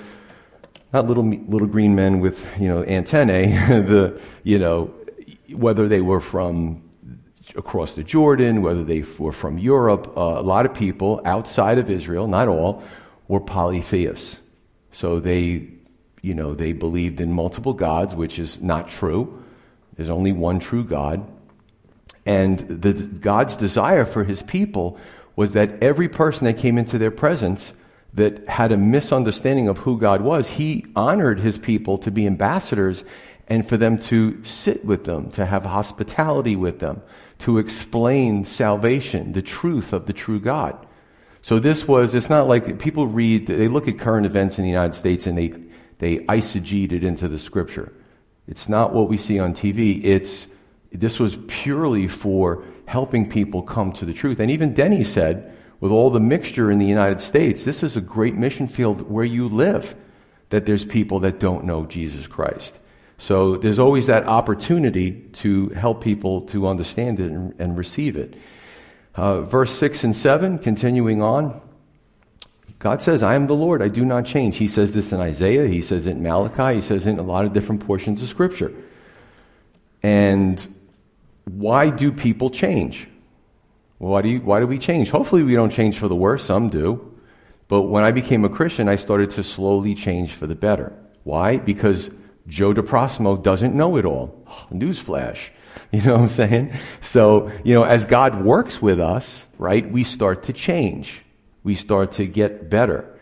not 0.92 1.06
little 1.06 1.24
little 1.24 1.66
green 1.66 1.94
men 1.94 2.20
with 2.20 2.44
you 2.58 2.68
know 2.68 2.84
antennae. 2.84 3.46
the 3.82 4.20
you 4.42 4.58
know 4.58 4.94
whether 5.52 5.88
they 5.88 6.00
were 6.00 6.20
from 6.20 6.82
across 7.56 7.92
the 7.92 8.04
Jordan, 8.04 8.62
whether 8.62 8.84
they 8.84 9.04
were 9.18 9.32
from 9.32 9.58
Europe, 9.58 10.12
uh, 10.16 10.20
a 10.20 10.42
lot 10.42 10.66
of 10.66 10.74
people 10.74 11.20
outside 11.24 11.78
of 11.78 11.90
Israel, 11.90 12.28
not 12.28 12.46
all, 12.46 12.82
were 13.26 13.40
polytheists. 13.40 14.38
So 14.92 15.20
they 15.20 15.68
you 16.22 16.34
know 16.34 16.54
they 16.54 16.72
believed 16.72 17.20
in 17.20 17.32
multiple 17.32 17.74
gods, 17.74 18.14
which 18.14 18.38
is 18.38 18.60
not 18.60 18.88
true. 18.88 19.44
There's 19.98 20.08
only 20.08 20.32
one 20.32 20.60
true 20.60 20.84
God. 20.84 21.28
And 22.24 22.60
the, 22.60 22.92
God's 22.92 23.56
desire 23.56 24.04
for 24.04 24.22
his 24.22 24.42
people 24.44 24.96
was 25.34 25.52
that 25.52 25.82
every 25.82 26.08
person 26.08 26.44
that 26.44 26.56
came 26.56 26.78
into 26.78 26.98
their 26.98 27.10
presence 27.10 27.74
that 28.14 28.48
had 28.48 28.70
a 28.70 28.76
misunderstanding 28.76 29.66
of 29.66 29.78
who 29.78 29.98
God 29.98 30.20
was, 30.20 30.48
he 30.50 30.86
honored 30.94 31.40
his 31.40 31.58
people 31.58 31.98
to 31.98 32.12
be 32.12 32.26
ambassadors 32.26 33.02
and 33.48 33.68
for 33.68 33.76
them 33.76 33.98
to 33.98 34.42
sit 34.44 34.84
with 34.84 35.04
them, 35.04 35.30
to 35.32 35.46
have 35.46 35.64
hospitality 35.64 36.54
with 36.54 36.78
them, 36.78 37.02
to 37.40 37.58
explain 37.58 38.44
salvation, 38.44 39.32
the 39.32 39.42
truth 39.42 39.92
of 39.92 40.06
the 40.06 40.12
true 40.12 40.38
God. 40.38 40.86
So 41.42 41.58
this 41.58 41.88
was, 41.88 42.14
it's 42.14 42.30
not 42.30 42.46
like 42.46 42.78
people 42.78 43.08
read, 43.08 43.48
they 43.48 43.68
look 43.68 43.88
at 43.88 43.98
current 43.98 44.26
events 44.26 44.58
in 44.58 44.64
the 44.64 44.70
United 44.70 44.94
States 44.94 45.26
and 45.26 45.36
they, 45.36 45.54
they 45.98 46.18
eisegete 46.26 46.92
it 46.92 47.02
into 47.02 47.26
the 47.26 47.38
scripture. 47.38 47.92
It's 48.48 48.68
not 48.68 48.94
what 48.94 49.08
we 49.08 49.18
see 49.18 49.38
on 49.38 49.54
TV. 49.54 50.02
It's, 50.02 50.48
this 50.90 51.20
was 51.20 51.38
purely 51.46 52.08
for 52.08 52.64
helping 52.86 53.28
people 53.28 53.62
come 53.62 53.92
to 53.92 54.06
the 54.06 54.14
truth. 54.14 54.40
And 54.40 54.50
even 54.50 54.72
Denny 54.72 55.04
said, 55.04 55.54
with 55.80 55.92
all 55.92 56.10
the 56.10 56.20
mixture 56.20 56.70
in 56.70 56.78
the 56.78 56.86
United 56.86 57.20
States, 57.20 57.62
this 57.62 57.82
is 57.82 57.96
a 57.96 58.00
great 58.00 58.34
mission 58.34 58.66
field 58.66 59.08
where 59.08 59.24
you 59.24 59.48
live, 59.48 59.94
that 60.48 60.64
there's 60.66 60.84
people 60.84 61.20
that 61.20 61.38
don't 61.38 61.64
know 61.64 61.84
Jesus 61.86 62.26
Christ. 62.26 62.78
So 63.18 63.56
there's 63.56 63.78
always 63.78 64.06
that 64.06 64.26
opportunity 64.26 65.12
to 65.34 65.68
help 65.70 66.02
people 66.02 66.42
to 66.42 66.66
understand 66.66 67.20
it 67.20 67.30
and, 67.30 67.54
and 67.60 67.76
receive 67.76 68.16
it. 68.16 68.34
Uh, 69.14 69.42
verse 69.42 69.76
6 69.76 70.04
and 70.04 70.16
7, 70.16 70.58
continuing 70.58 71.20
on, 71.20 71.60
God 72.78 73.02
says, 73.02 73.22
I 73.22 73.34
am 73.34 73.48
the 73.48 73.54
Lord, 73.54 73.82
I 73.82 73.88
do 73.88 74.04
not 74.04 74.24
change. 74.24 74.56
He 74.56 74.68
says 74.68 74.92
this 74.92 75.12
in 75.12 75.20
Isaiah, 75.20 75.66
he 75.66 75.82
says 75.82 76.06
it 76.06 76.12
in 76.12 76.22
Malachi, 76.22 76.76
he 76.76 76.80
says 76.80 77.06
it 77.06 77.10
in 77.10 77.18
a 77.18 77.22
lot 77.22 77.44
of 77.44 77.52
different 77.52 77.84
portions 77.84 78.22
of 78.22 78.28
Scripture. 78.28 78.72
And 80.02 80.64
why 81.44 81.90
do 81.90 82.12
people 82.12 82.50
change? 82.50 83.08
Why 83.98 84.22
do, 84.22 84.28
you, 84.28 84.40
why 84.40 84.60
do 84.60 84.66
we 84.66 84.78
change? 84.78 85.10
Hopefully, 85.10 85.42
we 85.42 85.54
don't 85.54 85.72
change 85.72 85.98
for 85.98 86.06
the 86.06 86.14
worse. 86.14 86.44
Some 86.44 86.68
do. 86.68 87.18
But 87.66 87.82
when 87.82 88.04
I 88.04 88.12
became 88.12 88.44
a 88.44 88.48
Christian, 88.48 88.88
I 88.88 88.96
started 88.96 89.32
to 89.32 89.42
slowly 89.42 89.94
change 89.94 90.32
for 90.32 90.46
the 90.46 90.54
better. 90.54 90.92
Why? 91.24 91.58
Because 91.58 92.10
Joe 92.46 92.72
DeProsimo 92.72 93.42
doesn't 93.42 93.74
know 93.74 93.96
it 93.96 94.04
all. 94.04 94.46
Newsflash. 94.72 95.50
You 95.92 96.02
know 96.02 96.14
what 96.14 96.22
I'm 96.22 96.28
saying? 96.28 96.72
So, 97.00 97.52
you 97.62 97.72
know, 97.72 97.84
as 97.84 98.04
God 98.04 98.44
works 98.44 98.82
with 98.82 98.98
us, 98.98 99.46
right, 99.58 99.88
we 99.88 100.02
start 100.02 100.42
to 100.44 100.52
change. 100.52 101.22
We 101.62 101.74
start 101.74 102.12
to 102.12 102.26
get 102.26 102.70
better. 102.70 103.18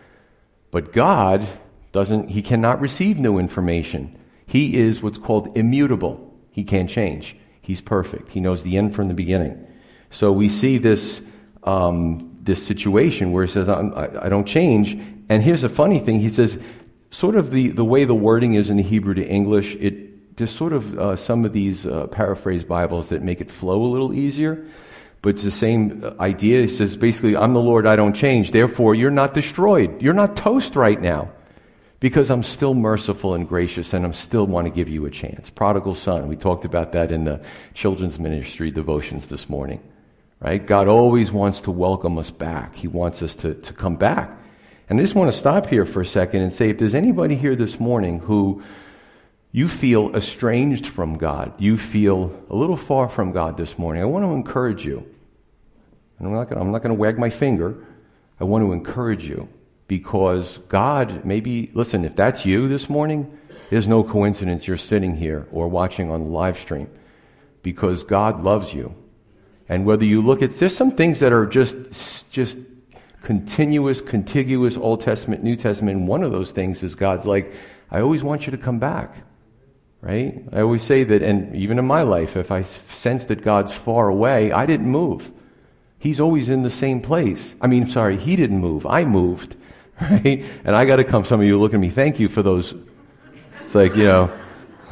But 0.70 0.92
God 0.92 1.46
doesn't, 1.92 2.28
He 2.28 2.42
cannot 2.42 2.80
receive 2.80 3.18
new 3.18 3.38
information. 3.38 4.18
He 4.46 4.76
is 4.76 5.02
what's 5.02 5.18
called 5.18 5.56
immutable. 5.56 6.34
He 6.50 6.64
can't 6.64 6.88
change. 6.88 7.36
He's 7.60 7.80
perfect. 7.80 8.32
He 8.32 8.40
knows 8.40 8.62
the 8.62 8.76
end 8.76 8.94
from 8.94 9.08
the 9.08 9.14
beginning. 9.14 9.66
So 10.10 10.32
we 10.32 10.48
see 10.48 10.78
this, 10.78 11.20
um, 11.64 12.38
this 12.42 12.64
situation 12.64 13.32
where 13.32 13.44
he 13.44 13.50
says, 13.50 13.68
I, 13.68 14.08
I 14.22 14.28
don't 14.28 14.46
change. 14.46 14.92
And 15.28 15.42
here's 15.42 15.64
a 15.64 15.68
funny 15.68 15.98
thing. 15.98 16.20
He 16.20 16.30
says, 16.30 16.58
sort 17.10 17.34
of 17.34 17.50
the, 17.50 17.68
the 17.68 17.84
way 17.84 18.04
the 18.04 18.14
wording 18.14 18.54
is 18.54 18.70
in 18.70 18.76
the 18.76 18.82
Hebrew 18.82 19.14
to 19.14 19.26
English, 19.26 19.74
it, 19.76 20.36
there's 20.36 20.52
sort 20.52 20.72
of 20.72 20.98
uh, 20.98 21.16
some 21.16 21.44
of 21.44 21.52
these 21.52 21.86
uh, 21.86 22.06
paraphrase 22.06 22.62
Bibles 22.62 23.08
that 23.08 23.22
make 23.22 23.40
it 23.40 23.50
flow 23.50 23.82
a 23.82 23.88
little 23.88 24.12
easier. 24.14 24.66
But 25.26 25.34
it's 25.34 25.42
the 25.42 25.50
same 25.50 26.04
idea. 26.20 26.62
He 26.62 26.68
says 26.68 26.96
basically, 26.96 27.36
I'm 27.36 27.52
the 27.52 27.60
Lord, 27.60 27.84
I 27.84 27.96
don't 27.96 28.14
change. 28.14 28.52
Therefore, 28.52 28.94
you're 28.94 29.10
not 29.10 29.34
destroyed. 29.34 30.00
You're 30.00 30.14
not 30.14 30.36
toast 30.36 30.76
right 30.76 31.00
now 31.00 31.32
because 31.98 32.30
I'm 32.30 32.44
still 32.44 32.74
merciful 32.74 33.34
and 33.34 33.48
gracious 33.48 33.92
and 33.92 34.04
I'm 34.04 34.12
still 34.12 34.46
want 34.46 34.68
to 34.68 34.70
give 34.72 34.88
you 34.88 35.04
a 35.04 35.10
chance. 35.10 35.50
Prodigal 35.50 35.96
son. 35.96 36.28
We 36.28 36.36
talked 36.36 36.64
about 36.64 36.92
that 36.92 37.10
in 37.10 37.24
the 37.24 37.42
children's 37.74 38.20
ministry 38.20 38.70
devotions 38.70 39.26
this 39.26 39.48
morning 39.48 39.80
right? 40.38 40.64
God 40.64 40.86
always 40.86 41.32
wants 41.32 41.62
to 41.62 41.72
welcome 41.72 42.18
us 42.18 42.30
back. 42.30 42.76
He 42.76 42.86
wants 42.86 43.20
us 43.20 43.34
to, 43.36 43.54
to 43.54 43.72
come 43.72 43.96
back. 43.96 44.30
And 44.88 45.00
I 45.00 45.02
just 45.02 45.16
want 45.16 45.32
to 45.32 45.36
stop 45.36 45.66
here 45.66 45.86
for 45.86 46.02
a 46.02 46.06
second 46.06 46.42
and 46.42 46.52
say 46.52 46.68
if 46.68 46.78
there's 46.78 46.94
anybody 46.94 47.34
here 47.34 47.56
this 47.56 47.80
morning 47.80 48.20
who 48.20 48.62
you 49.50 49.66
feel 49.66 50.14
estranged 50.14 50.86
from 50.86 51.18
God, 51.18 51.52
you 51.58 51.76
feel 51.78 52.40
a 52.48 52.54
little 52.54 52.76
far 52.76 53.08
from 53.08 53.32
God 53.32 53.56
this 53.56 53.76
morning, 53.76 54.02
I 54.02 54.04
want 54.04 54.24
to 54.24 54.30
encourage 54.30 54.84
you. 54.84 55.10
And 56.18 56.28
I'm 56.28 56.34
not 56.34 56.48
going 56.48 56.82
to, 56.82 56.94
wag 56.94 57.18
my 57.18 57.30
finger. 57.30 57.76
I 58.40 58.44
want 58.44 58.64
to 58.64 58.72
encourage 58.72 59.28
you 59.28 59.48
because 59.88 60.58
God, 60.68 61.24
maybe, 61.24 61.70
listen, 61.74 62.04
if 62.04 62.16
that's 62.16 62.44
you 62.44 62.68
this 62.68 62.88
morning, 62.88 63.38
there's 63.70 63.86
no 63.86 64.02
coincidence 64.02 64.66
you're 64.66 64.76
sitting 64.76 65.16
here 65.16 65.46
or 65.52 65.68
watching 65.68 66.10
on 66.10 66.24
the 66.24 66.30
live 66.30 66.58
stream 66.58 66.88
because 67.62 68.02
God 68.02 68.42
loves 68.42 68.72
you. 68.72 68.94
And 69.68 69.84
whether 69.84 70.04
you 70.04 70.22
look 70.22 70.42
at, 70.42 70.52
there's 70.52 70.76
some 70.76 70.92
things 70.92 71.18
that 71.20 71.32
are 71.32 71.46
just, 71.46 72.30
just 72.30 72.58
continuous, 73.22 74.00
contiguous 74.00 74.76
Old 74.76 75.00
Testament, 75.00 75.42
New 75.42 75.56
Testament. 75.56 75.98
And 75.98 76.08
one 76.08 76.22
of 76.22 76.30
those 76.30 76.52
things 76.52 76.82
is 76.82 76.94
God's 76.94 77.26
like, 77.26 77.52
I 77.90 78.00
always 78.00 78.22
want 78.22 78.46
you 78.46 78.52
to 78.52 78.58
come 78.58 78.78
back. 78.78 79.16
Right? 80.00 80.44
I 80.52 80.60
always 80.60 80.84
say 80.84 81.02
that, 81.02 81.22
and 81.22 81.56
even 81.56 81.80
in 81.80 81.84
my 81.84 82.02
life, 82.02 82.36
if 82.36 82.52
I 82.52 82.62
sense 82.62 83.24
that 83.24 83.42
God's 83.42 83.72
far 83.72 84.08
away, 84.08 84.52
I 84.52 84.64
didn't 84.66 84.86
move. 84.86 85.32
He's 86.06 86.20
always 86.20 86.48
in 86.48 86.62
the 86.62 86.70
same 86.70 87.00
place. 87.00 87.56
I 87.60 87.66
mean, 87.66 87.90
sorry, 87.90 88.16
He 88.16 88.36
didn't 88.36 88.60
move. 88.60 88.86
I 88.86 89.04
moved. 89.04 89.56
Right? 89.98 90.44
And 90.62 90.76
I 90.76 90.84
got 90.84 90.96
to 90.96 91.04
come. 91.04 91.24
Some 91.24 91.40
of 91.40 91.46
you 91.46 91.58
look 91.58 91.72
at 91.72 91.80
me. 91.80 91.88
Thank 91.88 92.20
you 92.20 92.28
for 92.28 92.42
those. 92.42 92.74
It's 93.62 93.74
like, 93.74 93.96
you 93.96 94.04
know, 94.04 94.38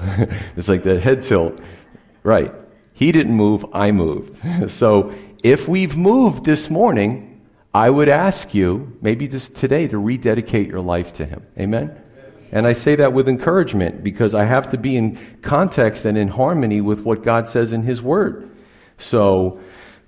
it's 0.57 0.66
like 0.66 0.83
that 0.85 1.03
head 1.03 1.22
tilt. 1.22 1.61
Right. 2.22 2.53
He 2.94 3.12
didn't 3.12 3.35
move. 3.35 3.66
I 3.72 3.92
moved. 3.92 4.70
so 4.70 5.14
if 5.42 5.68
we've 5.68 5.94
moved 5.94 6.46
this 6.46 6.68
morning, 6.70 7.42
I 7.72 7.90
would 7.90 8.09
ask 8.09 8.55
you, 8.55 8.96
maybe 9.03 9.29
just 9.29 9.55
today, 9.55 9.87
to 9.88 9.98
rededicate 9.98 10.68
your 10.68 10.81
life 10.81 11.12
to 11.18 11.27
Him. 11.27 11.46
Amen? 11.61 11.94
And 12.50 12.66
I 12.66 12.72
say 12.72 12.96
that 12.96 13.12
with 13.12 13.29
encouragement 13.29 14.03
because 14.03 14.35
I 14.35 14.44
have 14.44 14.70
to 14.70 14.79
be 14.79 14.96
in 14.96 15.18
context 15.42 16.07
and 16.07 16.18
in 16.18 16.29
harmony 16.29 16.81
with 16.81 17.03
what 17.03 17.22
God 17.22 17.48
says 17.48 17.72
in 17.72 17.83
His 17.83 18.03
Word. 18.03 18.50
So 18.96 19.61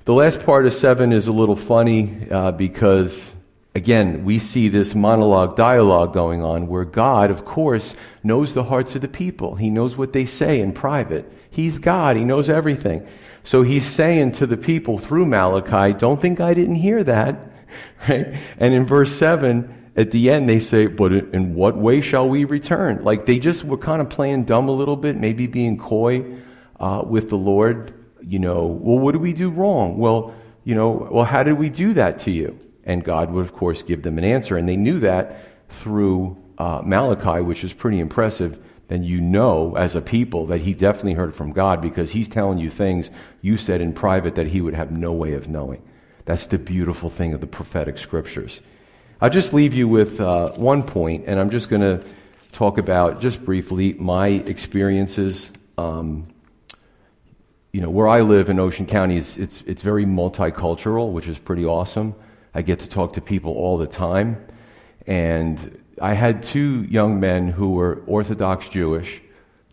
the 0.07 0.15
last 0.15 0.39
part 0.47 0.67
of 0.67 0.73
seven 0.73 1.13
is 1.13 1.27
a 1.27 1.33
little 1.33 1.57
funny 1.57 2.29
uh, 2.31 2.53
because, 2.53 3.33
again, 3.75 4.25
we 4.25 4.39
see 4.39 4.69
this 4.69 4.95
monologue 4.95 5.57
dialogue 5.57 6.15
going 6.15 6.45
on 6.45 6.69
where 6.69 6.85
God, 6.85 7.33
of 7.33 7.45
course, 7.45 7.97
knows 8.23 8.55
the 8.55 8.63
hearts 8.63 8.95
of 8.95 9.01
the 9.01 9.09
people. 9.09 9.57
He 9.57 9.69
knows 9.69 9.97
what 9.97 10.13
they 10.13 10.25
say 10.25 10.61
in 10.61 10.73
private. 10.73 11.31
He's 11.51 11.81
God. 11.81 12.17
He 12.17 12.23
knows 12.23 12.49
everything. 12.49 13.05
So 13.43 13.63
he's 13.63 13.85
saying 13.85 14.33
to 14.33 14.47
the 14.47 14.57
people 14.57 14.97
through 14.97 15.27
Malachi, 15.27 15.99
don't 15.99 16.21
think 16.21 16.39
I 16.39 16.55
didn't 16.55 16.77
hear 16.77 17.03
that. 17.05 17.41
Right? 18.09 18.35
And 18.59 18.73
in 18.73 18.87
verse 18.87 19.13
7, 19.19 19.91
at 19.97 20.13
the 20.13 20.31
end, 20.31 20.49
they 20.49 20.61
say, 20.61 20.87
but 20.87 21.13
in 21.13 21.55
what 21.55 21.77
way 21.77 22.01
shall 22.01 22.29
we 22.29 22.45
return? 22.45 23.03
Like 23.03 23.27
they 23.27 23.39
just 23.39 23.65
were 23.65 23.77
kind 23.77 24.01
of 24.01 24.09
playing 24.09 24.45
dumb 24.45 24.69
a 24.69 24.73
little 24.73 24.97
bit, 24.97 25.17
maybe 25.17 25.47
being 25.47 25.77
coy 25.77 26.25
uh, 26.79 27.03
with 27.05 27.29
the 27.29 27.37
Lord. 27.37 27.93
You 28.27 28.41
know, 28.41 28.67
well, 28.67 28.99
what 28.99 29.13
did 29.13 29.21
we 29.21 29.33
do 29.33 29.51
wrong? 29.51 29.99
Well, 29.99 30.35
you 30.65 30.75
know, 30.75 31.09
well, 31.11 31.25
how 31.25 31.45
did 31.45 31.55
we 31.55 31.69
do 31.69 31.95
that 31.95 32.19
to 32.21 32.31
you? 32.31 32.59
And 32.85 33.05
God 33.05 33.31
would, 33.31 33.45
of 33.45 33.53
course, 33.53 33.83
give 33.83 34.03
them 34.03 34.19
an 34.19 34.25
answer. 34.25 34.57
And 34.57 34.69
they 34.69 34.77
knew 34.77 35.01
that 35.01 35.69
through 35.69 36.37
uh, 36.59 36.83
Malachi, 36.85 37.41
which 37.43 37.63
is 37.63 37.73
pretty 37.73 38.01
impressive. 38.01 38.63
Then 38.89 39.05
you 39.05 39.21
know, 39.21 39.77
as 39.77 39.95
a 39.95 40.01
people, 40.01 40.47
that 40.47 40.61
he 40.61 40.75
definitely 40.75 41.15
heard 41.15 41.35
from 41.35 41.53
God 41.53 41.81
because 41.81 42.13
he's 42.13 42.29
telling 42.29 42.59
you 42.59 42.71
things 42.71 43.11
you 43.43 43.57
said 43.57 43.81
in 43.81 43.93
private 43.93 44.35
that 44.37 44.49
he 44.49 44.61
would 44.61 44.75
have 44.75 44.91
no 44.91 45.13
way 45.13 45.35
of 45.35 45.49
knowing. 45.49 45.83
That's 46.25 46.47
the 46.47 46.59
beautiful 46.59 47.11
thing 47.11 47.33
of 47.33 47.41
the 47.41 47.47
prophetic 47.47 47.99
scriptures. 47.99 48.61
I'll 49.21 49.31
just 49.31 49.53
leave 49.53 49.73
you 49.73 49.89
with 49.89 50.21
uh, 50.21 50.53
one 50.53 50.83
point, 50.83 51.25
and 51.27 51.39
I'm 51.41 51.51
just 51.51 51.69
going 51.69 51.83
to 51.83 52.05
talk 52.53 52.79
about, 52.79 53.21
just 53.21 53.45
briefly, 53.45 53.95
my 53.95 54.29
experiences. 54.29 55.51
Um, 55.79 56.27
you 57.77 57.83
know, 57.83 57.91
where 57.91 58.09
I 58.09 58.23
live 58.23 58.49
in 58.49 58.59
Ocean 58.59 58.87
County, 58.87 59.19
it's, 59.19 59.37
it's, 59.37 59.63
it's 59.67 59.83
very 59.83 60.07
multicultural, 60.07 61.13
which 61.13 61.29
is 61.29 61.39
pretty 61.39 61.67
awesome. 61.67 62.15
I 62.55 62.63
get 62.63 62.79
to 62.79 62.89
talk 62.89 63.13
to 63.13 63.21
people 63.21 63.53
all 63.53 63.77
the 63.77 63.87
time. 63.87 64.43
And 65.07 65.79
I 66.01 66.15
had 66.15 66.43
two 66.43 66.85
young 66.85 67.21
men 67.21 67.49
who 67.49 67.73
were 67.73 68.03
Orthodox 68.07 68.71
Jewish. 68.71 69.21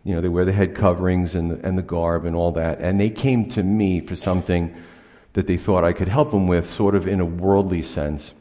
You 0.04 0.16
know, 0.16 0.20
they 0.20 0.28
wear 0.28 0.44
the 0.44 0.52
head 0.52 0.76
coverings 0.76 1.34
and 1.34 1.52
the, 1.52 1.66
and 1.66 1.78
the 1.78 1.82
garb 1.82 2.26
and 2.26 2.36
all 2.36 2.52
that. 2.52 2.80
And 2.80 3.00
they 3.00 3.10
came 3.10 3.48
to 3.52 3.64
me 3.64 4.02
for 4.02 4.18
something 4.18 4.76
that 5.32 5.48
they 5.48 5.56
thought 5.56 5.86
I 5.86 5.94
could 5.94 6.10
help 6.10 6.32
them 6.32 6.46
with, 6.46 6.70
sort 6.70 6.96
of 6.96 7.08
in 7.08 7.22
a 7.22 7.26
worldly 7.26 7.84
sense. 7.84 8.34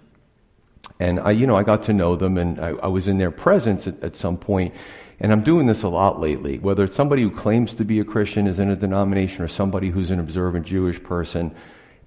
And 0.99 1.21
I, 1.21 1.31
you 1.31 1.47
know, 1.47 1.55
I 1.55 1.63
got 1.63 1.85
to 1.85 1.93
know 1.93 2.17
them 2.17 2.37
and 2.37 2.59
I, 2.59 2.71
I 2.71 2.89
was 2.89 3.07
in 3.07 3.19
their 3.19 3.31
presence 3.31 3.87
at, 3.87 4.03
at 4.03 4.17
some 4.17 4.39
point. 4.39 4.75
And 5.23 5.31
I'm 5.31 5.43
doing 5.43 5.69
this 5.69 5.85
a 5.85 5.89
lot 5.89 6.19
lately, 6.19 6.59
whether 6.59 6.83
it's 6.83 6.97
somebody 6.97 7.23
who 7.23 7.31
claims 7.31 7.75
to 7.75 7.85
be 7.85 8.01
a 8.01 8.05
Christian, 8.05 8.49
is 8.49 8.59
in 8.59 8.71
a 8.71 8.75
denomination, 8.75 9.45
or 9.45 9.49
somebody 9.49 9.89
who's 9.89 10.11
an 10.11 10.19
observant 10.19 10.67
Jewish 10.67 11.01
person. 11.01 11.55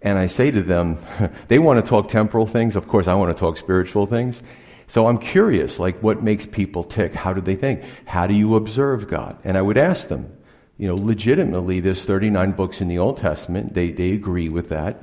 And 0.02 0.20
I 0.20 0.28
say 0.28 0.52
to 0.52 0.62
them, 0.62 0.98
they 1.48 1.58
want 1.58 1.84
to 1.84 1.90
talk 1.90 2.10
temporal 2.10 2.46
things. 2.46 2.76
Of 2.76 2.90
course, 2.90 3.08
I 3.08 3.14
want 3.14 3.36
to 3.36 3.40
talk 3.40 3.56
spiritual 3.56 4.06
things. 4.06 4.44
So 4.88 5.08
I'm 5.08 5.18
curious, 5.18 5.80
like 5.80 6.04
what 6.04 6.24
makes 6.24 6.46
people 6.46 6.84
tick? 6.84 7.14
How 7.14 7.32
do 7.32 7.40
they 7.40 7.56
think? 7.56 7.84
How 8.04 8.28
do 8.28 8.34
you 8.34 8.58
observe 8.58 9.08
God? 9.08 9.38
And 9.46 9.58
I 9.58 9.62
would 9.62 9.78
ask 9.78 10.10
them, 10.10 10.36
you 10.78 10.90
know, 10.90 10.96
legitimately, 10.96 11.80
there's 11.80 12.04
39 12.04 12.52
books 12.52 12.82
in 12.82 12.90
the 12.90 13.00
Old 13.00 13.18
Testament. 13.18 13.76
They, 13.76 13.92
they 13.92 14.12
agree 14.12 14.50
with 14.50 14.68
that. 14.70 15.02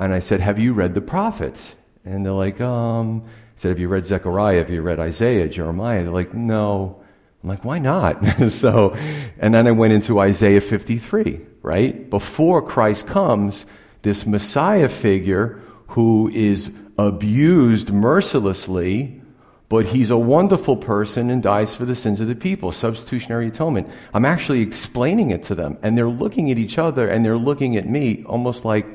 And 0.00 0.12
I 0.12 0.18
said, 0.18 0.40
have 0.40 0.58
you 0.58 0.72
read 0.72 0.94
the 0.94 1.00
prophets? 1.00 1.76
And 2.04 2.26
they're 2.26 2.32
like, 2.32 2.60
um, 2.60 3.22
I 3.24 3.60
said, 3.60 3.68
have 3.68 3.78
you 3.78 3.86
read 3.86 4.04
Zechariah? 4.04 4.58
Have 4.58 4.70
you 4.70 4.82
read 4.82 4.98
Isaiah, 4.98 5.46
Jeremiah? 5.46 6.02
They're 6.02 6.12
like, 6.12 6.34
no. 6.34 7.01
I'm 7.42 7.48
like, 7.48 7.64
why 7.64 7.78
not? 7.78 8.22
so, 8.50 8.94
and 9.38 9.54
then 9.54 9.66
I 9.66 9.72
went 9.72 9.92
into 9.92 10.20
Isaiah 10.20 10.60
53, 10.60 11.40
right? 11.62 12.08
Before 12.08 12.62
Christ 12.62 13.06
comes, 13.06 13.64
this 14.02 14.26
Messiah 14.26 14.88
figure 14.88 15.60
who 15.88 16.30
is 16.32 16.70
abused 16.98 17.92
mercilessly, 17.92 19.20
but 19.68 19.86
he's 19.86 20.10
a 20.10 20.18
wonderful 20.18 20.76
person 20.76 21.30
and 21.30 21.42
dies 21.42 21.74
for 21.74 21.84
the 21.84 21.94
sins 21.94 22.20
of 22.20 22.28
the 22.28 22.36
people. 22.36 22.70
Substitutionary 22.72 23.48
atonement. 23.48 23.88
I'm 24.14 24.24
actually 24.24 24.60
explaining 24.60 25.30
it 25.30 25.44
to 25.44 25.54
them, 25.54 25.78
and 25.82 25.96
they're 25.96 26.08
looking 26.08 26.50
at 26.50 26.58
each 26.58 26.78
other 26.78 27.08
and 27.08 27.24
they're 27.24 27.38
looking 27.38 27.76
at 27.76 27.88
me 27.88 28.22
almost 28.24 28.64
like, 28.64 28.86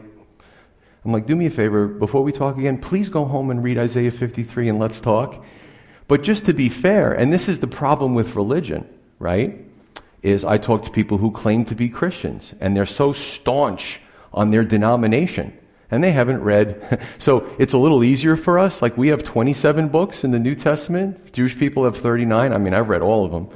I'm 1.04 1.12
like, 1.12 1.26
do 1.26 1.36
me 1.36 1.48
a 1.48 1.50
favor, 1.50 1.88
before 1.88 2.24
we 2.24 2.32
talk 2.32 2.58
again, 2.58 2.80
please 2.80 3.10
go 3.10 3.26
home 3.26 3.50
and 3.50 3.64
read 3.64 3.78
Isaiah 3.78 4.12
53 4.12 4.70
and 4.70 4.80
let's 4.80 5.02
talk. 5.02 5.44
But 6.08 6.24
just 6.24 6.46
to 6.46 6.54
be 6.54 6.70
fair, 6.70 7.12
and 7.12 7.34
this 7.34 7.50
is 7.50 7.60
the 7.60 7.68
problem 7.68 8.16
with 8.16 8.36
religion, 8.36 8.88
right? 9.20 9.66
Is 10.22 10.46
I 10.46 10.58
talk 10.58 10.84
to 10.84 10.90
people 10.90 11.18
who 11.18 11.32
claim 11.32 11.66
to 11.66 11.76
be 11.76 11.90
Christians 11.90 12.54
and 12.60 12.76
they're 12.76 12.86
so 12.86 13.14
staunch 13.14 14.02
on 14.34 14.52
their 14.52 14.64
denomination 14.64 15.58
and 15.90 16.04
they 16.04 16.12
haven't 16.12 16.42
read. 16.42 17.00
So 17.20 17.50
it's 17.58 17.74
a 17.74 17.78
little 17.78 18.04
easier 18.04 18.38
for 18.38 18.60
us. 18.60 18.82
Like 18.82 18.98
we 18.98 19.10
have 19.10 19.24
27 19.24 19.90
books 19.90 20.24
in 20.24 20.32
the 20.32 20.40
New 20.40 20.56
Testament. 20.56 21.34
Jewish 21.34 21.58
people 21.58 21.84
have 21.84 21.98
39. 21.98 22.54
I 22.54 22.58
mean, 22.58 22.74
I've 22.74 22.90
read 22.90 23.02
all 23.02 23.26
of 23.26 23.32
them. 23.32 23.50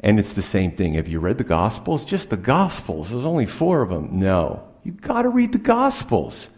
And 0.00 0.18
it's 0.18 0.32
the 0.32 0.42
same 0.42 0.72
thing. 0.72 0.94
Have 0.94 1.08
you 1.08 1.18
read 1.18 1.38
the 1.38 1.44
Gospels? 1.44 2.04
Just 2.04 2.30
the 2.30 2.36
Gospels. 2.36 3.10
There's 3.10 3.24
only 3.24 3.46
four 3.46 3.80
of 3.80 3.88
them. 3.88 4.18
No. 4.18 4.62
You've 4.82 5.00
got 5.00 5.22
to 5.22 5.30
read 5.30 5.52
the 5.52 5.58
Gospels. 5.58 6.48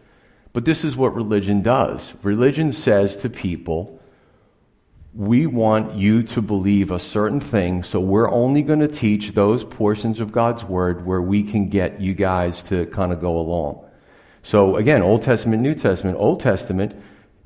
But 0.52 0.64
this 0.64 0.84
is 0.84 0.96
what 0.96 1.14
religion 1.14 1.62
does. 1.62 2.16
Religion 2.22 2.72
says 2.72 3.16
to 3.18 3.30
people, 3.30 3.95
we 5.16 5.46
want 5.46 5.94
you 5.94 6.22
to 6.22 6.42
believe 6.42 6.90
a 6.90 6.98
certain 6.98 7.40
thing, 7.40 7.82
so 7.82 7.98
we're 7.98 8.30
only 8.30 8.60
going 8.60 8.80
to 8.80 8.88
teach 8.88 9.32
those 9.32 9.64
portions 9.64 10.20
of 10.20 10.30
God's 10.30 10.62
Word 10.62 11.06
where 11.06 11.22
we 11.22 11.42
can 11.42 11.70
get 11.70 12.02
you 12.02 12.12
guys 12.12 12.62
to 12.64 12.84
kind 12.86 13.12
of 13.12 13.20
go 13.20 13.38
along. 13.38 13.82
So 14.42 14.76
again, 14.76 15.00
Old 15.00 15.22
Testament, 15.22 15.62
New 15.62 15.74
Testament. 15.74 16.18
Old 16.18 16.40
Testament, 16.40 16.94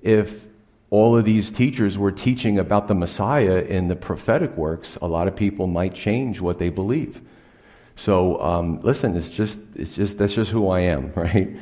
if 0.03 0.47
all 0.91 1.17
of 1.17 1.25
these 1.25 1.53
teachers 1.53 1.97
were 1.97 2.11
teaching 2.11 2.59
about 2.59 2.89
the 2.89 2.95
Messiah 2.97 3.63
in 3.63 3.87
the 3.87 3.95
prophetic 3.95 4.57
works, 4.57 4.99
a 5.01 5.07
lot 5.07 5.29
of 5.29 5.37
people 5.37 5.69
might 5.69 5.95
change 5.95 6.41
what 6.41 6.59
they 6.59 6.71
believe. 6.71 7.23
So 7.95 8.43
um, 8.43 8.81
listen, 8.81 9.17
it's 9.17 9.29
just, 9.29 9.61
it's 9.77 9.95
just 9.95 10.19
that's 10.19 10.35
just 10.35 10.51
who 10.51 10.69
I 10.69 10.81
am, 10.81 11.13
right? 11.15 11.57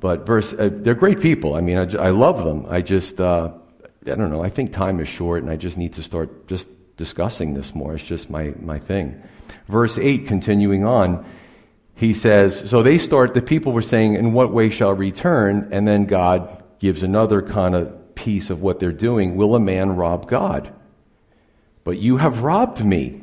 But 0.00 0.26
verse, 0.26 0.54
uh, 0.54 0.70
they're 0.72 0.94
great 0.94 1.20
people. 1.20 1.54
I 1.54 1.60
mean, 1.60 1.76
I, 1.76 1.82
I 2.06 2.10
love 2.10 2.42
them. 2.44 2.64
I 2.66 2.80
just, 2.80 3.20
uh, 3.20 3.52
I 4.06 4.14
don't 4.14 4.30
know. 4.30 4.42
I 4.42 4.50
think 4.50 4.72
time 4.72 5.00
is 5.00 5.08
short, 5.08 5.42
and 5.42 5.50
I 5.50 5.56
just 5.56 5.76
need 5.76 5.92
to 5.94 6.02
start 6.02 6.48
just 6.48 6.66
discussing 6.96 7.54
this 7.54 7.74
more. 7.74 7.94
It's 7.94 8.04
just 8.04 8.30
my 8.30 8.54
my 8.60 8.78
thing. 8.78 9.22
Verse 9.68 9.98
eight, 9.98 10.26
continuing 10.26 10.84
on 10.84 11.24
he 11.94 12.14
says, 12.14 12.68
so 12.68 12.82
they 12.82 12.98
start, 12.98 13.34
the 13.34 13.42
people 13.42 13.72
were 13.72 13.82
saying, 13.82 14.14
in 14.14 14.32
what 14.32 14.52
way 14.52 14.70
shall 14.70 14.92
return? 14.92 15.68
And 15.72 15.86
then 15.86 16.06
God 16.06 16.62
gives 16.78 17.02
another 17.02 17.42
kind 17.42 17.74
of 17.74 18.14
piece 18.14 18.50
of 18.50 18.60
what 18.62 18.80
they're 18.80 18.92
doing. 18.92 19.36
Will 19.36 19.54
a 19.54 19.60
man 19.60 19.94
rob 19.94 20.28
God? 20.28 20.72
But 21.84 21.98
you 21.98 22.16
have 22.16 22.42
robbed 22.42 22.84
me, 22.84 23.22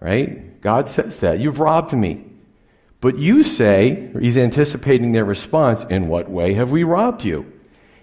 right? 0.00 0.60
God 0.60 0.88
says 0.88 1.20
that. 1.20 1.40
You've 1.40 1.60
robbed 1.60 1.92
me. 1.92 2.24
But 3.00 3.18
you 3.18 3.42
say, 3.42 4.12
he's 4.20 4.36
anticipating 4.36 5.12
their 5.12 5.24
response, 5.24 5.84
in 5.88 6.08
what 6.08 6.30
way 6.30 6.52
have 6.52 6.70
we 6.70 6.84
robbed 6.84 7.24
you? 7.24 7.50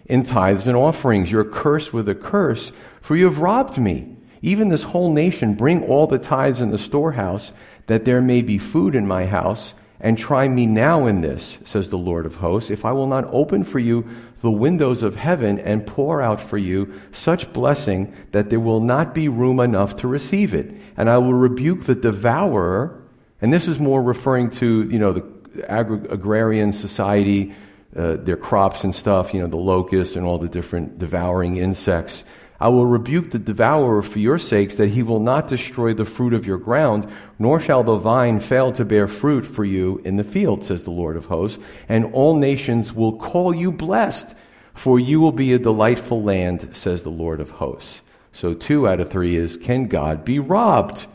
In 0.07 0.23
tithes 0.23 0.67
and 0.67 0.75
offerings. 0.75 1.31
You're 1.31 1.43
cursed 1.43 1.93
with 1.93 2.07
a 2.09 2.15
curse, 2.15 2.71
for 3.01 3.15
you 3.15 3.25
have 3.25 3.39
robbed 3.39 3.77
me. 3.77 4.15
Even 4.41 4.69
this 4.69 4.83
whole 4.83 5.11
nation, 5.11 5.55
bring 5.55 5.83
all 5.83 6.07
the 6.07 6.19
tithes 6.19 6.61
in 6.61 6.71
the 6.71 6.77
storehouse, 6.77 7.51
that 7.87 8.05
there 8.05 8.21
may 8.21 8.41
be 8.41 8.57
food 8.57 8.95
in 8.95 9.07
my 9.07 9.25
house 9.25 9.73
and 9.99 10.17
try 10.17 10.47
me 10.47 10.67
now 10.67 11.07
in 11.07 11.21
this, 11.21 11.57
says 11.65 11.89
the 11.89 11.97
Lord 11.97 12.25
of 12.25 12.35
hosts, 12.35 12.69
if 12.69 12.85
I 12.85 12.91
will 12.91 13.07
not 13.07 13.25
open 13.31 13.63
for 13.63 13.79
you 13.79 14.07
the 14.41 14.51
windows 14.51 15.01
of 15.01 15.15
heaven 15.15 15.57
and 15.57 15.87
pour 15.87 16.21
out 16.21 16.39
for 16.39 16.57
you 16.57 16.93
such 17.11 17.51
blessing 17.53 18.13
that 18.31 18.51
there 18.51 18.59
will 18.59 18.81
not 18.81 19.15
be 19.15 19.27
room 19.27 19.59
enough 19.59 19.95
to 19.97 20.07
receive 20.07 20.53
it. 20.53 20.71
And 20.95 21.09
I 21.09 21.17
will 21.17 21.33
rebuke 21.33 21.85
the 21.85 21.95
devourer. 21.95 23.01
And 23.41 23.51
this 23.51 23.67
is 23.67 23.79
more 23.79 24.01
referring 24.01 24.51
to, 24.51 24.87
you 24.89 24.99
know, 24.99 25.13
the 25.13 25.71
agri- 25.71 26.07
agrarian 26.09 26.71
society, 26.73 27.55
uh, 27.95 28.15
their 28.17 28.37
crops 28.37 28.83
and 28.83 28.93
stuff, 28.93 29.33
you 29.33 29.41
know, 29.41 29.47
the 29.47 29.57
locusts 29.57 30.15
and 30.15 30.25
all 30.25 30.37
the 30.37 30.49
different 30.49 30.99
devouring 30.99 31.57
insects. 31.57 32.23
I 32.59 32.69
will 32.69 32.85
rebuke 32.85 33.31
the 33.31 33.39
devourer 33.39 34.01
for 34.01 34.17
your 34.17 34.39
sakes, 34.39 34.75
that 34.77 34.89
he 34.89 35.03
will 35.03 35.19
not 35.19 35.47
destroy 35.47 35.93
the 35.93 36.05
fruit 36.05 36.33
of 36.33 36.47
your 36.47 36.57
ground, 36.57 37.07
nor 37.37 37.59
shall 37.59 37.83
the 37.83 37.97
vine 37.97 38.39
fail 38.39 38.71
to 38.73 38.85
bear 38.85 39.07
fruit 39.07 39.45
for 39.45 39.63
you 39.63 40.01
in 40.03 40.17
the 40.17 40.23
field, 40.23 40.63
says 40.63 40.83
the 40.83 40.91
Lord 40.91 41.17
of 41.17 41.25
hosts. 41.25 41.59
And 41.87 42.05
all 42.13 42.35
nations 42.35 42.93
will 42.93 43.17
call 43.17 43.53
you 43.53 43.71
blessed, 43.71 44.33
for 44.73 44.99
you 44.99 45.19
will 45.19 45.31
be 45.31 45.53
a 45.53 45.59
delightful 45.59 46.23
land, 46.23 46.69
says 46.73 47.03
the 47.03 47.09
Lord 47.09 47.39
of 47.39 47.51
hosts. 47.51 48.01
So 48.33 48.53
two 48.53 48.87
out 48.87 48.99
of 48.99 49.11
three 49.11 49.35
is, 49.35 49.57
can 49.57 49.87
God 49.87 50.25
be 50.25 50.39
robbed? 50.39 51.05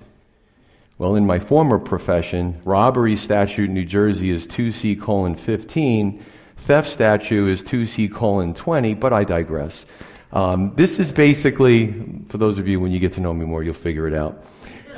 Well, 0.99 1.17
in 1.17 1.27
my 1.27 1.41
former 1.41 1.81
profession, 1.81 2.61
robbery 2.65 3.17
statute 3.17 3.71
New 3.71 3.85
Jersey 3.85 4.31
is 4.31 4.47
2C 4.47 5.01
colon 5.01 5.35
15. 5.35 6.25
Theft 6.63 6.89
statute 6.89 7.49
is 7.49 7.61
2C 7.65 8.15
colon 8.15 8.55
20, 8.55 8.95
but 8.95 9.13
I 9.13 9.25
digress. 9.25 9.85
Um, 10.33 10.73
this 10.77 11.01
is 11.01 11.11
basically, 11.11 11.93
for 12.29 12.39
those 12.39 12.61
of 12.61 12.69
you, 12.69 12.79
when 12.79 12.93
you 12.93 13.01
get 13.01 13.15
to 13.15 13.21
know 13.21 13.35
me 13.35 13.45
more, 13.45 13.65
you'll 13.65 13.75
figure 13.75 14.07
it 14.07 14.15
out. 14.15 14.45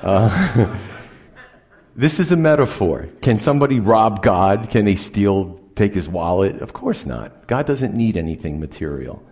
Uh, 0.02 0.76
this 1.96 2.20
is 2.20 2.32
a 2.32 2.36
metaphor. 2.36 3.08
Can 3.22 3.38
somebody 3.38 3.80
rob 3.80 4.22
God? 4.22 4.68
Can 4.68 4.84
they 4.84 4.94
steal, 4.94 5.58
take 5.74 5.94
his 5.94 6.06
wallet? 6.06 6.60
Of 6.60 6.74
course 6.74 7.06
not. 7.06 7.46
God 7.46 7.66
doesn't 7.66 7.94
need 7.94 8.18
anything 8.18 8.60
material. 8.60 9.22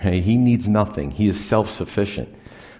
He 0.00 0.36
needs 0.36 0.68
nothing. 0.68 1.10
He 1.10 1.26
is 1.26 1.44
self 1.44 1.68
sufficient. 1.68 2.32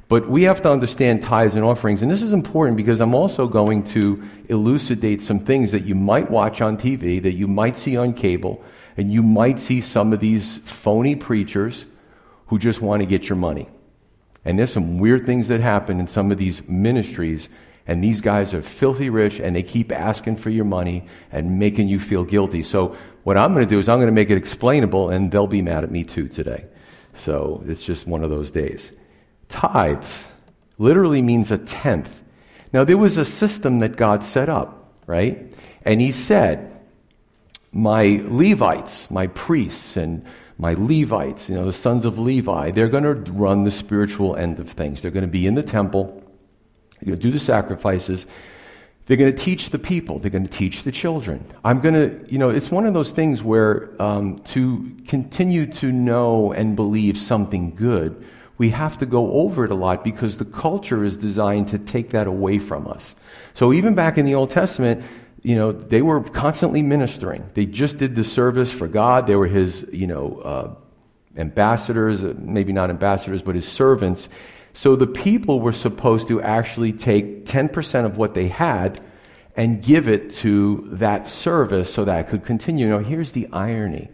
But 0.09 0.29
we 0.29 0.45
have 0.45 0.63
to 0.63 0.71
understand 0.71 1.23
tithes 1.23 1.57
and 1.57 1.65
offerings, 1.65 2.03
and 2.03 2.11
this 2.11 2.23
is 2.23 2.33
important 2.33 2.77
because 2.77 3.01
I'm 3.01 3.15
also 3.15 3.49
going 3.49 3.83
to 3.85 4.23
elucidate 4.49 5.23
some 5.23 5.41
things 5.41 5.73
that 5.73 5.87
you 5.87 5.97
might 5.97 6.31
watch 6.31 6.61
on 6.61 6.77
TV, 6.77 7.21
that 7.21 7.33
you 7.33 7.49
might 7.49 7.77
see 7.77 7.97
on 7.97 8.13
cable, 8.13 8.63
and 8.97 9.13
you 9.13 9.23
might 9.23 9.59
see 9.59 9.81
some 9.81 10.13
of 10.13 10.21
these 10.21 10.59
phony 10.65 11.15
preachers 11.15 11.87
who 12.47 12.59
just 12.59 12.81
want 12.81 13.01
to 13.01 13.07
get 13.07 13.29
your 13.29 13.37
money. 13.37 13.69
And 14.45 14.59
there's 14.59 14.73
some 14.73 14.99
weird 14.99 15.25
things 15.25 15.49
that 15.49 15.61
happen 15.61 16.01
in 16.01 16.09
some 16.09 16.31
of 16.33 16.39
these 16.39 16.67
ministries, 16.69 17.49
and 17.87 18.03
these 18.03 18.21
guys 18.21 18.55
are 18.55 18.63
filthy 18.63 19.09
rich 19.09 19.41
and 19.41 19.55
they 19.57 19.63
keep 19.63 19.93
asking 19.93 20.37
for 20.37 20.51
your 20.51 20.65
money 20.65 21.07
and 21.31 21.59
making 21.59 21.89
you 21.89 21.99
feel 21.99 22.25
guilty. 22.25 22.63
So, 22.63 22.97
what 23.25 23.39
I'm 23.39 23.55
going 23.55 23.65
to 23.65 23.71
do 23.71 23.79
is 23.79 23.89
I'm 23.89 23.99
going 23.99 24.09
to 24.09 24.13
make 24.13 24.31
it 24.31 24.37
explainable, 24.37 25.11
and 25.11 25.31
they'll 25.31 25.47
be 25.47 25.63
mad 25.63 25.85
at 25.85 25.91
me 25.93 26.03
too 26.03 26.29
today. 26.29 26.65
So, 27.15 27.63
it's 27.67 27.83
just 27.85 28.07
one 28.07 28.25
of 28.25 28.31
those 28.31 28.51
days. 28.51 28.93
Tithes 29.49 30.27
literally 30.77 31.23
means 31.23 31.53
a 31.53 31.59
tenth. 31.59 32.21
Now, 32.73 32.85
there 32.85 32.99
was 32.99 33.17
a 33.17 33.25
system 33.25 33.79
that 33.79 33.97
God 33.97 34.25
set 34.25 34.49
up, 34.49 34.93
right? 35.07 35.55
And 35.85 36.01
He 36.01 36.11
said, 36.11 36.73
My 37.73 38.23
Levites, 38.25 39.11
my 39.11 39.27
priests, 39.29 39.97
and 39.97 40.25
my 40.59 40.75
Levites, 40.75 41.49
you 41.49 41.55
know, 41.55 41.65
the 41.65 41.73
sons 41.73 42.05
of 42.05 42.19
Levi, 42.19 42.71
they're 42.71 42.89
going 42.89 43.05
to 43.05 43.33
run 43.33 43.65
the 43.65 43.71
spiritual 43.71 44.37
end 44.37 44.61
of 44.61 44.71
things. 44.71 45.01
They're 45.01 45.11
going 45.11 45.25
to 45.25 45.31
be 45.31 45.47
in 45.47 45.55
the 45.55 45.63
temple, 45.63 46.23
they're 47.01 47.15
going 47.15 47.21
to 47.21 47.23
do 47.23 47.33
the 47.33 47.41
sacrifices. 47.41 48.27
They're 49.07 49.17
going 49.17 49.35
to 49.35 49.39
teach 49.39 49.71
the 49.71 49.81
people. 49.81 50.21
They're 50.21 50.31
going 50.31 50.47
to 50.47 50.59
teach 50.59 50.85
the 50.85 50.93
children. 50.93 51.45
I'm 51.65 51.81
going 51.81 51.95
to, 51.95 52.33
you 52.33 52.39
know, 52.39 52.51
it's 52.51 52.71
one 52.71 52.87
of 52.87 52.95
those 52.95 53.11
things 53.11 53.43
where 53.43 53.91
um, 54.01 54.39
to 54.45 54.97
continue 55.09 55.67
to 55.73 55.91
know 55.91 56.53
and 56.53 56.77
believe 56.77 57.19
something 57.19 57.75
good, 57.75 58.25
we 58.59 58.71
have 58.71 58.99
to 58.99 59.07
go 59.07 59.33
over 59.33 59.65
it 59.65 59.73
a 59.73 59.75
lot 59.75 60.05
because 60.05 60.37
the 60.37 60.45
culture 60.45 61.05
is 61.05 61.17
designed 61.17 61.67
to 61.69 61.79
take 61.79 62.11
that 62.11 62.29
away 62.29 62.61
from 62.61 62.87
us. 62.87 63.17
So 63.55 63.73
even 63.73 63.97
back 63.97 64.19
in 64.19 64.25
the 64.25 64.37
Old 64.37 64.51
Testament, 64.51 65.05
you 65.43 65.57
know, 65.57 65.73
they 65.73 66.03
were 66.03 66.23
constantly 66.23 66.83
ministering. 66.83 67.51
They 67.55 67.67
just 67.67 67.99
did 67.99 68.15
the 68.15 68.25
service 68.25 68.71
for 68.73 68.87
God. 68.87 69.27
They 69.27 69.35
were 69.35 69.49
his, 69.49 69.85
you 69.93 70.07
know, 70.07 70.39
uh, 70.39 70.75
ambassadors, 71.37 72.23
uh, 72.23 72.35
maybe 72.39 72.73
not 72.73 72.91
ambassadors, 72.91 73.43
but 73.43 73.55
his 73.55 73.67
servants. 73.67 74.29
So 74.73 74.97
the 74.97 75.07
people 75.07 75.61
were 75.61 75.73
supposed 75.73 76.29
to 76.29 76.41
actually 76.41 76.93
take 76.93 77.45
10% 77.45 78.05
of 78.05 78.17
what 78.17 78.35
they 78.35 78.49
had 78.49 79.03
and 79.57 79.83
give 79.83 80.09
it 80.09 80.31
to 80.33 80.89
that 80.93 81.27
service 81.27 81.93
so 81.93 82.05
that 82.05 82.27
it 82.27 82.31
could 82.31 82.45
continue. 82.45 82.89
Now, 82.89 83.01
here's 83.01 83.33
the 83.33 83.49
irony. 83.53 84.11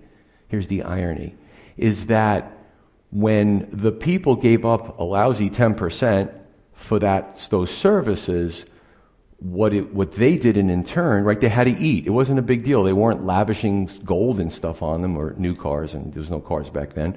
Here's 0.49 0.69
the 0.69 0.83
irony 0.83 1.37
is 1.77 2.07
that 2.07 2.59
when 3.11 3.69
the 3.73 3.93
people 3.93 4.35
gave 4.35 4.65
up 4.65 4.99
a 4.99 5.05
lousy 5.05 5.49
10% 5.49 6.35
for 6.73 6.99
that, 6.99 7.47
those 7.51 7.71
services, 7.71 8.67
what 9.39 9.73
it, 9.73 9.95
what 9.95 10.13
they 10.13 10.37
did 10.37 10.57
and 10.57 10.71
in 10.71 10.83
turn, 10.83 11.25
right, 11.25 11.41
they 11.41 11.49
had 11.49 11.65
to 11.65 11.77
eat. 11.79 12.07
It 12.07 12.11
wasn't 12.11 12.41
a 12.41 12.43
big 12.43 12.65
deal. 12.65 12.83
They 12.83 12.93
weren't 12.93 13.25
lavishing 13.25 13.89
gold 14.05 14.41
and 14.41 14.53
stuff 14.53 14.83
on 14.83 15.01
them 15.03 15.17
or 15.17 15.35
new 15.35 15.55
cars, 15.55 15.95
and 15.95 16.13
there 16.13 16.21
was 16.21 16.31
no 16.31 16.41
cars 16.41 16.71
back 16.71 16.95
then. 16.95 17.17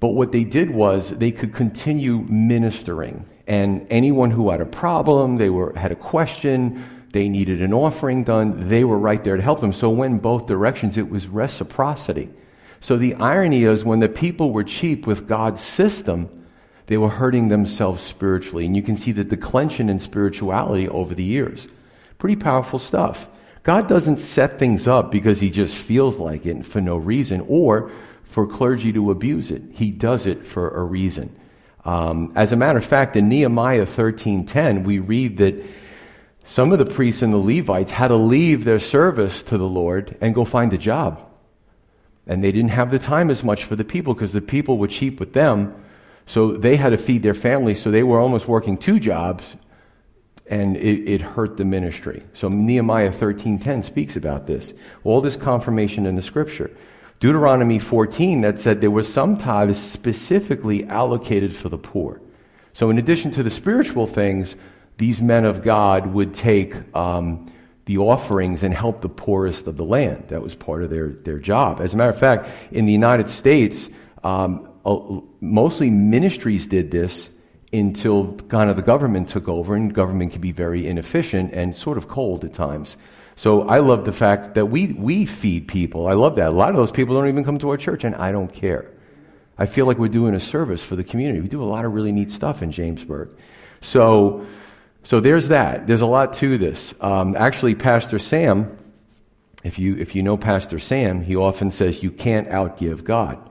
But 0.00 0.10
what 0.10 0.30
they 0.30 0.44
did 0.44 0.70
was 0.70 1.10
they 1.10 1.32
could 1.32 1.54
continue 1.54 2.18
ministering. 2.18 3.26
And 3.46 3.86
anyone 3.90 4.30
who 4.30 4.50
had 4.50 4.60
a 4.60 4.66
problem, 4.66 5.38
they 5.38 5.48
were, 5.48 5.72
had 5.74 5.90
a 5.90 5.96
question, 5.96 6.84
they 7.12 7.28
needed 7.28 7.62
an 7.62 7.72
offering 7.72 8.24
done, 8.24 8.68
they 8.68 8.84
were 8.84 8.98
right 8.98 9.24
there 9.24 9.36
to 9.36 9.42
help 9.42 9.60
them. 9.60 9.72
So 9.72 10.02
in 10.02 10.18
both 10.18 10.46
directions. 10.46 10.98
It 10.98 11.08
was 11.08 11.28
reciprocity. 11.28 12.30
So 12.80 12.96
the 12.96 13.14
irony 13.14 13.64
is 13.64 13.84
when 13.84 14.00
the 14.00 14.08
people 14.08 14.52
were 14.52 14.64
cheap 14.64 15.06
with 15.06 15.26
God's 15.26 15.62
system, 15.62 16.37
they 16.88 16.96
were 16.96 17.10
hurting 17.10 17.48
themselves 17.48 18.02
spiritually. 18.02 18.66
And 18.66 18.74
you 18.74 18.82
can 18.82 18.96
see 18.96 19.12
the 19.12 19.22
declension 19.22 19.88
in 19.88 20.00
spirituality 20.00 20.88
over 20.88 21.14
the 21.14 21.22
years. 21.22 21.68
Pretty 22.16 22.36
powerful 22.36 22.78
stuff. 22.78 23.28
God 23.62 23.88
doesn't 23.88 24.18
set 24.18 24.58
things 24.58 24.88
up 24.88 25.12
because 25.12 25.38
he 25.38 25.50
just 25.50 25.76
feels 25.76 26.18
like 26.18 26.46
it 26.46 26.64
for 26.64 26.80
no 26.80 26.96
reason 26.96 27.44
or 27.46 27.92
for 28.24 28.46
clergy 28.46 28.90
to 28.94 29.10
abuse 29.10 29.50
it. 29.50 29.62
He 29.72 29.90
does 29.90 30.24
it 30.24 30.46
for 30.46 30.70
a 30.70 30.82
reason. 30.82 31.36
Um, 31.84 32.32
as 32.34 32.52
a 32.52 32.56
matter 32.56 32.78
of 32.78 32.86
fact, 32.86 33.16
in 33.16 33.28
Nehemiah 33.28 33.84
13:10, 33.84 34.84
we 34.84 34.98
read 34.98 35.36
that 35.38 35.62
some 36.44 36.72
of 36.72 36.78
the 36.78 36.86
priests 36.86 37.20
and 37.20 37.34
the 37.34 37.38
Levites 37.38 37.90
had 37.90 38.08
to 38.08 38.16
leave 38.16 38.64
their 38.64 38.78
service 38.78 39.42
to 39.44 39.58
the 39.58 39.68
Lord 39.68 40.16
and 40.22 40.34
go 40.34 40.46
find 40.46 40.72
a 40.72 40.78
job. 40.78 41.20
And 42.26 42.42
they 42.42 42.52
didn't 42.52 42.70
have 42.70 42.90
the 42.90 42.98
time 42.98 43.28
as 43.28 43.44
much 43.44 43.64
for 43.64 43.76
the 43.76 43.84
people 43.84 44.14
because 44.14 44.32
the 44.32 44.40
people 44.40 44.78
were 44.78 44.88
cheap 44.88 45.20
with 45.20 45.34
them 45.34 45.74
so 46.28 46.52
they 46.52 46.76
had 46.76 46.90
to 46.90 46.98
feed 46.98 47.22
their 47.22 47.32
families, 47.32 47.80
so 47.80 47.90
they 47.90 48.02
were 48.02 48.20
almost 48.20 48.46
working 48.46 48.76
two 48.76 49.00
jobs, 49.00 49.56
and 50.46 50.76
it, 50.76 51.08
it 51.08 51.22
hurt 51.22 51.56
the 51.56 51.64
ministry. 51.64 52.22
So 52.34 52.50
Nehemiah 52.50 53.10
13:10 53.10 53.82
speaks 53.82 54.14
about 54.14 54.46
this. 54.46 54.74
All 55.04 55.22
this 55.22 55.38
confirmation 55.38 56.04
in 56.04 56.16
the 56.16 56.22
scripture. 56.22 56.70
Deuteronomy 57.18 57.78
14 57.78 58.42
that 58.42 58.60
said 58.60 58.82
there 58.82 58.90
were 58.90 59.02
some 59.02 59.38
tithes 59.38 59.80
specifically 59.80 60.86
allocated 60.86 61.56
for 61.56 61.70
the 61.70 61.78
poor. 61.78 62.20
So 62.74 62.90
in 62.90 62.98
addition 62.98 63.30
to 63.32 63.42
the 63.42 63.50
spiritual 63.50 64.06
things, 64.06 64.54
these 64.98 65.22
men 65.22 65.46
of 65.46 65.62
God 65.62 66.12
would 66.12 66.34
take 66.34 66.94
um, 66.94 67.46
the 67.86 67.96
offerings 67.96 68.62
and 68.62 68.74
help 68.74 69.00
the 69.00 69.08
poorest 69.08 69.66
of 69.66 69.78
the 69.78 69.84
land. 69.84 70.28
That 70.28 70.42
was 70.42 70.54
part 70.54 70.82
of 70.82 70.90
their, 70.90 71.08
their 71.08 71.38
job. 71.38 71.80
As 71.80 71.94
a 71.94 71.96
matter 71.96 72.10
of 72.10 72.18
fact, 72.18 72.50
in 72.70 72.84
the 72.84 72.92
United 72.92 73.30
States, 73.30 73.88
um, 74.22 74.68
mostly 75.40 75.90
ministries 75.90 76.66
did 76.66 76.90
this 76.90 77.30
until 77.72 78.34
kind 78.48 78.70
of 78.70 78.76
the 78.76 78.82
government 78.82 79.28
took 79.28 79.48
over, 79.48 79.74
and 79.74 79.94
government 79.94 80.32
can 80.32 80.40
be 80.40 80.52
very 80.52 80.86
inefficient 80.86 81.52
and 81.52 81.76
sort 81.76 81.98
of 81.98 82.08
cold 82.08 82.44
at 82.44 82.54
times. 82.54 82.96
So 83.36 83.68
I 83.68 83.78
love 83.78 84.04
the 84.04 84.12
fact 84.12 84.54
that 84.54 84.66
we, 84.66 84.88
we 84.88 85.26
feed 85.26 85.68
people. 85.68 86.08
I 86.08 86.14
love 86.14 86.36
that. 86.36 86.48
A 86.48 86.50
lot 86.50 86.70
of 86.70 86.76
those 86.76 86.90
people 86.90 87.14
don't 87.14 87.28
even 87.28 87.44
come 87.44 87.58
to 87.58 87.70
our 87.70 87.76
church, 87.76 88.04
and 88.04 88.14
I 88.16 88.32
don't 88.32 88.52
care. 88.52 88.90
I 89.56 89.66
feel 89.66 89.86
like 89.86 89.98
we're 89.98 90.08
doing 90.08 90.34
a 90.34 90.40
service 90.40 90.82
for 90.82 90.96
the 90.96 91.04
community. 91.04 91.40
We 91.40 91.48
do 91.48 91.62
a 91.62 91.64
lot 91.64 91.84
of 91.84 91.92
really 91.92 92.12
neat 92.12 92.32
stuff 92.32 92.62
in 92.62 92.72
Jamesburg. 92.72 93.30
So, 93.80 94.46
so 95.04 95.20
there's 95.20 95.48
that. 95.48 95.86
There's 95.86 96.00
a 96.00 96.06
lot 96.06 96.34
to 96.34 96.58
this. 96.58 96.94
Um, 97.00 97.36
actually, 97.36 97.74
Pastor 97.74 98.18
Sam, 98.18 98.76
if 99.62 99.78
you, 99.78 99.96
if 99.96 100.14
you 100.14 100.22
know 100.22 100.36
Pastor 100.36 100.78
Sam, 100.78 101.22
he 101.22 101.36
often 101.36 101.70
says, 101.70 102.02
you 102.02 102.10
can't 102.10 102.48
outgive 102.48 103.04
God. 103.04 103.47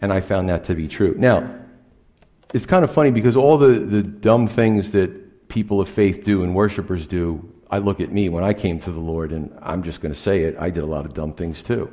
And 0.00 0.12
I 0.12 0.20
found 0.20 0.48
that 0.48 0.64
to 0.64 0.74
be 0.74 0.88
true. 0.88 1.14
Now, 1.16 1.58
it's 2.54 2.66
kind 2.66 2.84
of 2.84 2.92
funny 2.92 3.10
because 3.10 3.36
all 3.36 3.58
the, 3.58 3.78
the 3.80 4.02
dumb 4.02 4.46
things 4.46 4.92
that 4.92 5.48
people 5.48 5.80
of 5.80 5.88
faith 5.88 6.24
do 6.24 6.42
and 6.42 6.54
worshipers 6.54 7.06
do, 7.06 7.52
I 7.70 7.78
look 7.78 8.00
at 8.00 8.10
me 8.10 8.28
when 8.28 8.44
I 8.44 8.54
came 8.54 8.80
to 8.80 8.92
the 8.92 9.00
Lord, 9.00 9.32
and 9.32 9.56
I'm 9.60 9.82
just 9.82 10.00
going 10.00 10.14
to 10.14 10.18
say 10.18 10.44
it, 10.44 10.56
I 10.58 10.70
did 10.70 10.82
a 10.82 10.86
lot 10.86 11.04
of 11.04 11.14
dumb 11.14 11.34
things 11.34 11.62
too. 11.62 11.92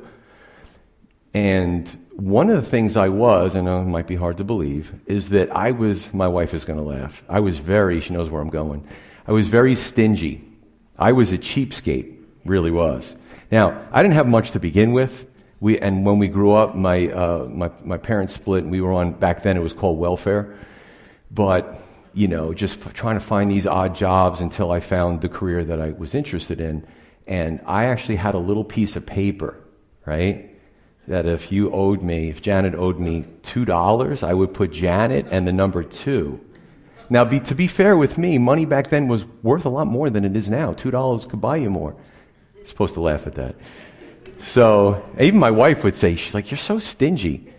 And 1.33 1.89
one 2.13 2.49
of 2.49 2.55
the 2.63 2.69
things 2.69 2.95
I 2.95 3.09
was, 3.09 3.57
I 3.57 3.61
know 3.61 3.81
it 3.81 3.85
might 3.85 4.07
be 4.07 4.15
hard 4.15 4.37
to 4.37 4.45
believe, 4.45 4.93
is 5.05 5.29
that 5.29 5.53
I 5.53 5.71
was, 5.71 6.13
my 6.13 6.29
wife 6.29 6.53
is 6.53 6.63
going 6.63 6.79
to 6.79 6.85
laugh. 6.85 7.21
I 7.27 7.41
was 7.41 7.59
very, 7.59 7.99
she 7.99 8.13
knows 8.13 8.29
where 8.29 8.41
I'm 8.41 8.49
going. 8.49 8.87
I 9.27 9.33
was 9.33 9.49
very 9.49 9.75
stingy. 9.75 10.47
I 10.97 11.11
was 11.11 11.33
a 11.33 11.37
cheapskate, 11.37 12.17
really 12.45 12.71
was. 12.71 13.13
Now, 13.51 13.85
I 13.91 14.01
didn't 14.01 14.15
have 14.15 14.27
much 14.27 14.51
to 14.51 14.59
begin 14.61 14.93
with. 14.93 15.25
We, 15.59 15.79
and 15.79 16.05
when 16.05 16.19
we 16.19 16.27
grew 16.27 16.51
up, 16.51 16.75
my, 16.75 17.07
uh, 17.09 17.47
my, 17.49 17.71
my 17.83 17.97
parents 17.97 18.33
split 18.33 18.63
and 18.63 18.71
we 18.71 18.81
were 18.81 18.93
on, 18.93 19.13
back 19.13 19.43
then 19.43 19.57
it 19.57 19.61
was 19.61 19.73
called 19.73 19.97
welfare. 19.97 20.57
But, 21.31 21.79
you 22.13 22.27
know, 22.27 22.53
just 22.53 22.81
trying 22.93 23.15
to 23.15 23.25
find 23.25 23.49
these 23.49 23.65
odd 23.65 23.95
jobs 23.95 24.41
until 24.41 24.71
I 24.71 24.79
found 24.79 25.21
the 25.21 25.29
career 25.29 25.63
that 25.63 25.81
I 25.81 25.91
was 25.91 26.13
interested 26.13 26.59
in. 26.59 26.85
And 27.27 27.61
I 27.65 27.85
actually 27.85 28.17
had 28.17 28.35
a 28.35 28.39
little 28.39 28.63
piece 28.63 28.95
of 28.95 29.05
paper, 29.05 29.57
right? 30.05 30.51
That 31.07 31.25
if 31.25 31.51
you 31.51 31.71
owed 31.71 32.01
me, 32.01 32.29
if 32.29 32.41
Janet 32.41 32.75
owed 32.75 32.99
me 32.99 33.25
$2, 33.43 34.23
I 34.23 34.33
would 34.33 34.53
put 34.53 34.71
Janet 34.71 35.27
and 35.31 35.47
the 35.47 35.53
number 35.53 35.83
two. 35.83 36.39
Now, 37.09 37.23
be, 37.23 37.39
to 37.41 37.55
be 37.55 37.67
fair 37.67 37.95
with 37.95 38.17
me, 38.17 38.37
money 38.37 38.65
back 38.65 38.89
then 38.89 39.07
was 39.07 39.25
worth 39.43 39.65
a 39.65 39.69
lot 39.69 39.87
more 39.87 40.09
than 40.09 40.25
it 40.25 40.35
is 40.35 40.49
now. 40.49 40.73
$2 40.73 41.29
could 41.29 41.41
buy 41.41 41.57
you 41.57 41.69
more. 41.69 41.95
You're 42.55 42.65
supposed 42.65 42.95
to 42.95 43.01
laugh 43.01 43.27
at 43.27 43.35
that. 43.35 43.55
So 44.41 45.05
even 45.19 45.39
my 45.39 45.51
wife 45.51 45.83
would 45.83 45.95
say, 45.95 46.15
she's 46.15 46.33
like, 46.33 46.51
you're 46.51 46.57
so 46.57 46.79
stingy. 46.79 47.51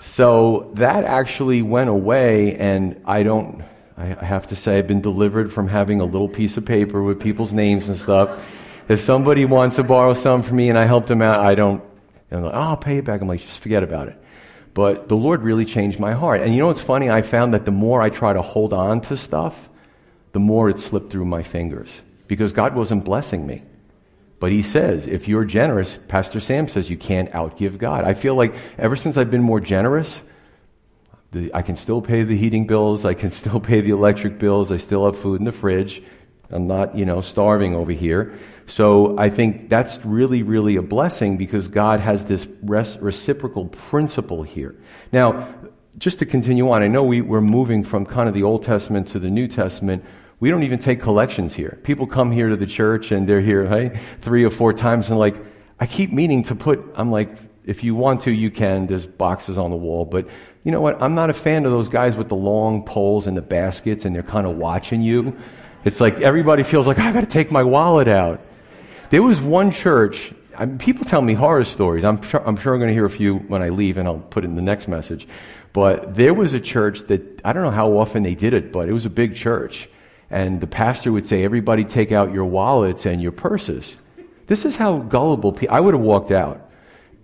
So 0.00 0.72
that 0.74 1.04
actually 1.04 1.62
went 1.62 1.88
away, 1.88 2.56
and 2.56 3.00
I 3.04 3.22
don't, 3.22 3.62
I 3.96 4.06
have 4.06 4.48
to 4.48 4.56
say, 4.56 4.78
I've 4.78 4.88
been 4.88 5.00
delivered 5.00 5.52
from 5.52 5.68
having 5.68 6.00
a 6.00 6.04
little 6.04 6.28
piece 6.28 6.56
of 6.56 6.64
paper 6.64 7.02
with 7.02 7.20
people's 7.20 7.52
names 7.52 7.88
and 7.88 7.98
stuff. 7.98 8.42
If 8.88 9.00
somebody 9.00 9.44
wants 9.44 9.76
to 9.76 9.84
borrow 9.84 10.14
some 10.14 10.42
from 10.42 10.56
me 10.56 10.68
and 10.68 10.76
I 10.76 10.86
help 10.86 11.06
them 11.06 11.22
out, 11.22 11.44
I 11.44 11.54
don't, 11.54 11.82
I'm 12.30 12.42
like, 12.42 12.54
oh, 12.54 12.58
I'll 12.58 12.76
pay 12.76 12.98
it 12.98 13.04
back. 13.04 13.20
I'm 13.20 13.28
like, 13.28 13.40
just 13.40 13.62
forget 13.62 13.82
about 13.82 14.08
it. 14.08 14.18
But 14.74 15.08
the 15.08 15.16
Lord 15.16 15.42
really 15.42 15.64
changed 15.64 16.00
my 16.00 16.12
heart. 16.12 16.40
And 16.40 16.52
you 16.52 16.60
know 16.60 16.66
what's 16.66 16.80
funny? 16.80 17.10
I 17.10 17.22
found 17.22 17.54
that 17.54 17.64
the 17.64 17.70
more 17.70 18.02
I 18.02 18.10
try 18.10 18.32
to 18.32 18.42
hold 18.42 18.72
on 18.72 19.02
to 19.02 19.16
stuff, 19.16 19.68
the 20.32 20.40
more 20.40 20.68
it 20.68 20.80
slipped 20.80 21.12
through 21.12 21.26
my 21.26 21.42
fingers 21.42 21.90
because 22.26 22.52
God 22.52 22.74
wasn't 22.74 23.04
blessing 23.04 23.46
me. 23.46 23.62
But 24.42 24.50
he 24.50 24.64
says, 24.64 25.06
if 25.06 25.28
you're 25.28 25.44
generous, 25.44 26.00
Pastor 26.08 26.40
Sam 26.40 26.66
says 26.66 26.90
you 26.90 26.96
can't 26.96 27.30
outgive 27.30 27.78
God. 27.78 28.02
I 28.02 28.14
feel 28.14 28.34
like 28.34 28.52
ever 28.76 28.96
since 28.96 29.16
I've 29.16 29.30
been 29.30 29.40
more 29.40 29.60
generous, 29.60 30.24
I 31.54 31.62
can 31.62 31.76
still 31.76 32.02
pay 32.02 32.24
the 32.24 32.36
heating 32.36 32.66
bills, 32.66 33.04
I 33.04 33.14
can 33.14 33.30
still 33.40 33.60
pay 33.60 33.82
the 33.82 33.90
electric 33.90 34.40
bills, 34.40 34.72
I 34.72 34.78
still 34.78 35.04
have 35.04 35.16
food 35.16 35.38
in 35.38 35.44
the 35.44 35.52
fridge. 35.52 36.02
I'm 36.50 36.66
not, 36.66 36.96
you 36.96 37.04
know, 37.04 37.20
starving 37.20 37.76
over 37.76 37.92
here. 37.92 38.36
So 38.66 39.16
I 39.16 39.30
think 39.30 39.68
that's 39.68 40.04
really, 40.04 40.42
really 40.42 40.74
a 40.74 40.82
blessing 40.82 41.36
because 41.36 41.68
God 41.68 42.00
has 42.00 42.24
this 42.24 42.48
res- 42.64 42.98
reciprocal 42.98 43.66
principle 43.66 44.42
here. 44.42 44.74
Now, 45.12 45.54
just 45.98 46.18
to 46.18 46.26
continue 46.26 46.68
on, 46.68 46.82
I 46.82 46.88
know 46.88 47.04
we, 47.04 47.20
we're 47.20 47.40
moving 47.40 47.84
from 47.84 48.04
kind 48.04 48.28
of 48.28 48.34
the 48.34 48.42
Old 48.42 48.64
Testament 48.64 49.06
to 49.10 49.20
the 49.20 49.30
New 49.30 49.46
Testament. 49.46 50.04
We 50.42 50.50
don't 50.50 50.64
even 50.64 50.80
take 50.80 51.00
collections 51.00 51.54
here. 51.54 51.78
People 51.84 52.08
come 52.08 52.32
here 52.32 52.48
to 52.48 52.56
the 52.56 52.66
church 52.66 53.12
and 53.12 53.28
they're 53.28 53.40
here, 53.40 53.62
right, 53.62 53.96
three 54.22 54.42
or 54.42 54.50
four 54.50 54.72
times 54.72 55.08
and 55.08 55.16
like, 55.16 55.36
I 55.78 55.86
keep 55.86 56.12
meaning 56.12 56.42
to 56.42 56.56
put, 56.56 56.84
I'm 56.96 57.12
like, 57.12 57.30
if 57.64 57.84
you 57.84 57.94
want 57.94 58.22
to, 58.22 58.32
you 58.32 58.50
can. 58.50 58.88
There's 58.88 59.06
boxes 59.06 59.56
on 59.56 59.70
the 59.70 59.76
wall. 59.76 60.04
But 60.04 60.26
you 60.64 60.72
know 60.72 60.80
what? 60.80 61.00
I'm 61.00 61.14
not 61.14 61.30
a 61.30 61.32
fan 61.32 61.64
of 61.64 61.70
those 61.70 61.88
guys 61.88 62.16
with 62.16 62.28
the 62.28 62.34
long 62.34 62.84
poles 62.84 63.28
and 63.28 63.36
the 63.36 63.40
baskets 63.40 64.04
and 64.04 64.12
they're 64.12 64.24
kind 64.24 64.44
of 64.44 64.56
watching 64.56 65.00
you. 65.00 65.38
It's 65.84 66.00
like 66.00 66.22
everybody 66.22 66.64
feels 66.64 66.88
like, 66.88 66.98
I 66.98 67.12
got 67.12 67.20
to 67.20 67.26
take 67.28 67.52
my 67.52 67.62
wallet 67.62 68.08
out. 68.08 68.40
There 69.10 69.22
was 69.22 69.40
one 69.40 69.70
church, 69.70 70.34
I 70.56 70.66
mean, 70.66 70.76
people 70.76 71.04
tell 71.04 71.22
me 71.22 71.34
horror 71.34 71.62
stories. 71.62 72.02
I'm 72.02 72.20
sure, 72.20 72.44
I'm 72.44 72.56
sure 72.56 72.74
I'm 72.74 72.80
going 72.80 72.88
to 72.88 72.94
hear 72.94 73.06
a 73.06 73.10
few 73.10 73.36
when 73.36 73.62
I 73.62 73.68
leave 73.68 73.96
and 73.96 74.08
I'll 74.08 74.18
put 74.18 74.42
it 74.42 74.48
in 74.48 74.56
the 74.56 74.62
next 74.62 74.88
message. 74.88 75.28
But 75.72 76.16
there 76.16 76.34
was 76.34 76.52
a 76.52 76.60
church 76.60 77.02
that, 77.02 77.40
I 77.44 77.52
don't 77.52 77.62
know 77.62 77.70
how 77.70 77.96
often 77.96 78.24
they 78.24 78.34
did 78.34 78.54
it, 78.54 78.72
but 78.72 78.88
it 78.88 78.92
was 78.92 79.06
a 79.06 79.10
big 79.10 79.36
church. 79.36 79.88
And 80.32 80.62
the 80.62 80.66
pastor 80.66 81.12
would 81.12 81.26
say, 81.26 81.44
everybody 81.44 81.84
take 81.84 82.10
out 82.10 82.32
your 82.32 82.46
wallets 82.46 83.04
and 83.04 83.20
your 83.20 83.32
purses. 83.32 83.96
This 84.46 84.64
is 84.64 84.76
how 84.76 84.98
gullible 84.98 85.52
people, 85.52 85.76
I 85.76 85.80
would 85.80 85.92
have 85.92 86.02
walked 86.02 86.30
out. 86.30 86.70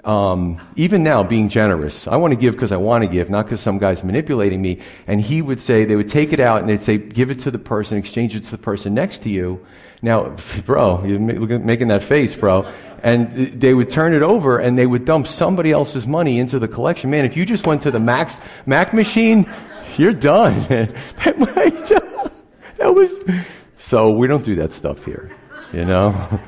Um, 0.04 0.61
even 0.76 1.02
now, 1.02 1.24
being 1.24 1.48
generous, 1.48 2.06
I 2.06 2.16
want 2.16 2.34
to 2.34 2.38
give 2.38 2.54
because 2.54 2.70
I 2.70 2.76
want 2.76 3.04
to 3.04 3.11
give, 3.11 3.30
not 3.30 3.46
because 3.46 3.62
some 3.62 3.78
guy's 3.78 4.04
manipulating 4.04 4.61
me. 4.61 4.80
And 5.06 5.22
he 5.22 5.40
would 5.40 5.59
say, 5.59 5.86
they 5.86 5.96
would 5.96 6.11
take 6.11 6.34
it 6.34 6.38
out 6.38 6.61
and 6.61 6.68
they'd 6.68 6.82
say, 6.82 6.98
give 6.98 7.30
it 7.30 7.40
to 7.40 7.50
the 7.50 7.59
person, 7.59 7.96
exchange 7.96 8.36
it 8.36 8.44
to 8.44 8.50
the 8.50 8.59
person 8.59 8.92
next 8.92 9.22
to 9.22 9.30
you. 9.30 9.66
Now, 10.02 10.36
bro, 10.66 11.02
you're 11.02 11.18
making 11.18 11.88
that 11.88 12.04
face, 12.04 12.36
bro. 12.36 12.70
And 13.02 13.32
they 13.32 13.72
would 13.72 13.88
turn 13.88 14.12
it 14.12 14.22
over 14.22 14.59
and 14.59 14.76
they 14.76 14.86
would 14.86 15.06
dump 15.06 15.28
somebody 15.28 15.72
else's 15.72 16.06
money 16.06 16.38
into 16.38 16.59
the 16.59 16.68
collection. 16.68 17.09
Man, 17.09 17.24
if 17.24 17.38
you 17.38 17.46
just 17.46 17.66
went 17.66 17.82
to 17.82 17.90
the 17.90 18.00
Max, 18.00 18.38
Mac 18.66 18.92
machine, 18.92 19.50
you're 19.96 20.12
done. 20.12 20.66
that 20.68 22.07
was, 22.87 23.20
so 23.76 24.11
we 24.12 24.26
don't 24.26 24.45
do 24.45 24.57
that 24.57 24.72
stuff 24.72 25.05
here, 25.05 25.31
you 25.72 25.85
know? 25.85 26.41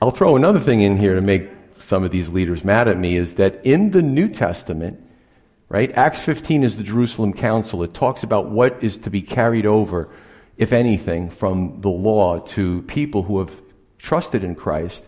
I'll 0.00 0.10
throw 0.10 0.36
another 0.36 0.60
thing 0.60 0.80
in 0.80 0.96
here 0.96 1.14
to 1.14 1.20
make 1.20 1.50
some 1.78 2.04
of 2.04 2.10
these 2.10 2.28
leaders 2.28 2.64
mad 2.64 2.88
at 2.88 2.98
me 2.98 3.16
is 3.16 3.34
that 3.34 3.64
in 3.66 3.90
the 3.90 4.02
New 4.02 4.28
Testament, 4.28 5.02
right, 5.68 5.90
Acts 5.92 6.20
15 6.20 6.64
is 6.64 6.76
the 6.76 6.82
Jerusalem 6.82 7.32
Council. 7.32 7.82
It 7.82 7.94
talks 7.94 8.22
about 8.22 8.50
what 8.50 8.82
is 8.82 8.98
to 8.98 9.10
be 9.10 9.22
carried 9.22 9.66
over, 9.66 10.08
if 10.56 10.72
anything, 10.72 11.30
from 11.30 11.80
the 11.80 11.88
law 11.88 12.40
to 12.40 12.82
people 12.82 13.22
who 13.22 13.38
have 13.38 13.52
trusted 13.98 14.44
in 14.44 14.54
Christ, 14.54 15.04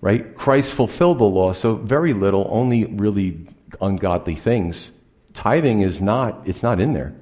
right? 0.00 0.34
Christ 0.34 0.72
fulfilled 0.72 1.18
the 1.18 1.24
law, 1.24 1.52
so 1.52 1.74
very 1.74 2.12
little, 2.12 2.46
only 2.50 2.84
really 2.84 3.46
ungodly 3.80 4.34
things. 4.34 4.90
Tithing 5.34 5.82
is 5.82 6.00
not, 6.00 6.42
it's 6.44 6.62
not 6.62 6.80
in 6.80 6.92
there. 6.92 7.14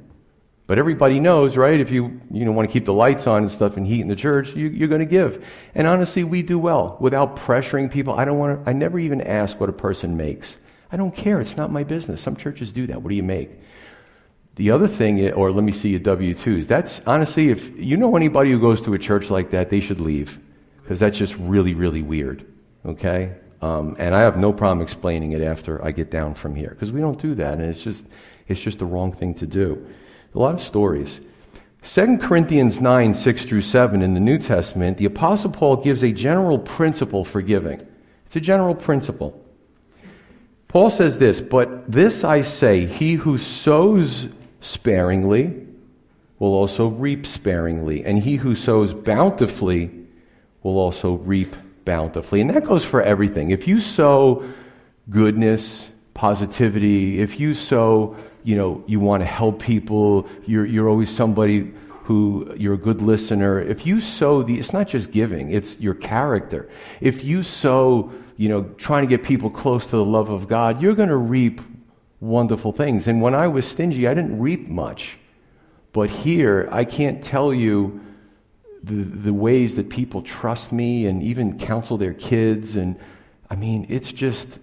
But 0.71 0.79
everybody 0.79 1.19
knows, 1.19 1.57
right? 1.57 1.81
If 1.81 1.91
you, 1.91 2.21
you 2.31 2.45
know, 2.45 2.53
want 2.53 2.69
to 2.69 2.73
keep 2.73 2.85
the 2.85 2.93
lights 2.93 3.27
on 3.27 3.43
and 3.43 3.51
stuff 3.51 3.77
and 3.77 3.85
heat 3.85 4.03
in 4.03 4.07
the 4.07 4.15
church, 4.15 4.55
you, 4.55 4.69
you're 4.69 4.87
going 4.87 5.01
to 5.01 5.05
give. 5.05 5.45
And 5.75 5.85
honestly, 5.85 6.23
we 6.23 6.45
do 6.45 6.61
well 6.61 6.97
without 7.01 7.35
pressuring 7.35 7.91
people. 7.91 8.15
I 8.15 8.25
don't 8.25 8.39
want 8.39 8.65
to, 8.65 8.71
I 8.71 8.73
never 8.73 8.97
even 9.01 9.21
ask 9.21 9.59
what 9.59 9.69
a 9.69 9.73
person 9.73 10.17
makes. 10.17 10.59
I 10.93 10.97
don't 10.97 11.11
care. 11.11 11.41
It's 11.41 11.57
not 11.57 11.73
my 11.73 11.83
business. 11.83 12.21
Some 12.21 12.37
churches 12.37 12.71
do 12.71 12.87
that. 12.87 13.03
What 13.03 13.09
do 13.09 13.17
you 13.17 13.25
make? 13.25 13.51
The 14.55 14.71
other 14.71 14.87
thing, 14.87 15.33
or 15.33 15.51
let 15.51 15.65
me 15.65 15.73
see 15.73 15.89
your 15.89 15.99
W-2s. 15.99 16.69
That's 16.69 17.01
honestly, 17.05 17.49
if 17.49 17.77
you 17.77 17.97
know 17.97 18.15
anybody 18.15 18.53
who 18.53 18.61
goes 18.61 18.81
to 18.83 18.95
a 18.95 18.99
church 19.01 19.29
like 19.29 19.51
that, 19.51 19.71
they 19.71 19.81
should 19.81 20.01
leave. 20.01 20.39
Because 20.83 21.01
that's 21.01 21.19
just 21.19 21.35
really, 21.39 21.75
really 21.75 22.03
weird. 22.03 22.47
Okay? 22.87 23.35
Um, 23.61 23.97
and 23.99 24.15
I 24.15 24.21
have 24.21 24.37
no 24.37 24.53
problem 24.53 24.83
explaining 24.83 25.33
it 25.33 25.43
after 25.43 25.85
I 25.85 25.91
get 25.91 26.13
down 26.13 26.35
from 26.35 26.55
here. 26.55 26.71
Because 26.71 26.93
we 26.93 27.01
don't 27.01 27.21
do 27.21 27.35
that. 27.35 27.55
And 27.55 27.63
it's 27.63 27.83
just, 27.83 28.07
it's 28.47 28.61
just 28.61 28.79
the 28.79 28.87
wrong 28.87 29.11
thing 29.11 29.35
to 29.35 29.49
do. 29.49 29.85
A 30.35 30.39
lot 30.39 30.55
of 30.55 30.61
stories. 30.61 31.21
2 31.83 32.19
Corinthians 32.19 32.81
9, 32.81 33.15
6 33.15 33.45
through 33.45 33.63
7 33.63 34.03
in 34.03 34.15
the 34.15 34.21
New 34.21 34.39
Testament, 34.39 34.99
the 34.99 35.07
Apostle 35.07 35.51
Paul 35.51 35.77
gives 35.77 36.03
a 36.03 36.13
general 36.13 36.59
principle 36.59 37.25
for 37.25 37.41
giving. 37.41 37.87
It's 38.27 38.37
a 38.37 38.41
general 38.41 38.75
principle. 38.75 39.43
Paul 40.69 40.91
says 40.91 41.19
this, 41.19 41.41
but 41.41 41.91
this 41.91 42.23
I 42.23 42.43
say, 42.43 42.87
he 42.87 43.15
who 43.15 43.39
sows 43.39 44.29
sparingly 44.61 45.67
will 46.39 46.55
also 46.55 46.89
reap 46.89 47.27
sparingly, 47.27 48.05
and 48.05 48.19
he 48.19 48.37
who 48.37 48.55
sows 48.55 48.95
bountifully 48.95 49.91
will 50.63 50.79
also 50.79 51.15
reap 51.15 51.57
bountifully. 51.85 52.41
And 52.41 52.51
that 52.51 52.65
goes 52.65 52.85
for 52.85 53.03
everything. 53.03 53.51
If 53.51 53.67
you 53.67 53.81
sow 53.81 54.45
goodness, 55.09 55.91
positivity, 56.15 57.21
if 57.21 57.41
you 57.41 57.55
sow 57.55 58.17
you 58.43 58.57
know, 58.57 58.83
you 58.87 59.01
want 59.01 59.23
to 59.23 59.27
help 59.27 59.61
people, 59.61 60.27
you're, 60.47 60.67
you're 60.67 60.89
always 60.89 61.11
somebody 61.11 61.73
who 62.05 62.53
you're 62.57 62.75
a 62.75 62.79
good 62.79 63.01
listener. 63.01 63.61
If 63.61 63.87
you 63.87 64.01
sow 64.01 64.43
the, 64.43 64.59
it's 64.59 64.73
not 64.73 64.89
just 64.89 65.13
giving, 65.13 65.53
it's 65.53 65.79
your 65.79 65.95
character. 65.95 66.69
If 67.01 67.23
you 67.23 67.43
sow, 67.43 68.13
you 68.37 68.49
know, 68.49 68.65
trying 68.79 69.03
to 69.03 69.07
get 69.07 69.23
people 69.23 69.51
close 69.51 69.85
to 69.87 69.97
the 69.97 70.05
love 70.05 70.31
of 70.31 70.49
God, 70.49 70.83
you're 70.83 70.95
going 70.95 71.11
to 71.11 71.17
reap 71.17 71.61
wonderful 72.19 72.73
things. 72.73 73.07
And 73.07 73.23
when 73.23 73.35
I 73.35 73.49
was 73.49 73.67
stingy, 73.67 74.09
I 74.09 74.15
didn't 74.15 74.39
reap 74.41 74.69
much. 74.69 75.19
But 75.93 76.11
here, 76.11 76.69
I 76.71 76.85
can't 76.85 77.23
tell 77.23 77.53
you 77.53 78.01
the, 78.83 78.95
the 78.95 79.33
ways 79.33 79.77
that 79.77 79.91
people 79.91 80.23
trust 80.23 80.73
me 80.73 81.07
and 81.07 81.23
even 81.23 81.59
counsel 81.59 81.99
their 81.99 82.15
kids. 82.15 82.77
And 82.77 82.97
I 83.49 83.57
mean, 83.57 83.87
it's 83.89 84.13
just, 84.13 84.59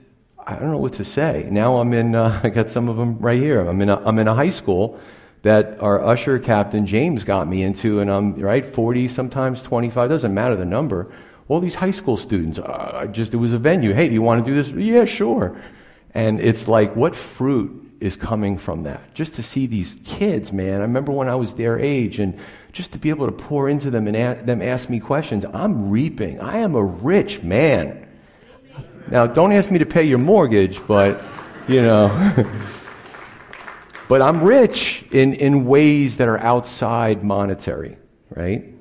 I 0.48 0.56
don't 0.56 0.72
know 0.72 0.78
what 0.78 0.94
to 0.94 1.04
say. 1.04 1.50
Now 1.52 1.78
I'm 1.78 1.92
in, 1.92 2.16
uh, 2.16 2.40
I 2.44 2.50
got 2.50 2.70
some 2.70 2.88
of 2.88 2.96
them 2.96 3.20
right 3.20 3.40
here. 3.40 3.60
I'm 3.60 3.82
in, 3.82 3.90
a, 3.90 3.98
I'm 3.98 4.18
in 4.18 4.30
a 4.30 4.34
high 4.34 4.50
school 4.50 4.98
that 5.42 5.80
our 5.82 6.04
usher 6.04 6.40
captain 6.40 6.88
James 6.88 7.26
got 7.26 7.48
me 7.48 7.64
into, 7.64 8.00
and 8.00 8.10
I'm, 8.10 8.34
right, 8.36 8.66
40, 8.66 9.10
sometimes 9.10 9.62
25, 9.62 10.10
doesn't 10.10 10.34
matter 10.34 10.56
the 10.56 10.66
number. 10.66 11.12
All 11.50 11.60
these 11.60 11.76
high 11.76 11.92
school 11.92 12.16
students, 12.18 12.60
uh, 12.60 13.08
just, 13.12 13.34
it 13.34 13.38
was 13.38 13.54
a 13.54 13.58
venue. 13.58 13.94
Hey, 13.94 14.08
do 14.08 14.14
you 14.14 14.22
want 14.22 14.44
to 14.44 14.50
do 14.50 14.56
this? 14.56 14.70
Yeah, 14.70 15.06
sure. 15.06 15.62
And 16.14 16.40
it's 16.40 16.68
like, 16.68 16.96
what 16.96 17.16
fruit 17.16 17.96
is 18.00 18.16
coming 18.16 18.58
from 18.58 18.84
that? 18.84 19.14
Just 19.14 19.34
to 19.36 19.44
see 19.44 19.68
these 19.68 19.98
kids, 20.06 20.54
man. 20.54 20.80
I 20.80 20.84
remember 20.84 21.12
when 21.12 21.28
I 21.28 21.36
was 21.36 21.54
their 21.54 21.78
age 21.78 22.20
and 22.20 22.40
just 22.72 22.94
to 22.94 22.98
be 22.98 23.10
able 23.10 23.26
to 23.26 23.32
pour 23.32 23.70
into 23.70 23.92
them 23.92 24.08
and 24.08 24.16
a- 24.16 24.42
them 24.44 24.62
ask 24.62 24.90
me 24.90 25.00
questions. 25.00 25.46
I'm 25.54 25.90
reaping. 25.90 26.40
I 26.40 26.60
am 26.60 26.74
a 26.76 26.84
rich 26.84 27.44
man. 27.44 28.07
Now, 29.10 29.26
don't 29.26 29.52
ask 29.54 29.72
me 29.72 29.80
to 29.80 29.86
pay 29.86 30.04
your 30.04 30.18
mortgage, 30.18 30.86
but, 30.86 31.24
you 31.68 31.82
know. 31.82 32.08
but 34.10 34.22
I'm 34.22 34.44
rich 34.44 35.06
in, 35.12 35.34
in 35.34 35.66
ways 35.66 36.18
that 36.18 36.28
are 36.28 36.40
outside 36.40 37.24
monetary, 37.24 37.98
right? 38.30 38.74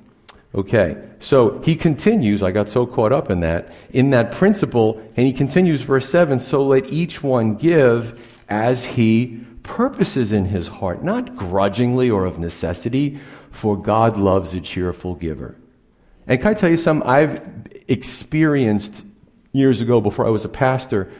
Okay, 0.53 0.97
so 1.19 1.59
he 1.61 1.75
continues, 1.75 2.41
I 2.41 2.51
got 2.51 2.69
so 2.69 2.85
caught 2.85 3.13
up 3.13 3.29
in 3.29 3.41
that, 3.41 3.71
in 3.91 4.09
that 4.09 4.31
principle, 4.31 4.99
and 5.15 5.25
he 5.25 5.33
continues, 5.33 5.81
verse 5.81 6.09
7 6.09 6.39
so 6.39 6.63
let 6.63 6.89
each 6.89 7.21
one 7.21 7.55
give 7.55 8.19
as 8.49 8.85
he 8.85 9.45
purposes 9.63 10.31
in 10.31 10.45
his 10.45 10.67
heart, 10.67 11.03
not 11.03 11.35
grudgingly 11.35 12.09
or 12.09 12.25
of 12.25 12.39
necessity, 12.39 13.19
for 13.51 13.77
God 13.77 14.17
loves 14.17 14.53
a 14.53 14.61
cheerful 14.61 15.15
giver. 15.15 15.55
And 16.25 16.41
can 16.41 16.51
I 16.51 16.53
tell 16.53 16.69
you 16.69 16.77
something? 16.77 17.07
I've 17.07 17.41
experienced 17.87 19.03
years 19.51 19.81
ago 19.81 20.01
before 20.01 20.25
I 20.25 20.29
was 20.29 20.45
a 20.45 20.49
pastor, 20.49 21.11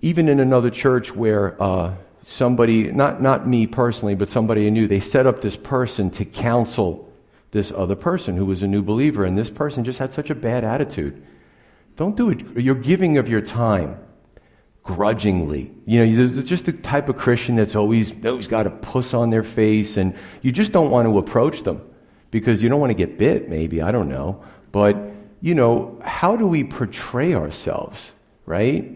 even 0.00 0.28
in 0.28 0.40
another 0.40 0.70
church 0.70 1.14
where 1.14 1.60
uh, 1.62 1.94
somebody, 2.24 2.90
not, 2.90 3.22
not 3.22 3.46
me 3.46 3.66
personally, 3.66 4.14
but 4.14 4.28
somebody 4.28 4.66
I 4.66 4.70
knew, 4.70 4.86
they 4.86 5.00
set 5.00 5.26
up 5.26 5.40
this 5.40 5.56
person 5.56 6.10
to 6.10 6.24
counsel 6.24 7.10
this 7.50 7.72
other 7.72 7.94
person 7.94 8.36
who 8.36 8.44
was 8.44 8.62
a 8.62 8.66
new 8.66 8.82
believer, 8.82 9.24
and 9.24 9.38
this 9.38 9.50
person 9.50 9.84
just 9.84 9.98
had 9.98 10.12
such 10.12 10.28
a 10.30 10.34
bad 10.34 10.64
attitude. 10.64 11.24
Don't 11.96 12.16
do 12.16 12.30
it. 12.30 12.40
You're 12.56 12.74
giving 12.74 13.18
of 13.18 13.28
your 13.28 13.40
time 13.40 13.98
grudgingly. 14.82 15.72
You 15.86 16.04
know, 16.04 16.42
just 16.42 16.66
the 16.66 16.72
type 16.72 17.08
of 17.08 17.16
Christian 17.16 17.56
that's 17.56 17.76
always, 17.76 18.12
always 18.24 18.48
got 18.48 18.66
a 18.66 18.70
puss 18.70 19.14
on 19.14 19.30
their 19.30 19.44
face, 19.44 19.96
and 19.96 20.16
you 20.42 20.50
just 20.50 20.72
don't 20.72 20.90
want 20.90 21.06
to 21.06 21.16
approach 21.18 21.62
them 21.62 21.80
because 22.30 22.62
you 22.62 22.68
don't 22.68 22.80
want 22.80 22.90
to 22.90 22.94
get 22.96 23.18
bit, 23.18 23.48
maybe. 23.48 23.80
I 23.80 23.92
don't 23.92 24.08
know. 24.08 24.42
But, 24.72 24.96
you 25.44 25.54
know, 25.54 26.00
how 26.02 26.36
do 26.36 26.46
we 26.46 26.64
portray 26.64 27.34
ourselves, 27.34 28.12
right? 28.46 28.90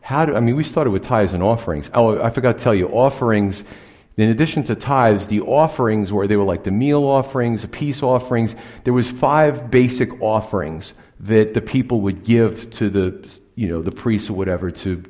How 0.00 0.24
do, 0.24 0.34
I 0.34 0.40
mean, 0.40 0.56
we 0.56 0.64
started 0.64 0.92
with 0.92 1.04
tithes 1.04 1.34
and 1.34 1.42
offerings. 1.42 1.90
Oh, 1.92 2.22
I 2.22 2.30
forgot 2.30 2.56
to 2.56 2.64
tell 2.64 2.74
you, 2.74 2.88
offerings 2.88 3.66
in 4.16 4.30
addition 4.30 4.62
to 4.64 4.74
tithes, 4.74 5.26
the 5.26 5.42
offerings 5.42 6.10
where 6.10 6.26
they 6.26 6.36
were 6.36 6.44
like 6.44 6.64
the 6.64 6.70
meal 6.70 7.04
offerings, 7.04 7.60
the 7.60 7.68
peace 7.68 8.02
offerings, 8.02 8.56
there 8.84 8.94
was 8.94 9.10
five 9.10 9.70
basic 9.70 10.22
offerings 10.22 10.94
that 11.20 11.52
the 11.52 11.60
people 11.60 12.00
would 12.00 12.24
give 12.24 12.70
to 12.70 12.88
the, 12.88 13.38
you 13.54 13.68
know, 13.68 13.82
the 13.82 13.92
priests 13.92 14.30
or 14.30 14.32
whatever 14.32 14.70
to 14.70 15.04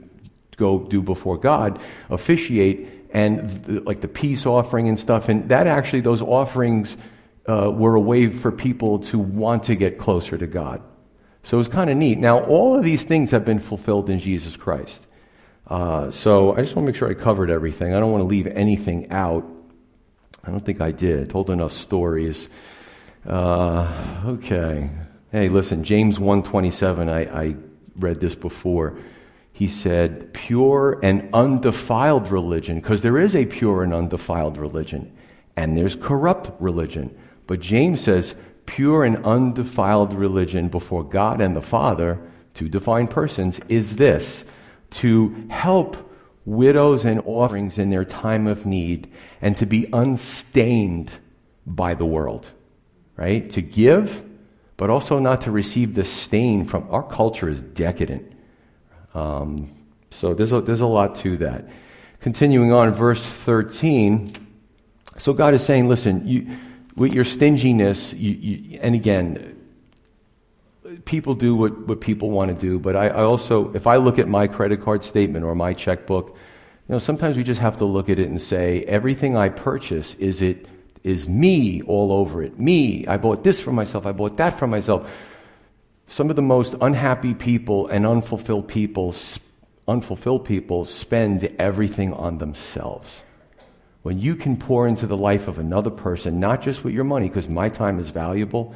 go 0.57 0.81
do 0.81 1.03
before 1.03 1.39
God, 1.39 1.81
officiate, 2.09 2.89
and 3.13 3.49
the, 3.63 3.81
like 3.83 4.01
the 4.01 4.09
peace 4.09 4.45
offering 4.45 4.89
and 4.89 4.99
stuff. 4.99 5.29
And 5.29 5.51
that 5.51 5.69
actually, 5.69 6.01
those 6.01 6.21
offerings 6.21 6.97
uh, 7.51 7.69
were 7.71 7.97
a 7.97 8.01
way 8.01 8.29
for 8.29 8.53
people 8.53 9.01
to 9.01 9.19
want 9.19 9.65
to 9.65 9.75
get 9.75 9.99
closer 9.99 10.39
to 10.39 10.47
God. 10.47 10.81
So 11.43 11.57
it 11.57 11.59
was 11.59 11.69
kind 11.69 11.91
of 11.91 11.97
neat. 11.97 12.19
Now, 12.19 12.45
all 12.45 12.77
of 12.77 12.85
these 12.85 13.03
things 13.03 13.33
have 13.33 13.45
been 13.45 13.59
fulfilled 13.59 14.09
in 14.09 14.21
Jesus 14.21 14.57
Christ. 14.57 15.07
Uh, 15.67 16.11
so 16.11 16.53
I 16.53 16.63
just 16.63 16.77
want 16.77 16.87
to 16.87 16.93
make 16.93 16.97
sure 16.97 17.11
I 17.11 17.15
covered 17.15 17.51
everything. 17.51 17.93
I 17.93 18.01
don't 18.01 18.13
want 18.13 18.23
to 18.23 18.29
leave 18.29 18.47
anything 18.47 19.11
out. 19.11 19.45
I 20.45 20.51
don't 20.51 20.65
think 20.65 20.81
I 20.81 20.93
did. 20.93 21.29
I 21.29 21.31
told 21.31 21.51
enough 21.51 21.73
stories. 21.73 22.49
Uh, 23.27 24.23
okay. 24.27 24.91
Hey, 25.33 25.49
listen, 25.49 25.83
James 25.83 26.21
127, 26.21 27.09
I, 27.09 27.21
I 27.21 27.57
read 27.97 28.21
this 28.21 28.35
before. 28.35 28.99
He 29.53 29.67
said, 29.67 30.33
pure 30.33 31.01
and 31.03 31.29
undefiled 31.35 32.31
religion, 32.31 32.77
because 32.81 33.03
there 33.03 33.19
is 33.19 33.35
a 33.35 33.47
pure 33.47 33.83
and 33.83 33.93
undefiled 33.93 34.57
religion, 34.57 35.13
and 35.57 35.77
there's 35.77 35.97
corrupt 35.97 36.51
religion. 36.61 37.17
But 37.51 37.59
James 37.59 38.03
says, 38.03 38.37
pure 38.65 39.03
and 39.03 39.27
undefiled 39.27 40.15
religion 40.15 40.69
before 40.69 41.03
God 41.03 41.41
and 41.41 41.57
the 41.57 41.61
Father, 41.61 42.21
two 42.55 42.69
divine 42.69 43.09
persons, 43.09 43.59
is 43.69 43.97
this 43.97 44.45
to 44.91 45.35
help 45.51 45.97
widows 46.45 47.05
and 47.05 47.21
offerings 47.25 47.77
in 47.77 47.91
their 47.91 48.05
time 48.05 48.47
of 48.47 48.67
need 48.67 49.11
and 49.43 49.57
to 49.57 49.67
be 49.67 49.89
unstained 49.93 51.19
by 51.67 51.93
the 51.93 52.05
world, 52.05 52.53
right? 53.17 53.51
To 53.51 53.61
give, 53.61 54.23
but 54.77 54.89
also 54.89 55.19
not 55.19 55.41
to 55.41 55.51
receive 55.51 55.97
the 55.97 56.05
stain 56.05 56.65
from 56.67 56.87
our 56.89 57.03
culture 57.03 57.49
is 57.49 57.61
decadent. 57.61 58.33
Um, 59.13 59.75
so 60.13 60.35
there's 60.35 60.53
a, 60.53 60.61
there's 60.61 60.83
a 60.83 60.87
lot 60.87 61.17
to 61.17 61.37
that. 61.39 61.69
Continuing 62.21 62.71
on, 62.71 62.95
verse 62.95 63.27
13. 63.27 64.37
So 65.19 65.33
God 65.33 65.53
is 65.53 65.65
saying, 65.65 65.89
listen, 65.89 66.29
you, 66.29 66.57
with 66.97 67.15
your 67.15 67.25
stinginess, 67.25 68.13
you, 68.13 68.31
you, 68.33 68.79
and 68.83 68.95
again, 68.95 69.57
people 71.05 71.35
do 71.35 71.55
what, 71.55 71.87
what 71.87 72.01
people 72.01 72.31
want 72.31 72.51
to 72.51 72.55
do, 72.55 72.79
but 72.79 72.97
I, 72.97 73.09
I, 73.09 73.23
also, 73.23 73.73
if 73.75 73.87
I 73.87 73.97
look 73.97 74.19
at 74.19 74.29
my 74.29 74.47
credit 74.47 74.83
card 74.83 75.05
statement 75.05 75.45
or 75.45 75.55
my 75.55 75.73
checkbook, 75.73 76.29
you 76.29 76.95
know, 76.95 76.99
sometimes 76.99 77.37
we 77.37 77.45
just 77.45 77.61
have 77.61 77.77
to 77.79 77.85
look 77.85 78.09
at 78.09 78.19
it 78.19 78.29
and 78.29 78.41
say, 78.41 78.83
everything 78.83 79.37
I 79.37 79.49
purchase, 79.49 80.15
is 80.15 80.43
it, 80.43 80.67
is 81.05 81.29
me 81.29 81.83
all 81.83 82.13
over 82.13 82.43
it. 82.43 82.59
Me. 82.59 83.07
I 83.07 83.17
bought 83.17 83.45
this 83.45 83.61
for 83.61 83.73
myself. 83.73 84.07
I 84.07 84.13
bought 84.13 84.37
that 84.37 84.59
for 84.59 84.67
myself. 84.67 85.11
Some 86.07 86.29
of 86.29 86.37
the 86.37 86.43
most 86.43 86.75
unhappy 86.81 87.35
people 87.35 87.87
and 87.87 88.05
unfulfilled 88.05 88.69
people, 88.69 89.15
unfulfilled 89.87 90.45
people 90.45 90.85
spend 90.85 91.55
everything 91.59 92.13
on 92.13 92.39
themselves. 92.39 93.23
When 94.03 94.19
you 94.19 94.35
can 94.35 94.57
pour 94.57 94.89
into 94.89 95.07
the 95.07 95.17
life 95.17 95.47
of 95.47 95.59
another 95.59 95.91
person, 95.91 96.41
not 96.41 96.63
just 96.63 96.85
with 96.85 96.95
your 96.95 97.05
money, 97.05 97.29
because 97.29 97.49
my 97.49 97.69
time 97.69 97.99
is 97.99 98.09
valuable, 98.09 98.75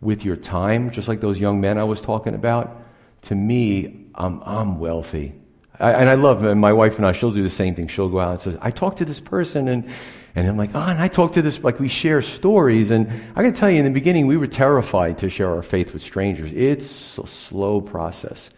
with 0.00 0.24
your 0.24 0.36
time, 0.36 0.90
just 0.90 1.08
like 1.08 1.20
those 1.20 1.38
young 1.38 1.60
men 1.60 1.78
I 1.78 1.84
was 1.84 2.00
talking 2.00 2.34
about, 2.34 2.82
to 3.22 3.34
me, 3.34 4.06
I'm, 4.14 4.42
I'm 4.44 4.78
wealthy. 4.78 5.34
I, 5.78 5.92
and 5.92 6.08
I 6.08 6.14
love, 6.14 6.44
and 6.44 6.60
my 6.60 6.72
wife 6.72 6.98
and 6.98 7.06
I, 7.06 7.12
she'll 7.12 7.30
do 7.30 7.42
the 7.42 7.50
same 7.50 7.74
thing. 7.74 7.88
She'll 7.88 8.08
go 8.08 8.20
out 8.20 8.30
and 8.30 8.40
says, 8.40 8.56
I 8.60 8.70
talked 8.70 8.98
to 8.98 9.04
this 9.04 9.20
person 9.20 9.68
and, 9.68 9.90
and 10.34 10.48
I'm 10.48 10.56
like, 10.56 10.74
oh, 10.74 10.80
and 10.80 11.00
I 11.00 11.08
talked 11.08 11.34
to 11.34 11.42
this, 11.42 11.62
like 11.62 11.78
we 11.80 11.88
share 11.88 12.22
stories. 12.22 12.90
And 12.90 13.08
I 13.36 13.42
can 13.42 13.54
tell 13.54 13.70
you 13.70 13.78
in 13.78 13.84
the 13.84 13.92
beginning, 13.92 14.26
we 14.26 14.36
were 14.36 14.46
terrified 14.46 15.18
to 15.18 15.28
share 15.28 15.50
our 15.50 15.62
faith 15.62 15.92
with 15.92 16.02
strangers. 16.02 16.52
It's 16.52 17.18
a 17.18 17.26
slow 17.26 17.80
process. 17.80 18.50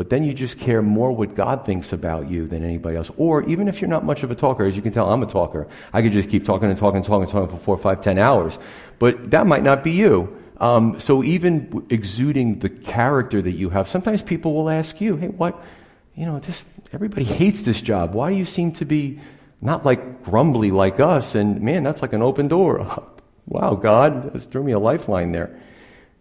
But 0.00 0.08
then 0.08 0.24
you 0.24 0.32
just 0.32 0.58
care 0.58 0.80
more 0.80 1.12
what 1.12 1.34
God 1.34 1.66
thinks 1.66 1.92
about 1.92 2.30
you 2.30 2.46
than 2.46 2.64
anybody 2.64 2.96
else. 2.96 3.10
Or 3.18 3.42
even 3.42 3.68
if 3.68 3.82
you're 3.82 3.90
not 3.90 4.02
much 4.02 4.22
of 4.22 4.30
a 4.30 4.34
talker, 4.34 4.64
as 4.64 4.74
you 4.74 4.80
can 4.80 4.92
tell, 4.92 5.12
I'm 5.12 5.22
a 5.22 5.26
talker. 5.26 5.68
I 5.92 6.00
could 6.00 6.12
just 6.12 6.30
keep 6.30 6.46
talking 6.46 6.70
and 6.70 6.78
talking 6.78 6.96
and 6.96 7.04
talking 7.04 7.24
and 7.24 7.30
talking 7.30 7.54
for 7.54 7.62
four, 7.62 7.76
five, 7.76 8.00
ten 8.00 8.16
hours. 8.16 8.58
But 8.98 9.32
that 9.32 9.46
might 9.46 9.62
not 9.62 9.84
be 9.84 9.90
you. 9.90 10.34
Um, 10.56 10.98
so 11.00 11.22
even 11.22 11.86
exuding 11.90 12.60
the 12.60 12.70
character 12.70 13.42
that 13.42 13.50
you 13.50 13.68
have, 13.68 13.90
sometimes 13.90 14.22
people 14.22 14.54
will 14.54 14.70
ask 14.70 15.02
you, 15.02 15.16
"Hey, 15.16 15.28
what? 15.28 15.62
You 16.14 16.24
know, 16.24 16.38
this 16.38 16.64
everybody 16.94 17.24
hates 17.42 17.60
this 17.60 17.82
job. 17.82 18.14
Why 18.14 18.30
do 18.30 18.36
you 18.36 18.46
seem 18.46 18.72
to 18.76 18.86
be 18.86 19.20
not 19.60 19.84
like 19.84 20.24
grumbly 20.24 20.70
like 20.70 20.98
us?" 20.98 21.34
And 21.34 21.60
man, 21.60 21.82
that's 21.82 22.00
like 22.00 22.14
an 22.14 22.22
open 22.22 22.48
door. 22.48 23.04
wow, 23.46 23.74
God, 23.74 24.32
just 24.32 24.50
threw 24.50 24.64
me 24.64 24.72
a 24.72 24.78
lifeline 24.78 25.32
there. 25.32 25.60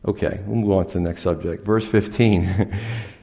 Okay, 0.05 0.41
we'll 0.45 0.57
move 0.57 0.71
on 0.71 0.87
to 0.87 0.95
the 0.95 0.99
next 0.99 1.21
subject. 1.21 1.65
Verse 1.65 1.87
15. 1.87 2.75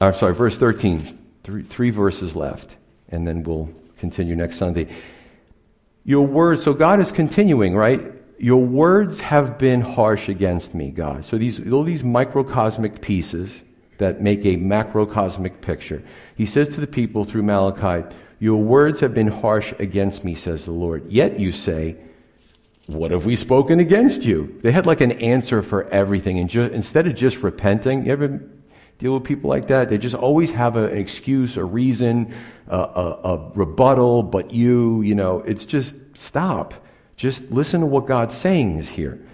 I'm 0.00 0.14
sorry, 0.14 0.34
verse 0.34 0.56
13. 0.56 1.18
Three, 1.44 1.62
three 1.62 1.90
verses 1.90 2.36
left, 2.36 2.76
and 3.08 3.26
then 3.26 3.42
we'll 3.42 3.70
continue 3.98 4.36
next 4.36 4.56
Sunday. 4.56 4.88
Your 6.04 6.26
words, 6.26 6.62
so 6.62 6.74
God 6.74 7.00
is 7.00 7.10
continuing, 7.10 7.74
right? 7.74 8.12
Your 8.38 8.64
words 8.64 9.20
have 9.20 9.58
been 9.58 9.80
harsh 9.80 10.28
against 10.28 10.74
me, 10.74 10.90
God. 10.90 11.24
So 11.24 11.38
these, 11.38 11.72
all 11.72 11.84
these 11.84 12.04
microcosmic 12.04 13.00
pieces 13.00 13.50
that 13.98 14.20
make 14.20 14.44
a 14.44 14.56
macrocosmic 14.56 15.60
picture. 15.60 16.02
He 16.36 16.46
says 16.46 16.68
to 16.70 16.80
the 16.80 16.86
people 16.86 17.24
through 17.24 17.42
Malachi, 17.42 18.14
Your 18.38 18.62
words 18.62 19.00
have 19.00 19.12
been 19.12 19.28
harsh 19.28 19.74
against 19.78 20.22
me, 20.22 20.34
says 20.34 20.64
the 20.64 20.72
Lord. 20.72 21.08
Yet 21.08 21.40
you 21.40 21.50
say, 21.50 21.96
What 22.86 23.10
have 23.10 23.26
we 23.26 23.36
spoken 23.36 23.80
against 23.80 24.22
you? 24.22 24.60
They 24.62 24.70
had 24.70 24.86
like 24.86 25.00
an 25.00 25.12
answer 25.12 25.62
for 25.62 25.84
everything. 25.88 26.38
And 26.38 26.48
ju- 26.48 26.62
instead 26.62 27.06
of 27.06 27.16
just 27.16 27.38
repenting, 27.38 28.06
you 28.06 28.12
ever 28.12 28.40
deal 28.98 29.14
with 29.14 29.24
people 29.24 29.48
like 29.48 29.68
that? 29.68 29.90
They 29.90 29.98
just 29.98 30.14
always 30.14 30.50
have 30.50 30.76
an 30.76 30.96
excuse, 30.96 31.56
a 31.56 31.64
reason, 31.64 32.34
a, 32.66 32.76
a, 32.76 33.20
a 33.24 33.50
rebuttal, 33.54 34.24
but 34.24 34.52
you, 34.52 35.02
you 35.02 35.14
know, 35.14 35.40
it's 35.40 35.66
just 35.66 35.94
stop. 36.14 36.74
Just 37.16 37.42
listen 37.50 37.80
to 37.80 37.86
what 37.86 38.06
God's 38.06 38.36
saying 38.36 38.78
is 38.78 38.88
here, 38.88 39.24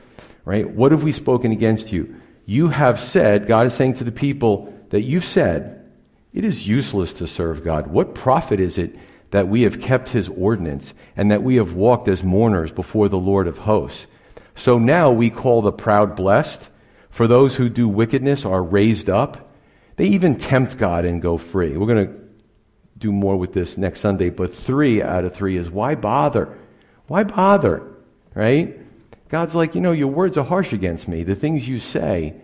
right? 0.45 0.69
What 0.69 0.93
have 0.93 1.03
we 1.03 1.13
spoken 1.13 1.53
against 1.53 1.93
you? 1.93 2.15
You 2.47 2.69
have 2.69 3.01
said, 3.01 3.47
God 3.47 3.67
is 3.67 3.75
saying 3.75 3.95
to 3.95 4.05
the 4.05 4.13
people 4.13 4.73
that 4.91 5.03
you've 5.03 5.25
said, 5.25 5.85
it 6.33 6.45
is 6.45 6.67
useless 6.67 7.13
to 7.15 7.27
serve 7.27 7.65
God. 7.65 7.87
What 7.87 8.15
profit 8.15 8.61
is 8.61 8.77
it 8.77 8.97
that 9.31 9.49
we 9.49 9.63
have 9.63 9.81
kept 9.81 10.11
his 10.11 10.29
ordinance 10.29 10.93
and 11.17 11.31
that 11.31 11.43
we 11.43 11.57
have 11.57 11.75
walked 11.75 12.09
as 12.09 12.23
mourners 12.23 12.71
before 12.71 13.09
the 13.09 13.19
Lord 13.19 13.47
of 13.47 13.59
hosts? 13.59 14.07
So 14.55 14.79
now 14.79 15.11
we 15.11 15.31
call 15.31 15.63
the 15.63 15.73
proud 15.73 16.17
blessed, 16.17 16.69
for 17.11 17.27
those 17.27 17.55
who 17.55 17.69
do 17.69 17.89
wickedness 17.89 18.45
are 18.45 18.63
raised 18.63 19.09
up. 19.09 19.44
They 19.97 20.07
even 20.07 20.37
tempt 20.37 20.79
God 20.79 21.05
and 21.05 21.23
go 21.23 21.39
free. 21.39 21.77
We're 21.77 21.87
going 21.87 22.07
to 22.07 22.15
do 22.99 23.13
more 23.13 23.37
with 23.37 23.53
this 23.53 23.77
next 23.77 24.01
Sunday, 24.01 24.31
but 24.31 24.55
three 24.55 25.03
out 25.03 25.25
of 25.25 25.35
three 25.35 25.57
is 25.57 25.71
why 25.71 25.95
bother? 25.95 26.57
Why 27.07 27.25
bother? 27.25 27.83
Right? 28.35 28.79
God's 29.29 29.55
like, 29.55 29.75
you 29.75 29.81
know, 29.81 29.93
your 29.93 30.09
words 30.09 30.37
are 30.37 30.45
harsh 30.45 30.73
against 30.73 31.09
me, 31.09 31.23
the 31.23 31.35
things 31.35 31.69
you 31.69 31.79
say. 31.79 32.35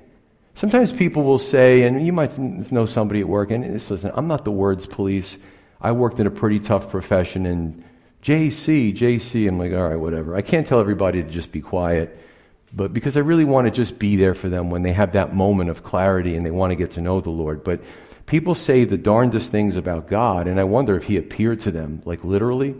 Sometimes 0.55 0.93
people 0.93 1.23
will 1.23 1.39
say, 1.39 1.83
and 1.83 2.05
you 2.05 2.13
might 2.13 2.37
know 2.39 2.87
somebody 2.87 3.21
at 3.21 3.29
work, 3.29 3.51
and 3.51 3.73
listen, 3.73 4.11
I'm 4.15 4.27
not 4.27 4.45
the 4.45 4.51
words 4.51 4.87
police. 4.87 5.39
I 5.81 5.93
worked 5.93 6.21
in 6.21 6.27
a 6.27 6.31
pretty 6.31 6.61
tough 6.61 6.91
profession, 6.91 7.47
and 7.47 7.85
JC, 8.23 8.95
JC, 8.95 9.49
I'm 9.49 9.59
like, 9.59 9.73
all 9.73 9.89
right, 9.89 9.97
whatever. 9.97 10.37
I 10.37 10.43
can't 10.43 10.67
tell 10.67 10.81
everybody 10.81 11.23
to 11.23 11.31
just 11.31 11.53
be 11.53 11.61
quiet. 11.61 12.19
But 12.73 12.93
because 12.93 13.17
I 13.17 13.21
really 13.21 13.45
want 13.45 13.67
to 13.67 13.71
just 13.71 13.99
be 13.99 14.17
there 14.17 14.35
for 14.35 14.49
them 14.49 14.71
when 14.71 14.83
they 14.83 14.93
have 14.93 15.13
that 15.13 15.35
moment 15.35 15.71
of 15.71 15.83
clarity 15.83 16.37
and 16.37 16.47
they 16.47 16.51
want 16.51 16.71
to 16.71 16.77
get 16.77 16.93
to 16.93 17.01
know 17.01 17.21
the 17.21 17.31
Lord. 17.31 17.65
But 17.65 17.81
people 18.27 18.55
say 18.55 18.85
the 18.85 18.97
darndest 18.97 19.51
things 19.51 19.77
about 19.77 20.09
God, 20.09 20.47
and 20.47 20.61
I 20.61 20.65
wonder 20.65 20.97
if 20.97 21.05
He 21.05 21.17
appeared 21.17 21.61
to 21.63 21.71
them, 21.71 22.03
like 22.05 22.25
literally. 22.25 22.75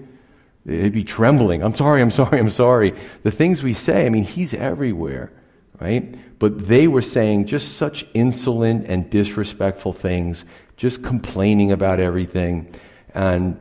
They'd 0.67 0.93
be 0.93 1.05
trembling. 1.05 1.63
I'm 1.63 1.75
sorry, 1.75 2.03
I'm 2.03 2.11
sorry, 2.11 2.39
I'm 2.39 2.51
sorry. 2.51 2.95
The 3.23 3.31
things 3.31 3.63
we 3.63 3.73
say, 3.73 4.07
I 4.07 4.11
mean, 4.11 4.25
He's 4.25 4.53
everywhere, 4.53 5.33
right? 5.81 6.15
But 6.39 6.69
they 6.69 6.87
were 6.87 7.03
saying 7.03 7.47
just 7.47 7.77
such 7.77 8.07
insolent 8.15 8.87
and 8.87 9.09
disrespectful 9.11 9.93
things, 9.93 10.45
just 10.77 11.03
complaining 11.03 11.73
about 11.73 11.99
everything. 11.99 12.73
And 13.15 13.59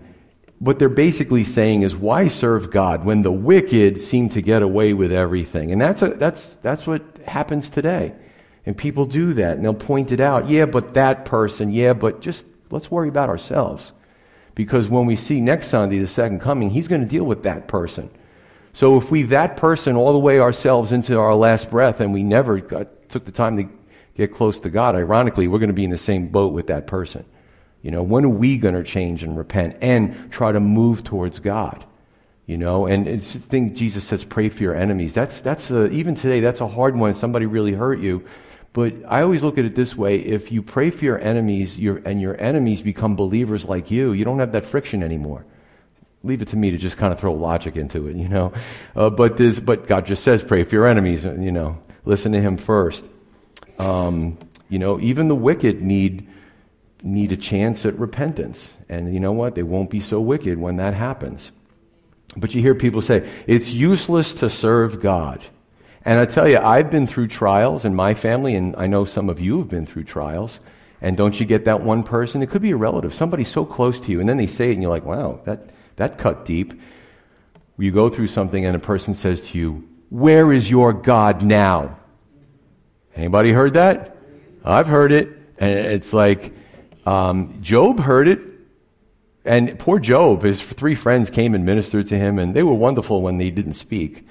what 0.59 0.77
they're 0.77 0.89
basically 0.89 1.45
saying 1.45 1.83
is, 1.83 1.95
why 1.95 2.27
serve 2.27 2.69
God 2.69 3.05
when 3.05 3.21
the 3.21 3.31
wicked 3.31 3.99
seem 3.99 4.27
to 4.29 4.41
get 4.41 4.61
away 4.61 4.93
with 4.93 5.11
everything? 5.11 5.71
And 5.71 5.79
that's, 5.79 6.01
a, 6.01 6.09
that's, 6.09 6.57
that's 6.61 6.85
what 6.85 7.01
happens 7.25 7.69
today. 7.69 8.13
And 8.65 8.77
people 8.77 9.05
do 9.05 9.33
that, 9.33 9.55
and 9.55 9.63
they'll 9.63 9.73
point 9.73 10.11
it 10.11 10.19
out. 10.19 10.49
Yeah, 10.49 10.65
but 10.65 10.93
that 10.95 11.23
person, 11.25 11.71
yeah, 11.71 11.93
but 11.93 12.19
just 12.19 12.45
let's 12.69 12.91
worry 12.91 13.07
about 13.07 13.29
ourselves. 13.29 13.93
Because 14.53 14.89
when 14.89 15.05
we 15.05 15.15
see 15.15 15.39
next 15.39 15.69
Sunday, 15.69 15.99
the 15.99 16.07
second 16.07 16.41
coming, 16.41 16.69
he's 16.69 16.89
going 16.89 17.01
to 17.01 17.07
deal 17.07 17.23
with 17.23 17.43
that 17.43 17.69
person. 17.69 18.09
So 18.73 18.97
if 18.97 19.09
we 19.09 19.23
that 19.23 19.55
person 19.55 19.95
all 19.95 20.11
the 20.11 20.19
way 20.19 20.39
ourselves 20.39 20.91
into 20.91 21.17
our 21.17 21.35
last 21.35 21.71
breath 21.71 22.01
and 22.01 22.13
we 22.13 22.21
never 22.21 22.59
got, 22.59 23.09
took 23.09 23.23
the 23.23 23.31
time 23.31 23.57
to 23.57 23.69
get 24.15 24.33
close 24.33 24.59
to 24.59 24.69
God, 24.69 24.95
ironically, 24.95 25.47
we're 25.47 25.59
going 25.59 25.69
to 25.69 25.73
be 25.73 25.85
in 25.85 25.89
the 25.89 25.97
same 25.97 26.27
boat 26.27 26.51
with 26.51 26.67
that 26.67 26.85
person. 26.85 27.25
You 27.81 27.91
know, 27.91 28.03
when 28.03 28.25
are 28.25 28.29
we 28.29 28.57
going 28.57 28.75
to 28.75 28.83
change 28.83 29.23
and 29.23 29.37
repent 29.37 29.77
and 29.81 30.31
try 30.31 30.51
to 30.51 30.59
move 30.59 31.03
towards 31.03 31.39
God? 31.39 31.85
You 32.45 32.57
know, 32.57 32.87
and 32.87 33.07
it's 33.07 33.33
the 33.33 33.39
thing 33.39 33.75
Jesus 33.75 34.03
says, 34.03 34.23
pray 34.23 34.49
for 34.49 34.63
your 34.63 34.75
enemies. 34.75 35.13
That's, 35.13 35.39
that's 35.39 35.69
a, 35.69 35.89
even 35.91 36.15
today, 36.15 36.39
that's 36.39 36.61
a 36.61 36.67
hard 36.67 36.95
one. 36.95 37.13
Somebody 37.13 37.45
really 37.45 37.73
hurt 37.73 37.99
you. 37.99 38.25
But 38.73 38.93
I 39.07 39.21
always 39.21 39.43
look 39.43 39.57
at 39.57 39.65
it 39.65 39.75
this 39.75 39.95
way. 39.95 40.17
If 40.17 40.51
you 40.51 40.61
pray 40.61 40.89
for 40.89 41.05
your 41.05 41.19
enemies 41.19 41.77
your, 41.77 41.97
and 42.05 42.19
your 42.19 42.39
enemies 42.41 42.81
become 42.81 43.15
believers 43.15 43.65
like 43.65 43.91
you, 43.91 44.13
you 44.13 44.25
don't 44.25 44.39
have 44.39 44.51
that 44.53 44.65
friction 44.65 45.03
anymore. 45.03 45.45
Leave 46.23 46.41
it 46.41 46.49
to 46.49 46.57
me 46.57 46.71
to 46.71 46.77
just 46.77 46.97
kind 46.97 47.13
of 47.13 47.19
throw 47.19 47.33
logic 47.33 47.75
into 47.75 48.07
it, 48.07 48.15
you 48.15 48.27
know. 48.27 48.51
Uh, 48.95 49.09
but 49.09 49.37
this, 49.37 49.59
but 49.59 49.87
God 49.87 50.05
just 50.05 50.23
says, 50.23 50.43
pray 50.43 50.63
for 50.63 50.75
your 50.75 50.85
enemies, 50.85 51.23
you 51.23 51.51
know. 51.51 51.79
Listen 52.03 52.31
to 52.33 52.41
Him 52.41 52.57
first. 52.57 53.05
Um, 53.77 54.37
you 54.69 54.79
know, 54.79 54.99
even 54.99 55.29
the 55.29 55.35
wicked 55.35 55.81
need 55.81 56.28
need 57.01 57.31
a 57.31 57.37
chance 57.37 57.85
at 57.85 57.97
repentance. 57.97 58.71
And 58.87 59.13
you 59.13 59.19
know 59.19 59.31
what? 59.31 59.55
They 59.55 59.63
won't 59.63 59.89
be 59.89 59.99
so 59.99 60.19
wicked 60.19 60.57
when 60.57 60.77
that 60.77 60.93
happens. 60.93 61.51
But 62.35 62.53
you 62.53 62.61
hear 62.61 62.75
people 62.75 63.01
say, 63.01 63.29
it's 63.47 63.71
useless 63.71 64.33
to 64.35 64.49
serve 64.49 65.01
God. 65.01 65.43
And 66.05 66.19
I 66.19 66.25
tell 66.25 66.47
you, 66.47 66.57
I've 66.57 66.89
been 66.89 67.07
through 67.07 67.27
trials 67.27 67.85
in 67.85 67.95
my 67.95 68.13
family, 68.13 68.55
and 68.55 68.75
I 68.77 68.87
know 68.87 69.05
some 69.05 69.29
of 69.29 69.39
you 69.39 69.59
have 69.59 69.69
been 69.69 69.85
through 69.85 70.05
trials. 70.05 70.59
And 71.01 71.17
don't 71.17 71.39
you 71.39 71.45
get 71.45 71.65
that 71.65 71.81
one 71.81 72.03
person? 72.03 72.41
It 72.41 72.49
could 72.49 72.61
be 72.61 72.71
a 72.71 72.77
relative, 72.77 73.13
somebody 73.13 73.43
so 73.43 73.65
close 73.65 73.99
to 74.01 74.11
you, 74.11 74.19
and 74.19 74.27
then 74.27 74.37
they 74.37 74.47
say 74.47 74.69
it, 74.69 74.73
and 74.73 74.81
you're 74.81 74.91
like, 74.91 75.05
wow, 75.05 75.41
that, 75.45 75.69
that 75.95 76.17
cut 76.17 76.45
deep. 76.45 76.73
You 77.77 77.91
go 77.91 78.09
through 78.09 78.27
something, 78.27 78.65
and 78.65 78.75
a 78.75 78.79
person 78.79 79.15
says 79.15 79.41
to 79.49 79.57
you, 79.57 79.87
Where 80.09 80.51
is 80.51 80.69
your 80.69 80.91
God 80.91 81.41
now? 81.41 81.97
Anybody 83.15 83.51
heard 83.51 83.75
that? 83.75 84.17
I've 84.63 84.87
heard 84.87 85.11
it. 85.11 85.29
And 85.57 85.71
it's 85.71 86.13
like, 86.13 86.53
um, 87.09 87.59
Job 87.63 87.99
heard 87.99 88.27
it, 88.27 88.39
and 89.43 89.79
poor 89.79 89.97
Job, 89.97 90.43
his 90.43 90.61
three 90.61 90.93
friends 90.93 91.31
came 91.31 91.55
and 91.55 91.65
ministered 91.65 92.05
to 92.07 92.17
him, 92.19 92.37
and 92.37 92.53
they 92.53 92.61
were 92.61 92.75
wonderful 92.75 93.23
when 93.23 93.39
they 93.39 93.49
didn't 93.49 93.73
speak. 93.73 94.27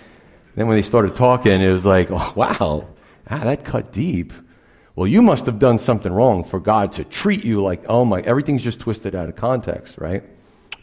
Then 0.54 0.68
when 0.68 0.76
they 0.76 0.82
started 0.82 1.16
talking, 1.16 1.60
it 1.60 1.72
was 1.72 1.84
like, 1.84 2.08
oh, 2.12 2.32
wow, 2.36 2.86
ah, 3.28 3.38
that 3.38 3.64
cut 3.64 3.92
deep. 3.92 4.32
Well, 4.94 5.08
you 5.08 5.22
must 5.22 5.46
have 5.46 5.58
done 5.58 5.80
something 5.80 6.12
wrong 6.12 6.44
for 6.44 6.60
God 6.60 6.92
to 6.92 7.04
treat 7.04 7.44
you 7.44 7.60
like, 7.60 7.84
oh 7.88 8.04
my, 8.04 8.20
everything's 8.20 8.62
just 8.62 8.78
twisted 8.78 9.12
out 9.12 9.28
of 9.28 9.34
context, 9.34 9.98
right? 9.98 10.22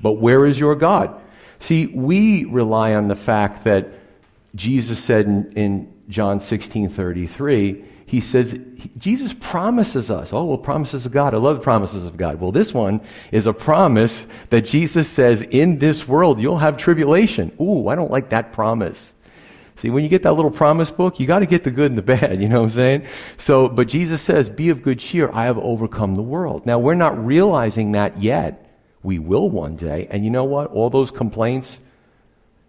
But 0.01 0.13
where 0.13 0.45
is 0.45 0.59
your 0.59 0.75
God? 0.75 1.21
See, 1.59 1.85
we 1.85 2.43
rely 2.43 2.95
on 2.95 3.07
the 3.07 3.15
fact 3.15 3.63
that 3.63 3.87
Jesus 4.53 5.01
said 5.01 5.27
in, 5.27 5.53
in 5.53 5.93
John 6.09 6.41
16 6.41 6.89
33, 6.89 7.85
he 8.05 8.21
says, 8.21 8.57
Jesus 8.97 9.33
promises 9.33 10.11
us. 10.11 10.31
Oh, 10.31 10.45
well, 10.45 10.57
promises 10.59 11.05
of 11.07 11.11
God. 11.11 11.33
I 11.33 11.37
love 11.37 11.57
the 11.57 11.63
promises 11.63 12.05
of 12.05 12.17
God. 12.17 12.39
Well, 12.39 12.51
this 12.51 12.73
one 12.73 13.01
is 13.31 13.47
a 13.47 13.53
promise 13.53 14.25
that 14.51 14.61
Jesus 14.61 15.09
says, 15.09 15.41
in 15.41 15.79
this 15.79 16.07
world, 16.07 16.39
you'll 16.39 16.59
have 16.59 16.77
tribulation. 16.77 17.51
Ooh, 17.59 17.87
I 17.87 17.95
don't 17.95 18.11
like 18.11 18.29
that 18.29 18.53
promise. 18.53 19.13
See, 19.77 19.89
when 19.89 20.03
you 20.03 20.09
get 20.09 20.23
that 20.23 20.33
little 20.33 20.51
promise 20.51 20.91
book, 20.91 21.19
you 21.19 21.25
got 21.25 21.39
to 21.39 21.47
get 21.47 21.63
the 21.63 21.71
good 21.71 21.91
and 21.91 21.97
the 21.97 22.03
bad, 22.03 22.41
you 22.41 22.47
know 22.47 22.59
what 22.59 22.65
I'm 22.65 22.71
saying? 22.71 23.07
So, 23.37 23.67
but 23.67 23.87
Jesus 23.87 24.21
says, 24.21 24.49
be 24.49 24.69
of 24.69 24.83
good 24.83 24.99
cheer. 24.99 25.31
I 25.33 25.45
have 25.45 25.57
overcome 25.57 26.13
the 26.15 26.21
world. 26.21 26.65
Now, 26.65 26.77
we're 26.77 26.93
not 26.93 27.23
realizing 27.23 27.93
that 27.93 28.21
yet. 28.21 28.61
We 29.01 29.19
will 29.19 29.49
one 29.49 29.75
day. 29.75 30.07
And 30.09 30.23
you 30.23 30.31
know 30.31 30.45
what? 30.45 30.71
All 30.71 30.89
those 30.89 31.11
complaints, 31.11 31.79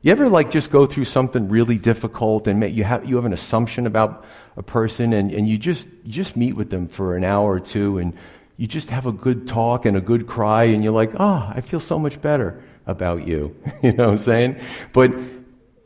you 0.03 0.13
ever 0.13 0.29
like 0.29 0.51
just 0.51 0.71
go 0.71 0.87
through 0.87 1.07
something 1.07 1.49
really 1.49 1.79
difficult 1.79 2.47
and 2.47 2.63
you 2.75 2.85
have, 2.85 3.09
you 3.09 3.17
have 3.17 3.25
an 3.25 3.33
assumption 3.33 3.87
about 3.87 4.25
a 4.57 4.63
person 4.63 5.13
and, 5.13 5.31
and 5.33 5.49
you 5.49 5.59
just, 5.59 5.87
you 6.05 6.13
just 6.13 6.37
meet 6.37 6.55
with 6.55 6.71
them 6.71 6.89
for 6.89 7.17
an 7.17 7.25
hour 7.25 7.53
or 7.53 7.61
two 7.61 7.99
and 7.99 8.15
you 8.57 8.67
just 8.67 8.91
have 8.91 9.07
a 9.07 9.13
good 9.13 9.47
talk 9.47 9.85
and 9.85 9.97
a 9.97 10.01
good 10.01 10.27
cry 10.27 10.65
and 10.65 10.83
you're 10.83 10.93
like, 10.93 11.13
oh, 11.19 11.53
I 11.55 11.61
feel 11.61 11.81
so 11.81 11.99
much 11.99 12.21
better 12.23 12.63
about 12.87 13.27
you. 13.27 13.55
you 13.83 13.93
know 13.93 14.05
what 14.05 14.13
I'm 14.13 14.19
saying? 14.19 14.61
But 14.93 15.13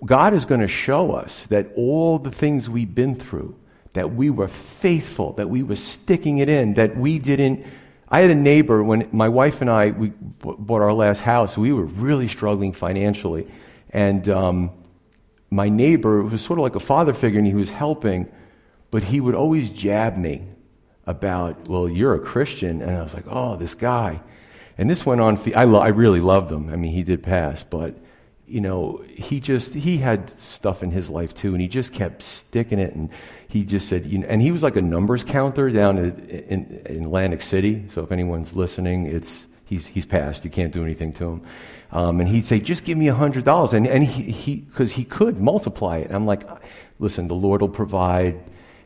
God 0.04 0.34
is 0.34 0.44
going 0.44 0.60
to 0.60 0.68
show 0.68 1.12
us 1.12 1.44
that 1.48 1.68
all 1.76 2.18
the 2.18 2.30
things 2.30 2.70
we've 2.70 2.94
been 2.94 3.16
through, 3.16 3.56
that 3.92 4.14
we 4.14 4.30
were 4.30 4.48
faithful, 4.48 5.32
that 5.34 5.50
we 5.50 5.62
were 5.62 5.76
sticking 5.76 6.38
it 6.38 6.48
in, 6.48 6.74
that 6.74 6.96
we 6.96 7.18
didn't. 7.18 7.66
I 8.08 8.20
had 8.20 8.30
a 8.30 8.34
neighbor 8.34 8.82
when 8.82 9.08
my 9.12 9.28
wife 9.28 9.60
and 9.60 9.70
I 9.70 9.90
we 9.90 10.08
bought 10.40 10.80
our 10.80 10.92
last 10.92 11.20
house. 11.20 11.56
We 11.56 11.72
were 11.72 11.84
really 11.84 12.28
struggling 12.28 12.72
financially, 12.72 13.46
and 13.90 14.28
um, 14.28 14.70
my 15.50 15.68
neighbor 15.68 16.22
was 16.22 16.40
sort 16.40 16.58
of 16.58 16.62
like 16.62 16.76
a 16.76 16.80
father 16.80 17.12
figure, 17.12 17.38
and 17.38 17.46
he 17.46 17.54
was 17.54 17.70
helping, 17.70 18.26
but 18.91 19.05
he 19.05 19.20
would 19.20 19.34
always 19.34 19.70
jab 19.70 20.16
me 20.16 20.45
about, 21.07 21.68
well, 21.68 21.88
you're 21.88 22.14
a 22.14 22.20
Christian. 22.20 22.82
And 22.82 22.97
I 22.97 23.03
was 23.03 23.14
like, 23.14 23.26
oh, 23.28 23.57
this 23.57 23.74
guy. 23.74 24.20
And 24.78 24.88
this 24.88 25.05
went 25.05 25.20
on, 25.20 25.41
I, 25.55 25.64
lo- 25.64 25.80
I 25.80 25.88
really 25.88 26.20
loved 26.20 26.51
him. 26.51 26.70
I 26.70 26.76
mean, 26.76 26.93
he 26.93 27.03
did 27.03 27.22
pass, 27.22 27.62
but, 27.62 27.97
you 28.47 28.61
know, 28.61 29.05
he 29.09 29.38
just, 29.38 29.74
he 29.74 29.99
had 29.99 30.30
stuff 30.38 30.82
in 30.82 30.91
his 30.91 31.11
life 31.11 31.34
too, 31.34 31.53
and 31.53 31.61
he 31.61 31.68
just 31.68 31.93
kept 31.93 32.22
sticking 32.22 32.78
it. 32.78 32.95
And 32.95 33.11
he 33.47 33.64
just 33.64 33.88
said, 33.88 34.07
you 34.07 34.18
know, 34.18 34.26
and 34.26 34.41
he 34.41 34.53
was 34.53 34.62
like 34.62 34.76
a 34.76 34.82
numbers 34.82 35.22
counter 35.22 35.70
down 35.70 35.99
in, 35.99 36.84
in, 36.86 37.01
Atlantic 37.03 37.43
City. 37.43 37.84
So 37.91 38.03
if 38.03 38.11
anyone's 38.11 38.55
listening, 38.55 39.07
it's, 39.07 39.47
he's, 39.64 39.86
he's 39.86 40.07
passed. 40.07 40.45
You 40.45 40.51
can't 40.51 40.72
do 40.72 40.82
anything 40.82 41.12
to 41.14 41.24
him. 41.28 41.43
Um, 41.93 42.20
and 42.20 42.28
he'd 42.28 42.47
say, 42.47 42.61
just 42.61 42.84
give 42.84 42.97
me 42.97 43.09
a 43.09 43.14
hundred 43.14 43.45
dollars. 43.45 43.72
And, 43.72 43.86
and 43.86 44.05
he, 44.05 44.30
he, 44.30 44.66
cause 44.74 44.93
he 44.93 45.05
could 45.05 45.41
multiply 45.41 45.99
it. 45.99 46.07
And 46.07 46.14
I'm 46.14 46.26
like, 46.26 46.49
listen, 46.99 47.28
the 47.28 47.34
Lord 47.34 47.61
will 47.61 47.68
provide. 47.68 48.41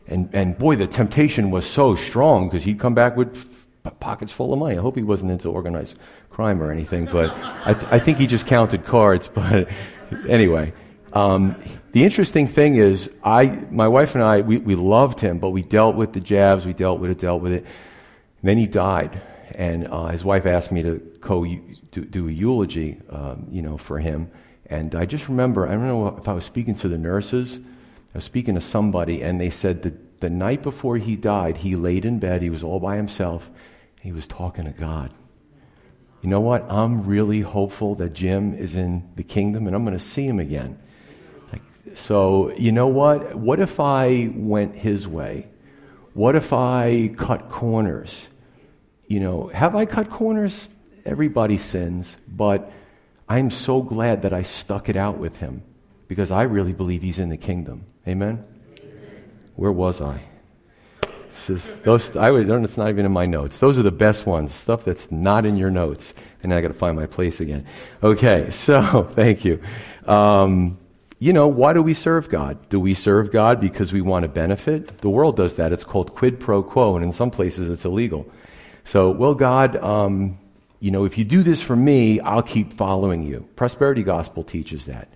And, 0.07 0.29
and 0.33 0.57
boy, 0.57 0.75
the 0.75 0.87
temptation 0.87 1.51
was 1.51 1.65
so 1.65 1.95
strong 1.95 2.47
because 2.47 2.63
he'd 2.63 2.79
come 2.79 2.93
back 2.93 3.17
with 3.17 3.55
pockets 3.99 4.31
full 4.31 4.53
of 4.53 4.59
money. 4.59 4.77
I 4.77 4.81
hope 4.81 4.95
he 4.95 5.03
wasn't 5.03 5.31
into 5.31 5.49
organized 5.49 5.95
crime 6.29 6.61
or 6.61 6.71
anything, 6.71 7.05
but 7.05 7.31
I, 7.65 7.73
th- 7.73 7.91
I 7.91 7.99
think 7.99 8.17
he 8.17 8.27
just 8.27 8.45
counted 8.45 8.85
cards. 8.85 9.29
But 10.07 10.29
anyway, 10.29 10.71
um, 11.13 11.55
the 11.93 12.03
interesting 12.03 12.47
thing 12.47 12.75
is, 12.75 13.09
I, 13.23 13.47
my 13.71 13.87
wife 13.87 14.13
and 14.13 14.23
I, 14.23 14.41
we, 14.41 14.57
we 14.57 14.75
loved 14.75 15.19
him, 15.19 15.39
but 15.39 15.49
we 15.49 15.63
dealt 15.63 15.95
with 15.95 16.13
the 16.13 16.19
jabs, 16.19 16.65
we 16.65 16.73
dealt 16.73 16.99
with 16.99 17.09
it, 17.09 17.19
dealt 17.19 17.41
with 17.41 17.53
it. 17.53 17.63
And 17.63 18.49
then 18.49 18.57
he 18.57 18.67
died, 18.67 19.19
and 19.55 19.87
uh, 19.87 20.07
his 20.07 20.23
wife 20.23 20.45
asked 20.45 20.71
me 20.71 20.83
to 20.83 20.99
co 21.21 21.43
do, 21.45 22.05
do 22.05 22.27
a 22.27 22.31
eulogy, 22.31 23.01
um, 23.09 23.47
you 23.49 23.61
know, 23.61 23.77
for 23.77 23.97
him. 23.97 24.29
And 24.67 24.93
I 24.93 25.05
just 25.05 25.27
remember, 25.27 25.67
I 25.67 25.71
don't 25.71 25.87
know 25.87 26.15
if 26.17 26.27
I 26.27 26.33
was 26.33 26.45
speaking 26.45 26.75
to 26.75 26.87
the 26.87 26.97
nurses, 26.97 27.59
I 28.15 28.19
was 28.19 28.23
speaking 28.23 28.55
to 28.55 28.61
somebody, 28.61 29.21
and 29.21 29.41
they 29.41 29.49
said 29.49 29.81
that 29.81 30.21
the 30.21 30.29
night 30.29 30.63
before 30.63 30.95
he 30.95 31.17
died, 31.17 31.57
he 31.57 31.75
laid 31.75 32.05
in 32.05 32.17
bed, 32.17 32.41
he 32.41 32.49
was 32.49 32.63
all 32.63 32.79
by 32.79 32.95
himself, 32.95 33.51
he 34.01 34.13
was 34.13 34.25
talking 34.25 34.63
to 34.63 34.71
God. 34.71 35.13
You 36.21 36.29
know 36.29 36.39
what? 36.39 36.65
I'm 36.71 37.05
really 37.05 37.41
hopeful 37.41 37.93
that 37.95 38.13
Jim 38.13 38.53
is 38.53 38.73
in 38.73 39.11
the 39.17 39.23
kingdom 39.23 39.67
and 39.67 39.75
I'm 39.75 39.83
going 39.83 39.97
to 39.97 40.03
see 40.03 40.25
him 40.25 40.39
again. 40.39 40.79
So, 41.93 42.53
you 42.53 42.71
know 42.71 42.87
what? 42.87 43.35
What 43.35 43.59
if 43.59 43.81
I 43.81 44.31
went 44.33 44.77
his 44.77 45.09
way? 45.09 45.49
What 46.13 46.37
if 46.37 46.53
I 46.53 47.13
cut 47.17 47.49
corners? 47.49 48.29
You 49.07 49.19
know, 49.19 49.47
have 49.47 49.75
I 49.75 49.85
cut 49.85 50.09
corners? 50.09 50.69
Everybody 51.03 51.57
sins, 51.57 52.15
but 52.29 52.71
I'm 53.27 53.51
so 53.51 53.81
glad 53.81 54.21
that 54.21 54.31
I 54.31 54.43
stuck 54.43 54.87
it 54.87 54.95
out 54.95 55.17
with 55.17 55.35
him 55.35 55.63
because 56.07 56.31
I 56.31 56.43
really 56.43 56.71
believe 56.71 57.01
he's 57.01 57.19
in 57.19 57.27
the 57.27 57.35
kingdom. 57.35 57.87
Amen? 58.07 58.43
Where 59.55 59.71
was 59.71 60.01
I? 60.01 60.21
Is, 61.49 61.71
those, 61.83 62.15
I 62.15 62.31
would, 62.31 62.49
it's 62.49 62.77
not 62.77 62.89
even 62.89 63.05
in 63.05 63.11
my 63.11 63.25
notes. 63.25 63.59
Those 63.59 63.77
are 63.77 63.83
the 63.83 63.91
best 63.91 64.25
ones, 64.25 64.53
stuff 64.53 64.83
that's 64.85 65.11
not 65.11 65.45
in 65.45 65.57
your 65.57 65.69
notes. 65.69 66.13
And 66.41 66.53
I 66.53 66.61
got 66.61 66.69
to 66.69 66.73
find 66.73 66.95
my 66.95 67.05
place 67.05 67.39
again. 67.39 67.65
Okay, 68.01 68.49
so 68.51 69.03
thank 69.13 69.45
you. 69.45 69.61
Um, 70.07 70.79
you 71.19 71.33
know, 71.33 71.47
why 71.47 71.73
do 71.73 71.81
we 71.81 71.93
serve 71.93 72.29
God? 72.29 72.69
Do 72.69 72.79
we 72.79 72.93
serve 72.93 73.31
God 73.31 73.61
because 73.61 73.93
we 73.93 74.01
want 74.01 74.23
to 74.23 74.29
benefit? 74.29 74.99
The 74.99 75.09
world 75.09 75.37
does 75.37 75.55
that. 75.55 75.71
It's 75.71 75.83
called 75.83 76.15
quid 76.15 76.39
pro 76.39 76.63
quo, 76.63 76.95
and 76.95 77.05
in 77.05 77.13
some 77.13 77.31
places 77.31 77.69
it's 77.69 77.85
illegal. 77.85 78.29
So, 78.83 79.11
well, 79.11 79.33
God, 79.33 79.77
um, 79.77 80.37
you 80.79 80.91
know, 80.91 81.05
if 81.05 81.17
you 81.17 81.25
do 81.25 81.41
this 81.41 81.61
for 81.61 81.75
me, 81.75 82.19
I'll 82.19 82.43
keep 82.43 82.73
following 82.73 83.23
you. 83.23 83.47
Prosperity 83.55 84.03
gospel 84.03 84.43
teaches 84.43 84.85
that. 84.85 85.07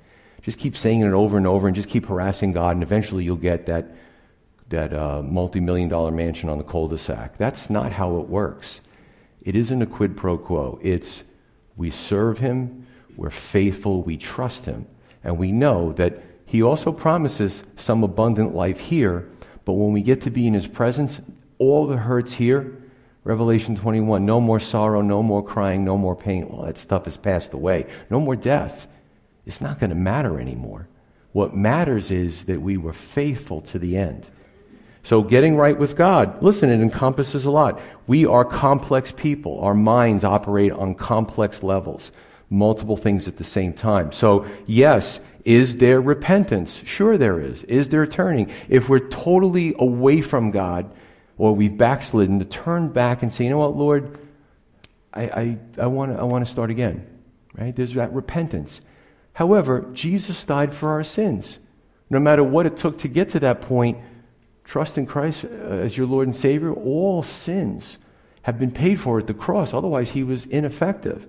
Just 0.41 0.59
keep 0.59 0.77
saying 0.77 1.01
it 1.01 1.11
over 1.11 1.37
and 1.37 1.45
over 1.45 1.67
and 1.67 1.75
just 1.75 1.89
keep 1.89 2.05
harassing 2.05 2.53
God, 2.53 2.75
and 2.75 2.83
eventually 2.83 3.23
you'll 3.23 3.35
get 3.35 3.65
that, 3.65 3.91
that 4.69 4.93
uh, 4.93 5.21
multi 5.21 5.59
million 5.59 5.89
dollar 5.89 6.11
mansion 6.11 6.49
on 6.49 6.57
the 6.57 6.63
cul 6.63 6.87
de 6.87 6.97
sac. 6.97 7.37
That's 7.37 7.69
not 7.69 7.93
how 7.93 8.17
it 8.17 8.27
works. 8.27 8.81
It 9.41 9.55
isn't 9.55 9.81
a 9.81 9.85
quid 9.85 10.17
pro 10.17 10.37
quo. 10.37 10.79
It's 10.81 11.23
we 11.75 11.91
serve 11.91 12.39
Him, 12.39 12.87
we're 13.15 13.29
faithful, 13.29 14.03
we 14.03 14.17
trust 14.17 14.65
Him, 14.65 14.85
and 15.23 15.37
we 15.37 15.51
know 15.51 15.93
that 15.93 16.21
He 16.45 16.61
also 16.61 16.91
promises 16.91 17.63
some 17.77 18.03
abundant 18.03 18.53
life 18.53 18.79
here, 18.79 19.29
but 19.65 19.73
when 19.73 19.93
we 19.93 20.01
get 20.01 20.21
to 20.21 20.29
be 20.29 20.45
in 20.45 20.53
His 20.53 20.67
presence, 20.67 21.21
all 21.57 21.87
the 21.87 21.97
hurts 21.97 22.33
here, 22.33 22.79
Revelation 23.23 23.75
21, 23.75 24.25
no 24.25 24.41
more 24.41 24.59
sorrow, 24.59 25.01
no 25.01 25.21
more 25.21 25.43
crying, 25.43 25.85
no 25.85 25.97
more 25.97 26.15
pain. 26.15 26.45
All 26.45 26.63
that 26.63 26.77
stuff 26.77 27.05
has 27.05 27.15
passed 27.15 27.53
away. 27.53 27.85
No 28.09 28.19
more 28.19 28.35
death. 28.35 28.87
It's 29.49 29.61
not 29.61 29.79
going 29.79 29.89
to 29.89 29.95
matter 29.95 30.39
anymore. 30.39 30.87
What 31.31 31.55
matters 31.55 32.11
is 32.11 32.45
that 32.45 32.61
we 32.61 32.77
were 32.77 32.93
faithful 32.93 33.61
to 33.61 33.79
the 33.79 33.97
end. 33.97 34.29
So 35.01 35.23
getting 35.23 35.57
right 35.57 35.75
with 35.75 35.95
God, 35.95 36.43
listen, 36.43 36.69
it 36.69 36.79
encompasses 36.81 37.45
a 37.45 37.51
lot. 37.51 37.81
We 38.05 38.27
are 38.27 38.45
complex 38.45 39.11
people. 39.11 39.59
Our 39.61 39.73
minds 39.73 40.23
operate 40.23 40.71
on 40.71 40.93
complex 40.93 41.63
levels, 41.63 42.11
multiple 42.51 42.95
things 42.95 43.27
at 43.27 43.37
the 43.37 43.43
same 43.43 43.73
time. 43.73 44.11
So 44.11 44.45
yes, 44.67 45.19
is 45.45 45.77
there 45.77 45.99
repentance? 45.99 46.83
Sure 46.85 47.17
there 47.17 47.41
is. 47.41 47.63
Is 47.63 47.89
there 47.89 48.05
turning? 48.05 48.51
If 48.67 48.87
we're 48.87 49.09
totally 49.09 49.73
away 49.79 50.21
from 50.21 50.51
God 50.51 50.91
or 51.39 51.55
we've 51.55 51.75
backslidden, 51.75 52.37
to 52.37 52.45
turn 52.45 52.89
back 52.89 53.23
and 53.23 53.33
say, 53.33 53.45
you 53.45 53.49
know 53.49 53.57
what, 53.57 53.75
Lord, 53.75 54.15
I, 55.11 55.23
I, 55.23 55.57
I 55.79 55.87
want 55.87 56.11
to 56.11 56.19
I 56.19 56.23
wanna 56.25 56.45
start 56.45 56.69
again. 56.69 57.07
Right? 57.57 57.75
There's 57.75 57.95
that 57.95 58.13
repentance. 58.13 58.81
However, 59.39 59.85
Jesus 59.93 60.43
died 60.43 60.73
for 60.73 60.89
our 60.89 61.03
sins. 61.05 61.59
No 62.09 62.19
matter 62.19 62.43
what 62.43 62.65
it 62.65 62.75
took 62.75 62.97
to 62.99 63.07
get 63.07 63.29
to 63.29 63.39
that 63.39 63.61
point, 63.61 63.97
trust 64.65 64.97
in 64.97 65.05
Christ 65.05 65.45
uh, 65.45 65.47
as 65.47 65.95
your 65.95 66.07
Lord 66.07 66.27
and 66.27 66.35
Savior, 66.35 66.73
all 66.73 67.23
sins 67.23 67.99
have 68.41 68.59
been 68.59 68.69
paid 68.69 68.99
for 68.99 69.17
at 69.17 69.27
the 69.27 69.33
cross. 69.33 69.73
Otherwise, 69.73 70.09
he 70.09 70.23
was 70.23 70.45
ineffective. 70.47 71.25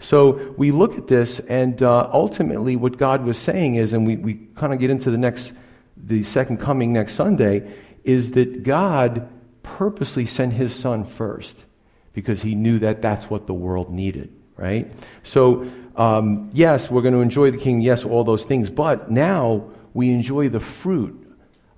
So 0.00 0.52
we 0.56 0.72
look 0.72 0.98
at 0.98 1.06
this, 1.06 1.38
and 1.38 1.80
uh, 1.84 2.10
ultimately, 2.12 2.74
what 2.74 2.98
God 2.98 3.24
was 3.24 3.38
saying 3.38 3.76
is, 3.76 3.92
and 3.92 4.04
we, 4.04 4.16
we 4.16 4.34
kind 4.56 4.72
of 4.72 4.80
get 4.80 4.90
into 4.90 5.12
the 5.12 5.16
next, 5.16 5.52
the 5.96 6.24
second 6.24 6.56
coming 6.56 6.92
next 6.92 7.14
Sunday, 7.14 7.72
is 8.02 8.32
that 8.32 8.64
God 8.64 9.28
purposely 9.62 10.26
sent 10.26 10.54
his 10.54 10.74
son 10.74 11.04
first 11.04 11.66
because 12.12 12.42
he 12.42 12.56
knew 12.56 12.80
that 12.80 13.02
that's 13.02 13.30
what 13.30 13.46
the 13.46 13.54
world 13.54 13.88
needed, 13.88 14.34
right? 14.56 14.92
So 15.22 15.70
um, 15.96 16.50
yes, 16.52 16.90
we're 16.90 17.02
going 17.02 17.14
to 17.14 17.20
enjoy 17.20 17.50
the 17.50 17.58
king, 17.58 17.80
yes, 17.80 18.04
all 18.04 18.24
those 18.24 18.44
things, 18.44 18.70
but 18.70 19.10
now 19.10 19.70
we 19.94 20.10
enjoy 20.10 20.48
the 20.48 20.60
fruit 20.60 21.18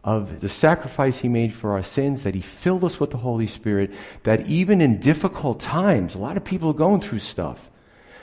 of 0.04 0.40
the 0.40 0.48
sacrifice 0.48 1.20
he 1.20 1.28
made 1.28 1.52
for 1.52 1.72
our 1.72 1.82
sins, 1.82 2.22
that 2.24 2.34
he 2.34 2.42
filled 2.42 2.84
us 2.84 3.00
with 3.00 3.10
the 3.10 3.16
Holy 3.16 3.46
Spirit, 3.46 3.90
that 4.24 4.46
even 4.46 4.80
in 4.80 5.00
difficult 5.00 5.60
times, 5.60 6.14
a 6.14 6.18
lot 6.18 6.36
of 6.36 6.44
people 6.44 6.70
are 6.70 6.74
going 6.74 7.00
through 7.00 7.18
stuff, 7.18 7.70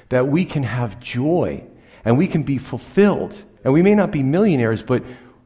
that 0.09 0.27
we 0.27 0.45
can 0.45 0.63
have 0.63 0.99
joy 0.99 1.63
and 2.05 2.17
we 2.17 2.27
can 2.27 2.43
be 2.43 2.57
fulfilled. 2.57 3.43
And 3.63 3.73
we 3.73 3.81
may 3.81 3.95
not 3.95 4.11
be 4.11 4.23
millionaires, 4.23 4.83
but 4.83 5.03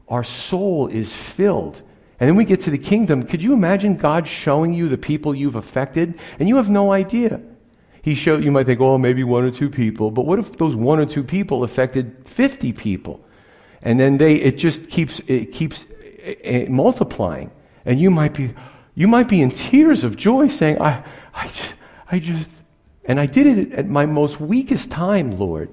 our 0.08 0.24
soul 0.24 0.88
is 0.88 1.12
filled. 1.12 1.82
And 2.20 2.28
then 2.28 2.36
we 2.36 2.44
get 2.44 2.62
to 2.62 2.70
the 2.70 2.78
kingdom. 2.78 3.24
Could 3.24 3.42
you 3.42 3.52
imagine 3.52 3.96
God 3.96 4.26
showing 4.26 4.72
you 4.72 4.88
the 4.88 4.98
people 4.98 5.34
you've 5.34 5.56
affected? 5.56 6.18
And 6.38 6.48
you 6.48 6.56
have 6.56 6.70
no 6.70 6.92
idea. 6.92 7.40
He 8.06 8.14
showed, 8.14 8.44
you 8.44 8.52
might 8.52 8.66
think, 8.66 8.80
oh, 8.80 8.98
maybe 8.98 9.24
one 9.24 9.42
or 9.42 9.50
two 9.50 9.68
people. 9.68 10.12
But 10.12 10.26
what 10.26 10.38
if 10.38 10.58
those 10.58 10.76
one 10.76 11.00
or 11.00 11.06
two 11.06 11.24
people 11.24 11.64
affected 11.64 12.14
50 12.24 12.72
people? 12.72 13.20
And 13.82 13.98
then 13.98 14.18
they, 14.18 14.36
it 14.36 14.58
just 14.58 14.88
keeps, 14.88 15.20
it 15.26 15.46
keeps 15.46 15.86
eh, 16.22 16.34
eh, 16.44 16.66
multiplying. 16.68 17.50
And 17.84 17.98
you 17.98 18.12
might 18.12 18.32
be, 18.32 18.54
you 18.94 19.08
might 19.08 19.28
be 19.28 19.42
in 19.42 19.50
tears 19.50 20.04
of 20.04 20.16
joy 20.16 20.46
saying, 20.46 20.80
I, 20.80 21.02
I 21.34 21.48
just, 21.48 21.74
I 22.08 22.18
just, 22.20 22.50
and 23.06 23.18
I 23.18 23.26
did 23.26 23.48
it 23.48 23.72
at 23.72 23.86
my 23.86 24.06
most 24.06 24.40
weakest 24.40 24.88
time, 24.88 25.36
Lord. 25.36 25.68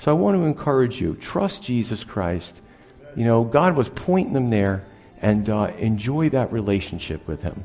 So 0.00 0.10
I 0.10 0.14
want 0.14 0.36
to 0.36 0.42
encourage 0.46 1.00
you, 1.00 1.14
trust 1.14 1.62
Jesus 1.62 2.02
Christ. 2.02 2.60
You 3.14 3.24
know, 3.24 3.44
God 3.44 3.76
was 3.76 3.88
pointing 3.90 4.34
them 4.34 4.50
there 4.50 4.84
and 5.22 5.48
uh, 5.48 5.70
enjoy 5.78 6.28
that 6.30 6.50
relationship 6.50 7.24
with 7.28 7.44
Him. 7.44 7.64